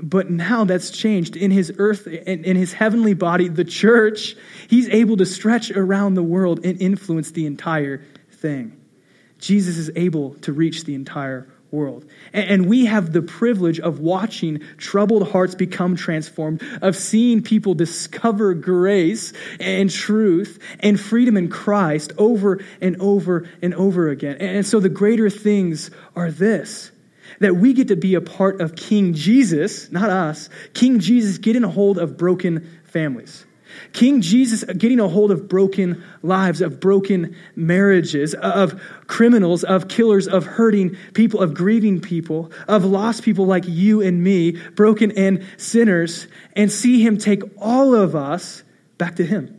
But 0.00 0.30
now 0.30 0.64
that's 0.64 0.90
changed. 0.90 1.36
In 1.36 1.50
his 1.50 1.72
earth, 1.78 2.06
in, 2.06 2.44
in 2.44 2.56
his 2.56 2.72
heavenly 2.72 3.14
body, 3.14 3.48
the 3.48 3.64
church, 3.64 4.36
he's 4.68 4.88
able 4.88 5.16
to 5.16 5.26
stretch 5.26 5.70
around 5.72 6.14
the 6.14 6.22
world 6.22 6.64
and 6.64 6.80
influence 6.80 7.32
the 7.32 7.46
entire 7.46 8.04
thing. 8.30 8.80
Jesus 9.38 9.76
is 9.76 9.90
able 9.96 10.34
to 10.36 10.52
reach 10.52 10.84
the 10.84 10.94
entire 10.94 11.48
world. 11.70 12.04
And 12.32 12.66
we 12.66 12.86
have 12.86 13.12
the 13.12 13.22
privilege 13.22 13.80
of 13.80 14.00
watching 14.00 14.60
troubled 14.76 15.30
hearts 15.30 15.54
become 15.54 15.96
transformed, 15.96 16.62
of 16.82 16.96
seeing 16.96 17.42
people 17.42 17.74
discover 17.74 18.54
grace 18.54 19.32
and 19.60 19.90
truth 19.90 20.58
and 20.80 20.98
freedom 21.00 21.36
in 21.36 21.48
Christ 21.48 22.12
over 22.18 22.64
and 22.80 23.00
over 23.00 23.48
and 23.62 23.74
over 23.74 24.08
again. 24.08 24.36
And 24.36 24.66
so 24.66 24.80
the 24.80 24.88
greater 24.88 25.30
things 25.30 25.90
are 26.16 26.30
this 26.30 26.90
that 27.40 27.54
we 27.54 27.72
get 27.72 27.88
to 27.88 27.96
be 27.96 28.14
a 28.14 28.20
part 28.20 28.60
of 28.60 28.74
King 28.74 29.12
Jesus, 29.12 29.92
not 29.92 30.10
us, 30.10 30.48
King 30.72 30.98
Jesus 30.98 31.38
getting 31.38 31.62
a 31.62 31.68
hold 31.68 31.98
of 31.98 32.16
broken 32.16 32.80
families. 32.84 33.44
King 33.92 34.20
Jesus 34.20 34.64
getting 34.64 35.00
a 35.00 35.08
hold 35.08 35.30
of 35.30 35.48
broken 35.48 36.02
lives, 36.22 36.60
of 36.60 36.80
broken 36.80 37.36
marriages, 37.56 38.34
of 38.34 38.80
criminals, 39.06 39.64
of 39.64 39.88
killers, 39.88 40.28
of 40.28 40.44
hurting 40.44 40.96
people, 41.14 41.40
of 41.40 41.54
grieving 41.54 42.00
people, 42.00 42.50
of 42.66 42.84
lost 42.84 43.22
people 43.22 43.46
like 43.46 43.64
you 43.66 44.00
and 44.00 44.22
me, 44.22 44.52
broken 44.52 45.12
and 45.12 45.44
sinners, 45.56 46.28
and 46.54 46.70
see 46.70 47.04
him 47.04 47.18
take 47.18 47.42
all 47.58 47.94
of 47.94 48.14
us 48.14 48.62
back 48.98 49.16
to 49.16 49.24
him. 49.24 49.54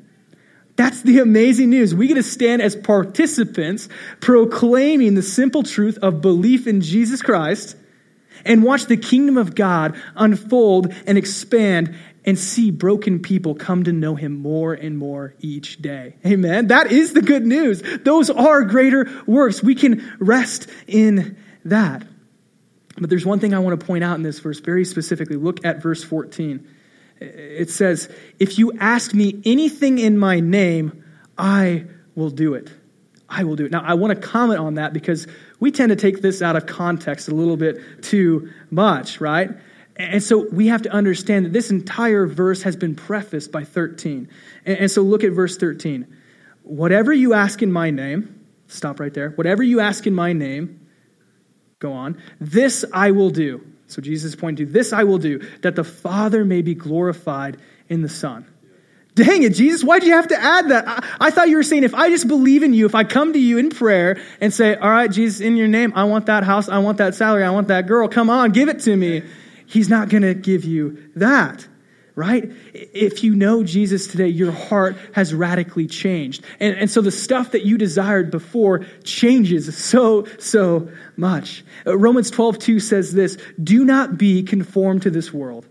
That's 0.75 1.01
the 1.01 1.19
amazing 1.19 1.71
news. 1.71 1.93
We 1.93 2.07
get 2.07 2.15
to 2.15 2.23
stand 2.23 2.61
as 2.61 2.73
participants 2.73 3.89
proclaiming 4.21 5.13
the 5.13 5.21
simple 5.21 5.63
truth 5.63 5.97
of 6.01 6.21
belief 6.21 6.67
in 6.67 6.79
Jesus 6.79 7.21
Christ 7.21 7.75
and 8.45 8.63
watch 8.63 8.85
the 8.85 8.95
kingdom 8.95 9.37
of 9.37 9.55
God 9.55 9.99
unfold 10.15 10.93
and 11.05 11.17
expand 11.17 11.95
and 12.25 12.37
see 12.37 12.71
broken 12.71 13.19
people 13.19 13.55
come 13.55 13.83
to 13.83 13.93
know 13.93 14.15
him 14.15 14.39
more 14.39 14.73
and 14.73 14.97
more 14.97 15.33
each 15.39 15.81
day. 15.81 16.15
Amen. 16.25 16.67
That 16.67 16.91
is 16.91 17.13
the 17.13 17.21
good 17.21 17.45
news. 17.45 17.81
Those 18.03 18.29
are 18.29 18.63
greater 18.63 19.09
works. 19.25 19.63
We 19.63 19.75
can 19.75 20.15
rest 20.19 20.67
in 20.87 21.37
that. 21.65 22.05
But 22.97 23.09
there's 23.09 23.25
one 23.25 23.39
thing 23.39 23.53
I 23.53 23.59
want 23.59 23.79
to 23.79 23.85
point 23.85 24.03
out 24.03 24.15
in 24.15 24.23
this 24.23 24.39
verse 24.39 24.59
very 24.59 24.85
specifically. 24.85 25.37
Look 25.37 25.65
at 25.65 25.81
verse 25.81 26.03
14. 26.03 26.67
It 27.19 27.69
says, 27.69 28.09
If 28.39 28.57
you 28.57 28.73
ask 28.79 29.13
me 29.13 29.41
anything 29.45 29.99
in 29.99 30.17
my 30.17 30.39
name, 30.39 31.03
I 31.37 31.85
will 32.15 32.29
do 32.29 32.53
it. 32.53 32.69
I 33.29 33.43
will 33.43 33.55
do 33.55 33.65
it. 33.65 33.71
Now, 33.71 33.83
I 33.85 33.93
want 33.93 34.19
to 34.19 34.27
comment 34.27 34.59
on 34.59 34.75
that 34.75 34.91
because 34.91 35.27
we 35.59 35.71
tend 35.71 35.89
to 35.89 35.95
take 35.95 36.21
this 36.21 36.41
out 36.41 36.55
of 36.55 36.65
context 36.65 37.29
a 37.29 37.35
little 37.35 37.57
bit 37.57 38.01
too 38.01 38.49
much, 38.71 39.21
right? 39.21 39.51
And 39.99 40.23
so 40.23 40.47
we 40.49 40.67
have 40.67 40.83
to 40.83 40.91
understand 40.91 41.45
that 41.45 41.51
this 41.51 41.71
entire 41.71 42.25
verse 42.25 42.63
has 42.63 42.77
been 42.77 42.95
prefaced 42.95 43.51
by 43.51 43.65
13. 43.65 44.29
And 44.65 44.89
so 44.89 45.01
look 45.01 45.25
at 45.25 45.33
verse 45.33 45.57
13. 45.57 46.07
Whatever 46.63 47.11
you 47.11 47.33
ask 47.33 47.61
in 47.61 47.69
my 47.69 47.91
name, 47.91 48.45
stop 48.67 49.01
right 49.01 49.13
there. 49.13 49.31
Whatever 49.31 49.61
you 49.61 49.81
ask 49.81 50.07
in 50.07 50.15
my 50.15 50.31
name, 50.31 50.87
go 51.79 51.91
on, 51.91 52.17
this 52.39 52.85
I 52.93 53.11
will 53.11 53.29
do. 53.29 53.65
So 53.87 54.01
Jesus 54.01 54.29
is 54.29 54.35
pointing 54.37 54.67
to 54.67 54.71
this 54.71 54.93
I 54.93 55.03
will 55.03 55.17
do, 55.17 55.39
that 55.63 55.75
the 55.75 55.83
Father 55.83 56.45
may 56.45 56.61
be 56.61 56.75
glorified 56.75 57.57
in 57.89 58.01
the 58.01 58.09
Son. 58.09 58.45
Dang 59.15 59.43
it, 59.43 59.53
Jesus, 59.53 59.83
why'd 59.83 60.03
you 60.03 60.13
have 60.13 60.29
to 60.29 60.41
add 60.41 60.69
that? 60.69 60.87
I, 60.87 61.03
I, 61.19 61.31
thought 61.31 61.49
you 61.49 61.57
were 61.57 61.63
saying 61.63 61.83
if 61.83 61.93
I 61.93 62.09
just 62.09 62.27
believe 62.27 62.63
in 62.63 62.73
you, 62.73 62.85
if 62.85 62.95
I 62.95 63.03
come 63.03 63.33
to 63.33 63.39
you 63.39 63.57
in 63.57 63.69
prayer 63.69 64.21
and 64.39 64.53
say, 64.53 64.75
All 64.75 64.89
right, 64.89 65.11
Jesus, 65.11 65.41
in 65.41 65.57
your 65.57 65.67
name, 65.67 65.91
I 65.93 66.05
want 66.05 66.27
that 66.27 66.45
house, 66.45 66.69
I 66.69 66.77
want 66.77 66.99
that 66.99 67.15
salary, 67.15 67.43
I 67.43 67.49
want 67.49 67.67
that 67.67 67.85
girl, 67.85 68.07
come 68.07 68.29
on, 68.29 68.51
give 68.51 68.69
it 68.69 68.79
to 68.81 68.95
me. 68.95 69.23
He's 69.69 69.87
not 69.87 70.09
going 70.09 70.23
to 70.23 70.33
give 70.33 70.65
you 70.65 70.97
that, 71.15 71.67
right? 72.15 72.51
If 72.73 73.23
you 73.23 73.35
know 73.35 73.63
Jesus 73.63 74.07
today, 74.07 74.27
your 74.27 74.51
heart 74.51 74.97
has 75.13 75.31
radically 75.31 75.85
changed. 75.85 76.43
And, 76.59 76.75
and 76.75 76.89
so 76.89 77.01
the 77.01 77.11
stuff 77.11 77.51
that 77.51 77.65
you 77.67 77.77
desired 77.77 78.31
before 78.31 78.79
changes 79.03 79.77
so, 79.77 80.25
so 80.39 80.89
much. 81.15 81.63
Uh, 81.85 81.95
Romans 81.95 82.31
12, 82.31 82.57
2 82.57 82.79
says 82.79 83.13
this 83.13 83.37
Do 83.61 83.85
not 83.85 84.17
be 84.17 84.41
conformed 84.41 85.03
to 85.03 85.11
this 85.11 85.31
world, 85.31 85.67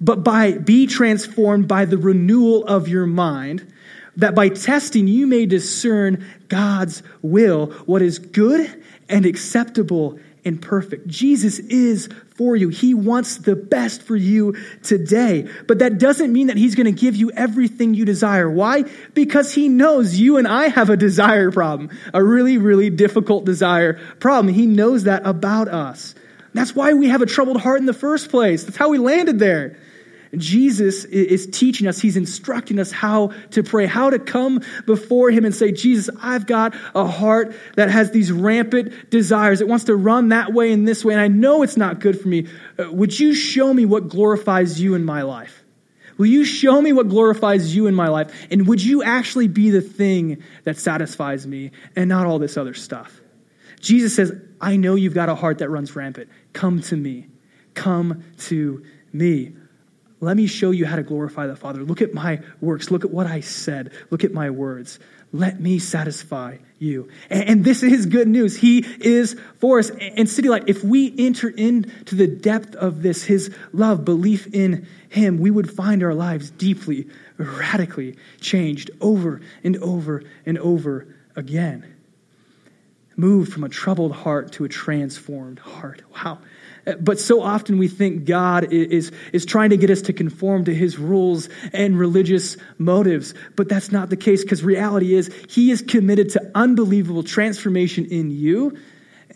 but 0.00 0.24
by, 0.24 0.52
be 0.52 0.86
transformed 0.86 1.68
by 1.68 1.84
the 1.84 1.98
renewal 1.98 2.64
of 2.64 2.88
your 2.88 3.04
mind 3.04 3.70
that 4.16 4.34
by 4.34 4.48
testing 4.48 5.08
you 5.08 5.26
may 5.26 5.44
discern 5.44 6.24
God's 6.48 7.02
will, 7.20 7.66
what 7.84 8.00
is 8.00 8.18
good 8.18 8.82
and 9.08 9.26
acceptable 9.26 10.18
and 10.44 10.60
perfect. 10.60 11.08
Jesus 11.08 11.58
is 11.58 12.08
for 12.36 12.54
you. 12.54 12.68
He 12.68 12.92
wants 12.92 13.38
the 13.38 13.56
best 13.56 14.02
for 14.02 14.16
you 14.16 14.56
today. 14.82 15.48
But 15.66 15.78
that 15.78 15.98
doesn't 15.98 16.32
mean 16.32 16.48
that 16.48 16.56
He's 16.56 16.74
going 16.74 16.86
to 16.86 16.92
give 16.92 17.16
you 17.16 17.30
everything 17.32 17.94
you 17.94 18.04
desire. 18.04 18.50
Why? 18.50 18.84
Because 19.14 19.54
He 19.54 19.68
knows 19.68 20.18
you 20.18 20.36
and 20.36 20.46
I 20.46 20.68
have 20.68 20.90
a 20.90 20.96
desire 20.96 21.50
problem, 21.50 21.90
a 22.12 22.22
really, 22.22 22.58
really 22.58 22.90
difficult 22.90 23.44
desire 23.44 23.94
problem. 24.20 24.52
He 24.52 24.66
knows 24.66 25.04
that 25.04 25.26
about 25.26 25.68
us. 25.68 26.14
That's 26.52 26.74
why 26.74 26.92
we 26.92 27.08
have 27.08 27.20
a 27.20 27.26
troubled 27.26 27.60
heart 27.60 27.80
in 27.80 27.86
the 27.86 27.92
first 27.92 28.30
place. 28.30 28.64
That's 28.64 28.76
how 28.76 28.88
we 28.88 28.98
landed 28.98 29.38
there. 29.38 29.76
Jesus 30.38 31.04
is 31.04 31.46
teaching 31.46 31.86
us, 31.86 32.00
he's 32.00 32.16
instructing 32.16 32.78
us 32.78 32.90
how 32.90 33.32
to 33.50 33.62
pray, 33.62 33.86
how 33.86 34.10
to 34.10 34.18
come 34.18 34.62
before 34.86 35.30
him 35.30 35.44
and 35.44 35.54
say, 35.54 35.72
Jesus, 35.72 36.14
I've 36.22 36.46
got 36.46 36.74
a 36.94 37.06
heart 37.06 37.54
that 37.76 37.90
has 37.90 38.10
these 38.10 38.30
rampant 38.32 39.10
desires. 39.10 39.60
It 39.60 39.68
wants 39.68 39.84
to 39.84 39.96
run 39.96 40.30
that 40.30 40.52
way 40.52 40.72
and 40.72 40.86
this 40.86 41.04
way, 41.04 41.14
and 41.14 41.20
I 41.20 41.28
know 41.28 41.62
it's 41.62 41.76
not 41.76 42.00
good 42.00 42.20
for 42.20 42.28
me. 42.28 42.48
Uh, 42.78 42.90
would 42.92 43.18
you 43.18 43.34
show 43.34 43.72
me 43.72 43.84
what 43.84 44.08
glorifies 44.08 44.80
you 44.80 44.94
in 44.94 45.04
my 45.04 45.22
life? 45.22 45.64
Will 46.16 46.26
you 46.26 46.44
show 46.44 46.80
me 46.80 46.92
what 46.92 47.08
glorifies 47.08 47.74
you 47.74 47.86
in 47.86 47.94
my 47.94 48.08
life? 48.08 48.32
And 48.50 48.68
would 48.68 48.82
you 48.82 49.02
actually 49.02 49.48
be 49.48 49.70
the 49.70 49.80
thing 49.80 50.42
that 50.62 50.78
satisfies 50.78 51.46
me 51.46 51.72
and 51.96 52.08
not 52.08 52.26
all 52.26 52.38
this 52.38 52.56
other 52.56 52.74
stuff? 52.74 53.20
Jesus 53.80 54.14
says, 54.14 54.32
I 54.60 54.76
know 54.76 54.94
you've 54.94 55.14
got 55.14 55.28
a 55.28 55.34
heart 55.34 55.58
that 55.58 55.68
runs 55.68 55.94
rampant. 55.94 56.30
Come 56.52 56.80
to 56.82 56.96
me. 56.96 57.26
Come 57.74 58.24
to 58.38 58.84
me. 59.12 59.54
Let 60.24 60.36
me 60.36 60.46
show 60.46 60.70
you 60.70 60.86
how 60.86 60.96
to 60.96 61.02
glorify 61.02 61.46
the 61.46 61.56
Father. 61.56 61.84
Look 61.84 62.02
at 62.02 62.14
my 62.14 62.40
works. 62.60 62.90
Look 62.90 63.04
at 63.04 63.10
what 63.10 63.26
I 63.26 63.40
said. 63.40 63.92
Look 64.10 64.24
at 64.24 64.32
my 64.32 64.50
words. 64.50 64.98
Let 65.32 65.60
me 65.60 65.80
satisfy 65.80 66.58
you. 66.78 67.08
And, 67.28 67.64
this 67.64 67.82
is 67.82 68.06
good 68.06 68.28
news. 68.28 68.56
He 68.56 68.86
is 69.00 69.36
for 69.58 69.80
us. 69.80 69.90
And 69.90 70.28
City 70.28 70.48
Light, 70.48 70.64
if 70.68 70.84
we 70.84 71.12
enter 71.18 71.48
into 71.48 72.14
the 72.14 72.28
depth 72.28 72.74
of 72.76 73.02
this, 73.02 73.24
His 73.24 73.54
love, 73.72 74.04
belief 74.04 74.46
in 74.54 74.86
Him, 75.08 75.38
we 75.38 75.50
would 75.50 75.70
find 75.70 76.02
our 76.02 76.14
lives 76.14 76.50
deeply, 76.50 77.08
radically 77.36 78.16
changed 78.40 78.90
over 79.00 79.40
and 79.64 79.76
over 79.78 80.22
and 80.46 80.58
over 80.58 81.14
again. 81.34 81.93
Moved 83.16 83.52
from 83.52 83.64
a 83.64 83.68
troubled 83.68 84.12
heart 84.12 84.52
to 84.52 84.64
a 84.64 84.68
transformed 84.68 85.58
heart. 85.58 86.02
Wow. 86.14 86.38
But 87.00 87.18
so 87.18 87.40
often 87.40 87.78
we 87.78 87.88
think 87.88 88.24
God 88.24 88.72
is, 88.72 89.10
is 89.32 89.46
trying 89.46 89.70
to 89.70 89.76
get 89.76 89.90
us 89.90 90.02
to 90.02 90.12
conform 90.12 90.64
to 90.64 90.74
his 90.74 90.98
rules 90.98 91.48
and 91.72 91.98
religious 91.98 92.56
motives. 92.76 93.34
But 93.56 93.68
that's 93.68 93.90
not 93.90 94.10
the 94.10 94.16
case 94.16 94.42
because 94.42 94.62
reality 94.62 95.14
is 95.14 95.34
he 95.48 95.70
is 95.70 95.80
committed 95.80 96.30
to 96.30 96.50
unbelievable 96.54 97.22
transformation 97.22 98.06
in 98.06 98.30
you 98.30 98.76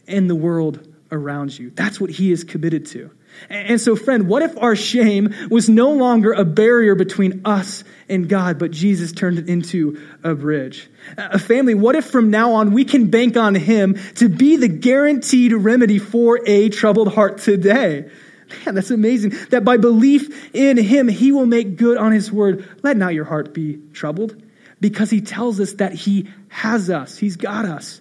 and 0.07 0.29
the 0.29 0.35
world 0.35 0.87
around 1.11 1.59
you. 1.59 1.71
That's 1.71 2.01
what 2.01 2.11
he 2.11 2.33
is 2.33 2.45
committed 2.45 2.87
to. 2.87 3.11
And 3.49 3.81
so, 3.81 3.97
friend, 3.97 4.29
what 4.29 4.43
if 4.43 4.57
our 4.59 4.77
shame 4.77 5.35
was 5.51 5.69
no 5.69 5.93
longer 5.93 6.33
a 6.33 6.45
barrier 6.45 6.95
between 6.95 7.43
us 7.45 7.85
and 8.09 8.29
God, 8.29 8.59
but 8.59 8.71
Jesus 8.71 9.13
turned 9.13 9.39
it 9.39 9.49
into 9.49 10.01
a 10.25 10.35
bridge? 10.35 10.89
A 11.17 11.39
family, 11.39 11.75
what 11.75 11.95
if 11.95 12.07
from 12.07 12.31
now 12.31 12.55
on 12.55 12.73
we 12.73 12.85
can 12.85 13.11
bank 13.11 13.37
on 13.37 13.55
Him 13.55 13.99
to 14.17 14.29
be 14.29 14.57
the 14.57 14.69
guaranteed 14.69 15.53
remedy 15.53 15.99
for 15.99 16.41
a 16.47 16.69
troubled 16.69 17.15
heart 17.15 17.39
today? 17.39 18.11
Man, 18.65 18.75
that's 18.75 18.91
amazing. 18.91 19.35
That 19.51 19.65
by 19.65 19.77
belief 19.77 20.55
in 20.55 20.77
Him, 20.77 21.07
He 21.09 21.33
will 21.33 21.47
make 21.47 21.77
good 21.77 21.97
on 21.97 22.13
His 22.13 22.33
word. 22.33 22.69
Let 22.83 22.97
not 22.97 23.15
your 23.15 23.25
heart 23.25 23.55
be 23.55 23.79
troubled, 23.93 24.43
because 24.81 25.11
He 25.11 25.21
tells 25.21 25.61
us 25.61 25.75
that 25.75 25.93
He 25.93 26.29
has 26.49 26.91
us, 26.91 27.17
He's 27.19 27.37
got 27.37 27.67
us 27.67 28.01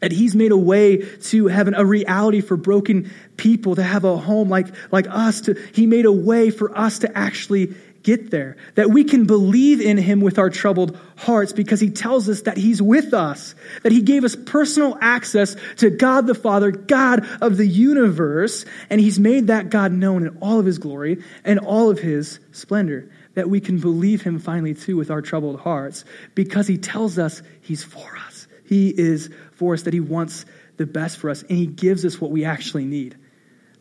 that 0.00 0.12
he's 0.12 0.34
made 0.34 0.52
a 0.52 0.56
way 0.56 0.98
to 0.98 1.46
heaven, 1.46 1.74
a 1.74 1.84
reality 1.84 2.40
for 2.40 2.56
broken 2.56 3.10
people 3.36 3.76
to 3.76 3.82
have 3.82 4.04
a 4.04 4.16
home 4.16 4.48
like, 4.48 4.68
like 4.92 5.06
us. 5.08 5.42
To, 5.42 5.54
he 5.72 5.86
made 5.86 6.04
a 6.04 6.12
way 6.12 6.50
for 6.50 6.76
us 6.76 7.00
to 7.00 7.16
actually 7.16 7.74
get 8.02 8.30
there. 8.30 8.56
That 8.76 8.90
we 8.90 9.04
can 9.04 9.26
believe 9.26 9.80
in 9.80 9.98
him 9.98 10.20
with 10.20 10.38
our 10.38 10.48
troubled 10.48 10.98
hearts 11.16 11.52
because 11.52 11.80
he 11.80 11.90
tells 11.90 12.28
us 12.28 12.42
that 12.42 12.56
he's 12.56 12.80
with 12.80 13.14
us. 13.14 13.54
That 13.82 13.92
he 13.92 14.02
gave 14.02 14.22
us 14.24 14.36
personal 14.36 14.96
access 15.00 15.56
to 15.78 15.90
God 15.90 16.26
the 16.26 16.34
Father, 16.34 16.70
God 16.70 17.26
of 17.40 17.56
the 17.56 17.66
universe. 17.66 18.64
And 18.90 19.00
he's 19.00 19.18
made 19.18 19.48
that 19.48 19.70
God 19.70 19.92
known 19.92 20.26
in 20.26 20.38
all 20.40 20.60
of 20.60 20.66
his 20.66 20.78
glory 20.78 21.22
and 21.44 21.58
all 21.58 21.90
of 21.90 21.98
his 21.98 22.38
splendor. 22.52 23.10
That 23.34 23.50
we 23.50 23.60
can 23.60 23.80
believe 23.80 24.22
him 24.22 24.38
finally 24.38 24.74
too 24.74 24.96
with 24.96 25.10
our 25.10 25.20
troubled 25.20 25.60
hearts 25.60 26.04
because 26.34 26.66
he 26.66 26.78
tells 26.78 27.18
us 27.18 27.42
he's 27.62 27.82
for 27.82 28.16
us. 28.16 28.25
He 28.66 28.88
is 28.88 29.30
for 29.52 29.74
us, 29.74 29.82
that 29.82 29.94
He 29.94 30.00
wants 30.00 30.44
the 30.76 30.86
best 30.86 31.18
for 31.18 31.30
us, 31.30 31.42
and 31.42 31.52
He 31.52 31.66
gives 31.66 32.04
us 32.04 32.20
what 32.20 32.30
we 32.30 32.44
actually 32.44 32.84
need 32.84 33.16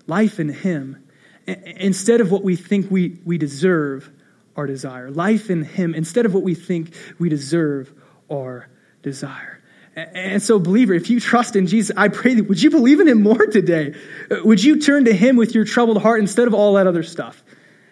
life 0.07 0.39
in 0.39 0.49
Him. 0.49 1.03
Instead 1.47 2.21
of 2.21 2.31
what 2.31 2.43
we 2.43 2.55
think 2.55 2.89
we, 2.89 3.19
we 3.23 3.37
deserve, 3.37 4.09
our 4.55 4.67
desire. 4.67 5.11
Life 5.11 5.49
in 5.49 5.63
Him, 5.63 5.93
instead 5.93 6.25
of 6.25 6.33
what 6.33 6.43
we 6.43 6.55
think 6.55 6.93
we 7.19 7.29
deserve, 7.29 7.93
our 8.29 8.67
desire. 9.03 9.61
And 9.95 10.41
so, 10.41 10.59
believer, 10.59 10.93
if 10.93 11.09
you 11.09 11.21
trust 11.21 11.55
in 11.55 11.67
Jesus, 11.67 11.95
I 11.95 12.09
pray 12.09 12.33
that 12.35 12.49
would 12.49 12.61
you 12.61 12.69
believe 12.69 12.99
in 12.99 13.07
Him 13.07 13.21
more 13.21 13.45
today? 13.47 13.95
Uh, 14.29 14.37
would 14.43 14.61
you 14.61 14.81
turn 14.81 15.05
to 15.05 15.13
Him 15.13 15.37
with 15.37 15.55
your 15.55 15.63
troubled 15.63 16.01
heart 16.01 16.19
instead 16.19 16.47
of 16.47 16.53
all 16.53 16.73
that 16.73 16.85
other 16.85 17.03
stuff? 17.03 17.41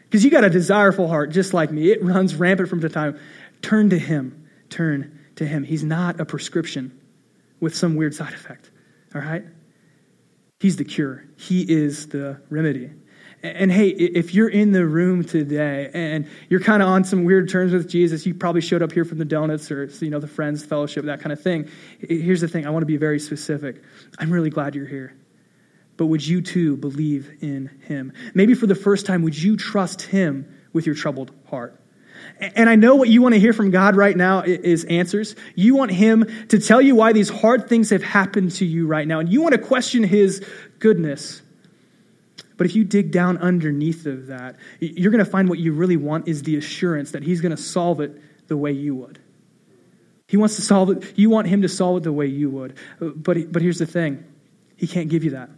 Because 0.03 0.23
you 0.25 0.29
got 0.29 0.43
a 0.43 0.49
desireful 0.49 1.07
heart 1.07 1.31
just 1.31 1.53
like 1.53 1.71
me. 1.71 1.91
It 1.91 2.03
runs 2.03 2.35
rampant 2.35 2.69
from 2.69 2.81
the 2.81 2.89
time. 2.89 3.19
Turn 3.61 3.89
to 3.91 3.97
Him. 3.97 4.47
Turn 4.69 5.17
to 5.35 5.45
Him. 5.45 5.63
He's 5.63 5.83
not 5.83 6.19
a 6.19 6.25
prescription 6.25 6.99
with 7.59 7.75
some 7.75 7.95
weird 7.95 8.13
side 8.13 8.33
effect, 8.33 8.71
all 9.15 9.21
right? 9.21 9.43
He's 10.59 10.77
the 10.77 10.85
cure, 10.85 11.25
He 11.37 11.61
is 11.61 12.07
the 12.07 12.41
remedy. 12.49 12.91
And 13.43 13.69
hey, 13.69 13.89
if 13.89 14.33
you're 14.33 14.47
in 14.47 14.71
the 14.71 14.85
room 14.85 15.21
today 15.25 15.91
and 15.93 16.25
you're 16.47 16.61
kind 16.61 16.81
of 16.81 16.87
on 16.87 17.03
some 17.03 17.25
weird 17.25 17.49
terms 17.49 17.73
with 17.73 17.89
Jesus, 17.89 18.25
you 18.25 18.33
probably 18.33 18.61
showed 18.61 18.81
up 18.81 18.93
here 18.93 19.03
from 19.03 19.17
the 19.17 19.25
donuts 19.25 19.69
or 19.69 19.83
you 19.83 20.09
know 20.09 20.21
the 20.21 20.29
friends 20.29 20.63
fellowship, 20.63 21.03
that 21.05 21.19
kind 21.19 21.33
of 21.33 21.41
thing. 21.41 21.69
Here's 21.99 22.39
the 22.39 22.47
thing: 22.47 22.65
I 22.65 22.69
want 22.69 22.83
to 22.83 22.87
be 22.87 22.95
very 22.95 23.19
specific. 23.19 23.83
I'm 24.17 24.31
really 24.31 24.49
glad 24.49 24.75
you're 24.75 24.87
here, 24.87 25.13
but 25.97 26.05
would 26.05 26.25
you 26.25 26.41
too 26.41 26.77
believe 26.77 27.29
in 27.41 27.69
Him? 27.85 28.13
Maybe 28.33 28.53
for 28.53 28.65
the 28.65 28.75
first 28.75 29.05
time, 29.05 29.23
would 29.23 29.37
you 29.37 29.57
trust 29.57 30.03
Him 30.03 30.47
with 30.71 30.85
your 30.85 30.95
troubled 30.95 31.33
heart? 31.49 31.82
And 32.55 32.69
I 32.69 32.75
know 32.75 32.95
what 32.95 33.07
you 33.07 33.21
want 33.21 33.35
to 33.35 33.39
hear 33.39 33.53
from 33.53 33.71
God 33.71 33.95
right 33.95 34.15
now 34.15 34.41
is 34.41 34.83
answers. 34.85 35.35
You 35.55 35.75
want 35.75 35.91
Him 35.91 36.27
to 36.49 36.59
tell 36.59 36.81
you 36.81 36.95
why 36.95 37.13
these 37.13 37.29
hard 37.29 37.69
things 37.69 37.89
have 37.91 38.03
happened 38.03 38.51
to 38.53 38.65
you 38.65 38.85
right 38.85 39.07
now. 39.07 39.19
And 39.19 39.29
you 39.29 39.41
want 39.41 39.53
to 39.53 39.61
question 39.61 40.03
His 40.03 40.45
goodness. 40.79 41.41
But 42.57 42.67
if 42.67 42.75
you 42.75 42.83
dig 42.83 43.11
down 43.11 43.37
underneath 43.37 44.05
of 44.05 44.27
that, 44.27 44.57
you're 44.79 45.11
going 45.11 45.23
to 45.23 45.29
find 45.29 45.47
what 45.47 45.59
you 45.59 45.73
really 45.73 45.97
want 45.97 46.27
is 46.27 46.43
the 46.43 46.57
assurance 46.57 47.11
that 47.11 47.23
He's 47.23 47.39
going 47.39 47.55
to 47.55 47.61
solve 47.61 48.01
it 48.01 48.21
the 48.47 48.57
way 48.57 48.73
you 48.73 48.95
would. 48.95 49.19
He 50.27 50.37
wants 50.37 50.55
to 50.57 50.61
solve 50.61 50.89
it. 50.89 51.17
You 51.17 51.29
want 51.29 51.47
Him 51.47 51.61
to 51.61 51.69
solve 51.69 51.97
it 51.97 52.03
the 52.03 52.11
way 52.11 52.25
you 52.27 52.49
would. 52.49 52.75
But, 52.99 53.51
but 53.51 53.61
here's 53.61 53.79
the 53.79 53.85
thing 53.85 54.25
He 54.75 54.87
can't 54.87 55.09
give 55.09 55.23
you 55.23 55.31
that. 55.31 55.49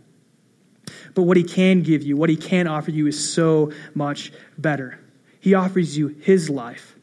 But 1.15 1.23
what 1.23 1.37
He 1.37 1.43
can 1.43 1.81
give 1.81 2.03
you, 2.03 2.15
what 2.15 2.29
He 2.29 2.37
can 2.37 2.67
offer 2.67 2.91
you, 2.91 3.07
is 3.07 3.33
so 3.33 3.71
much 3.95 4.31
better. 4.57 4.99
He 5.45 5.53
offers 5.53 5.95
you 5.95 6.07
his 6.07 6.49
life 6.49 6.95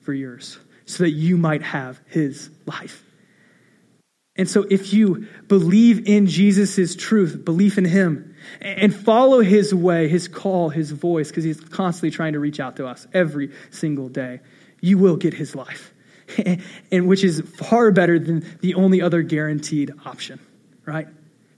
for 0.00 0.12
yours 0.12 0.58
so 0.84 1.04
that 1.04 1.12
you 1.12 1.36
might 1.36 1.62
have 1.62 2.00
his 2.08 2.50
life. 2.66 3.04
And 4.34 4.50
so, 4.50 4.66
if 4.68 4.92
you 4.92 5.28
believe 5.46 6.08
in 6.08 6.26
Jesus' 6.26 6.96
truth, 6.96 7.44
belief 7.44 7.78
in 7.78 7.84
him, 7.84 8.34
and 8.60 8.92
follow 8.92 9.42
his 9.42 9.72
way, 9.72 10.08
his 10.08 10.26
call, 10.26 10.70
his 10.70 10.90
voice, 10.90 11.28
because 11.28 11.44
he's 11.44 11.60
constantly 11.60 12.10
trying 12.10 12.32
to 12.32 12.40
reach 12.40 12.58
out 12.58 12.74
to 12.78 12.86
us 12.88 13.06
every 13.14 13.52
single 13.70 14.08
day, 14.08 14.40
you 14.80 14.98
will 14.98 15.16
get 15.16 15.32
his 15.32 15.54
life. 15.54 15.94
and 16.90 17.06
which 17.06 17.22
is 17.22 17.42
far 17.42 17.92
better 17.92 18.18
than 18.18 18.44
the 18.60 18.74
only 18.74 19.02
other 19.02 19.22
guaranteed 19.22 19.92
option, 20.04 20.40
right? 20.84 21.06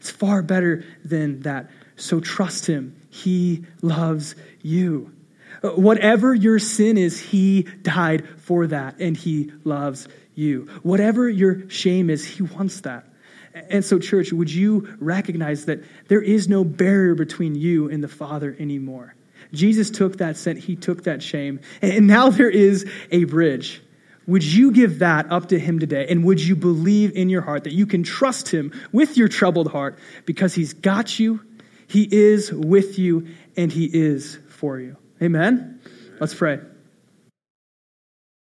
It's 0.01 0.11
far 0.11 0.43
better 0.43 0.85
than 1.03 1.41
that. 1.41 1.71
So 1.97 2.21
trust 2.21 2.67
him. 2.67 2.95
He 3.09 3.65
loves 3.81 4.35
you. 4.61 5.16
Whatever 5.63 6.35
your 6.35 6.59
sin 6.59 6.99
is, 6.99 7.21
He 7.21 7.63
died 7.63 8.29
for 8.41 8.67
that, 8.69 9.01
and 9.01 9.17
He 9.17 9.53
loves 9.65 10.09
you. 10.35 10.69
Whatever 10.83 11.29
your 11.29 11.69
shame 11.71 12.11
is, 12.11 12.25
He 12.25 12.43
wants 12.43 12.81
that. 12.83 13.07
And 13.55 13.85
so, 13.85 13.99
church, 13.99 14.33
would 14.33 14.53
you 14.53 14.97
recognize 15.01 15.65
that 15.65 15.83
there 16.09 16.21
is 16.21 16.47
no 16.47 16.63
barrier 16.63 17.15
between 17.15 17.55
you 17.55 17.89
and 17.89 18.05
the 18.05 18.09
Father 18.09 18.55
anymore? 18.59 19.15
Jesus 19.53 19.91
took 19.91 20.19
that 20.19 20.37
sin, 20.37 20.57
He 20.57 20.77
took 20.77 21.05
that 21.05 21.23
shame, 21.23 21.61
and 21.81 22.07
now 22.07 22.31
there 22.31 22.51
is 22.51 22.89
a 23.11 23.25
bridge. 23.25 23.83
Would 24.27 24.45
you 24.45 24.73
give 24.73 24.99
that 24.99 25.31
up 25.31 25.49
to 25.51 25.59
Him 25.59 25.79
today? 25.79 26.07
And 26.11 26.25
would 26.25 26.41
you 26.41 26.57
believe 26.57 27.17
in 27.17 27.29
your 27.29 27.43
heart 27.43 27.65
that 27.65 27.73
you 27.73 27.87
can 27.87 28.03
trust 28.03 28.49
Him 28.49 28.73
with 28.93 29.17
your 29.17 29.29
troubled 29.29 29.71
heart 29.71 29.99
because 30.25 30.53
He's 30.53 30.75
got 30.75 31.19
you, 31.19 31.41
He 31.87 32.03
is 32.11 32.53
with 32.53 32.99
you, 32.99 33.29
and 33.57 33.71
He 33.71 33.85
is 33.87 34.39
for 34.49 34.81
you? 34.81 34.97
Amen? 35.23 35.81
Let's 36.21 36.35
pray. 36.35 36.61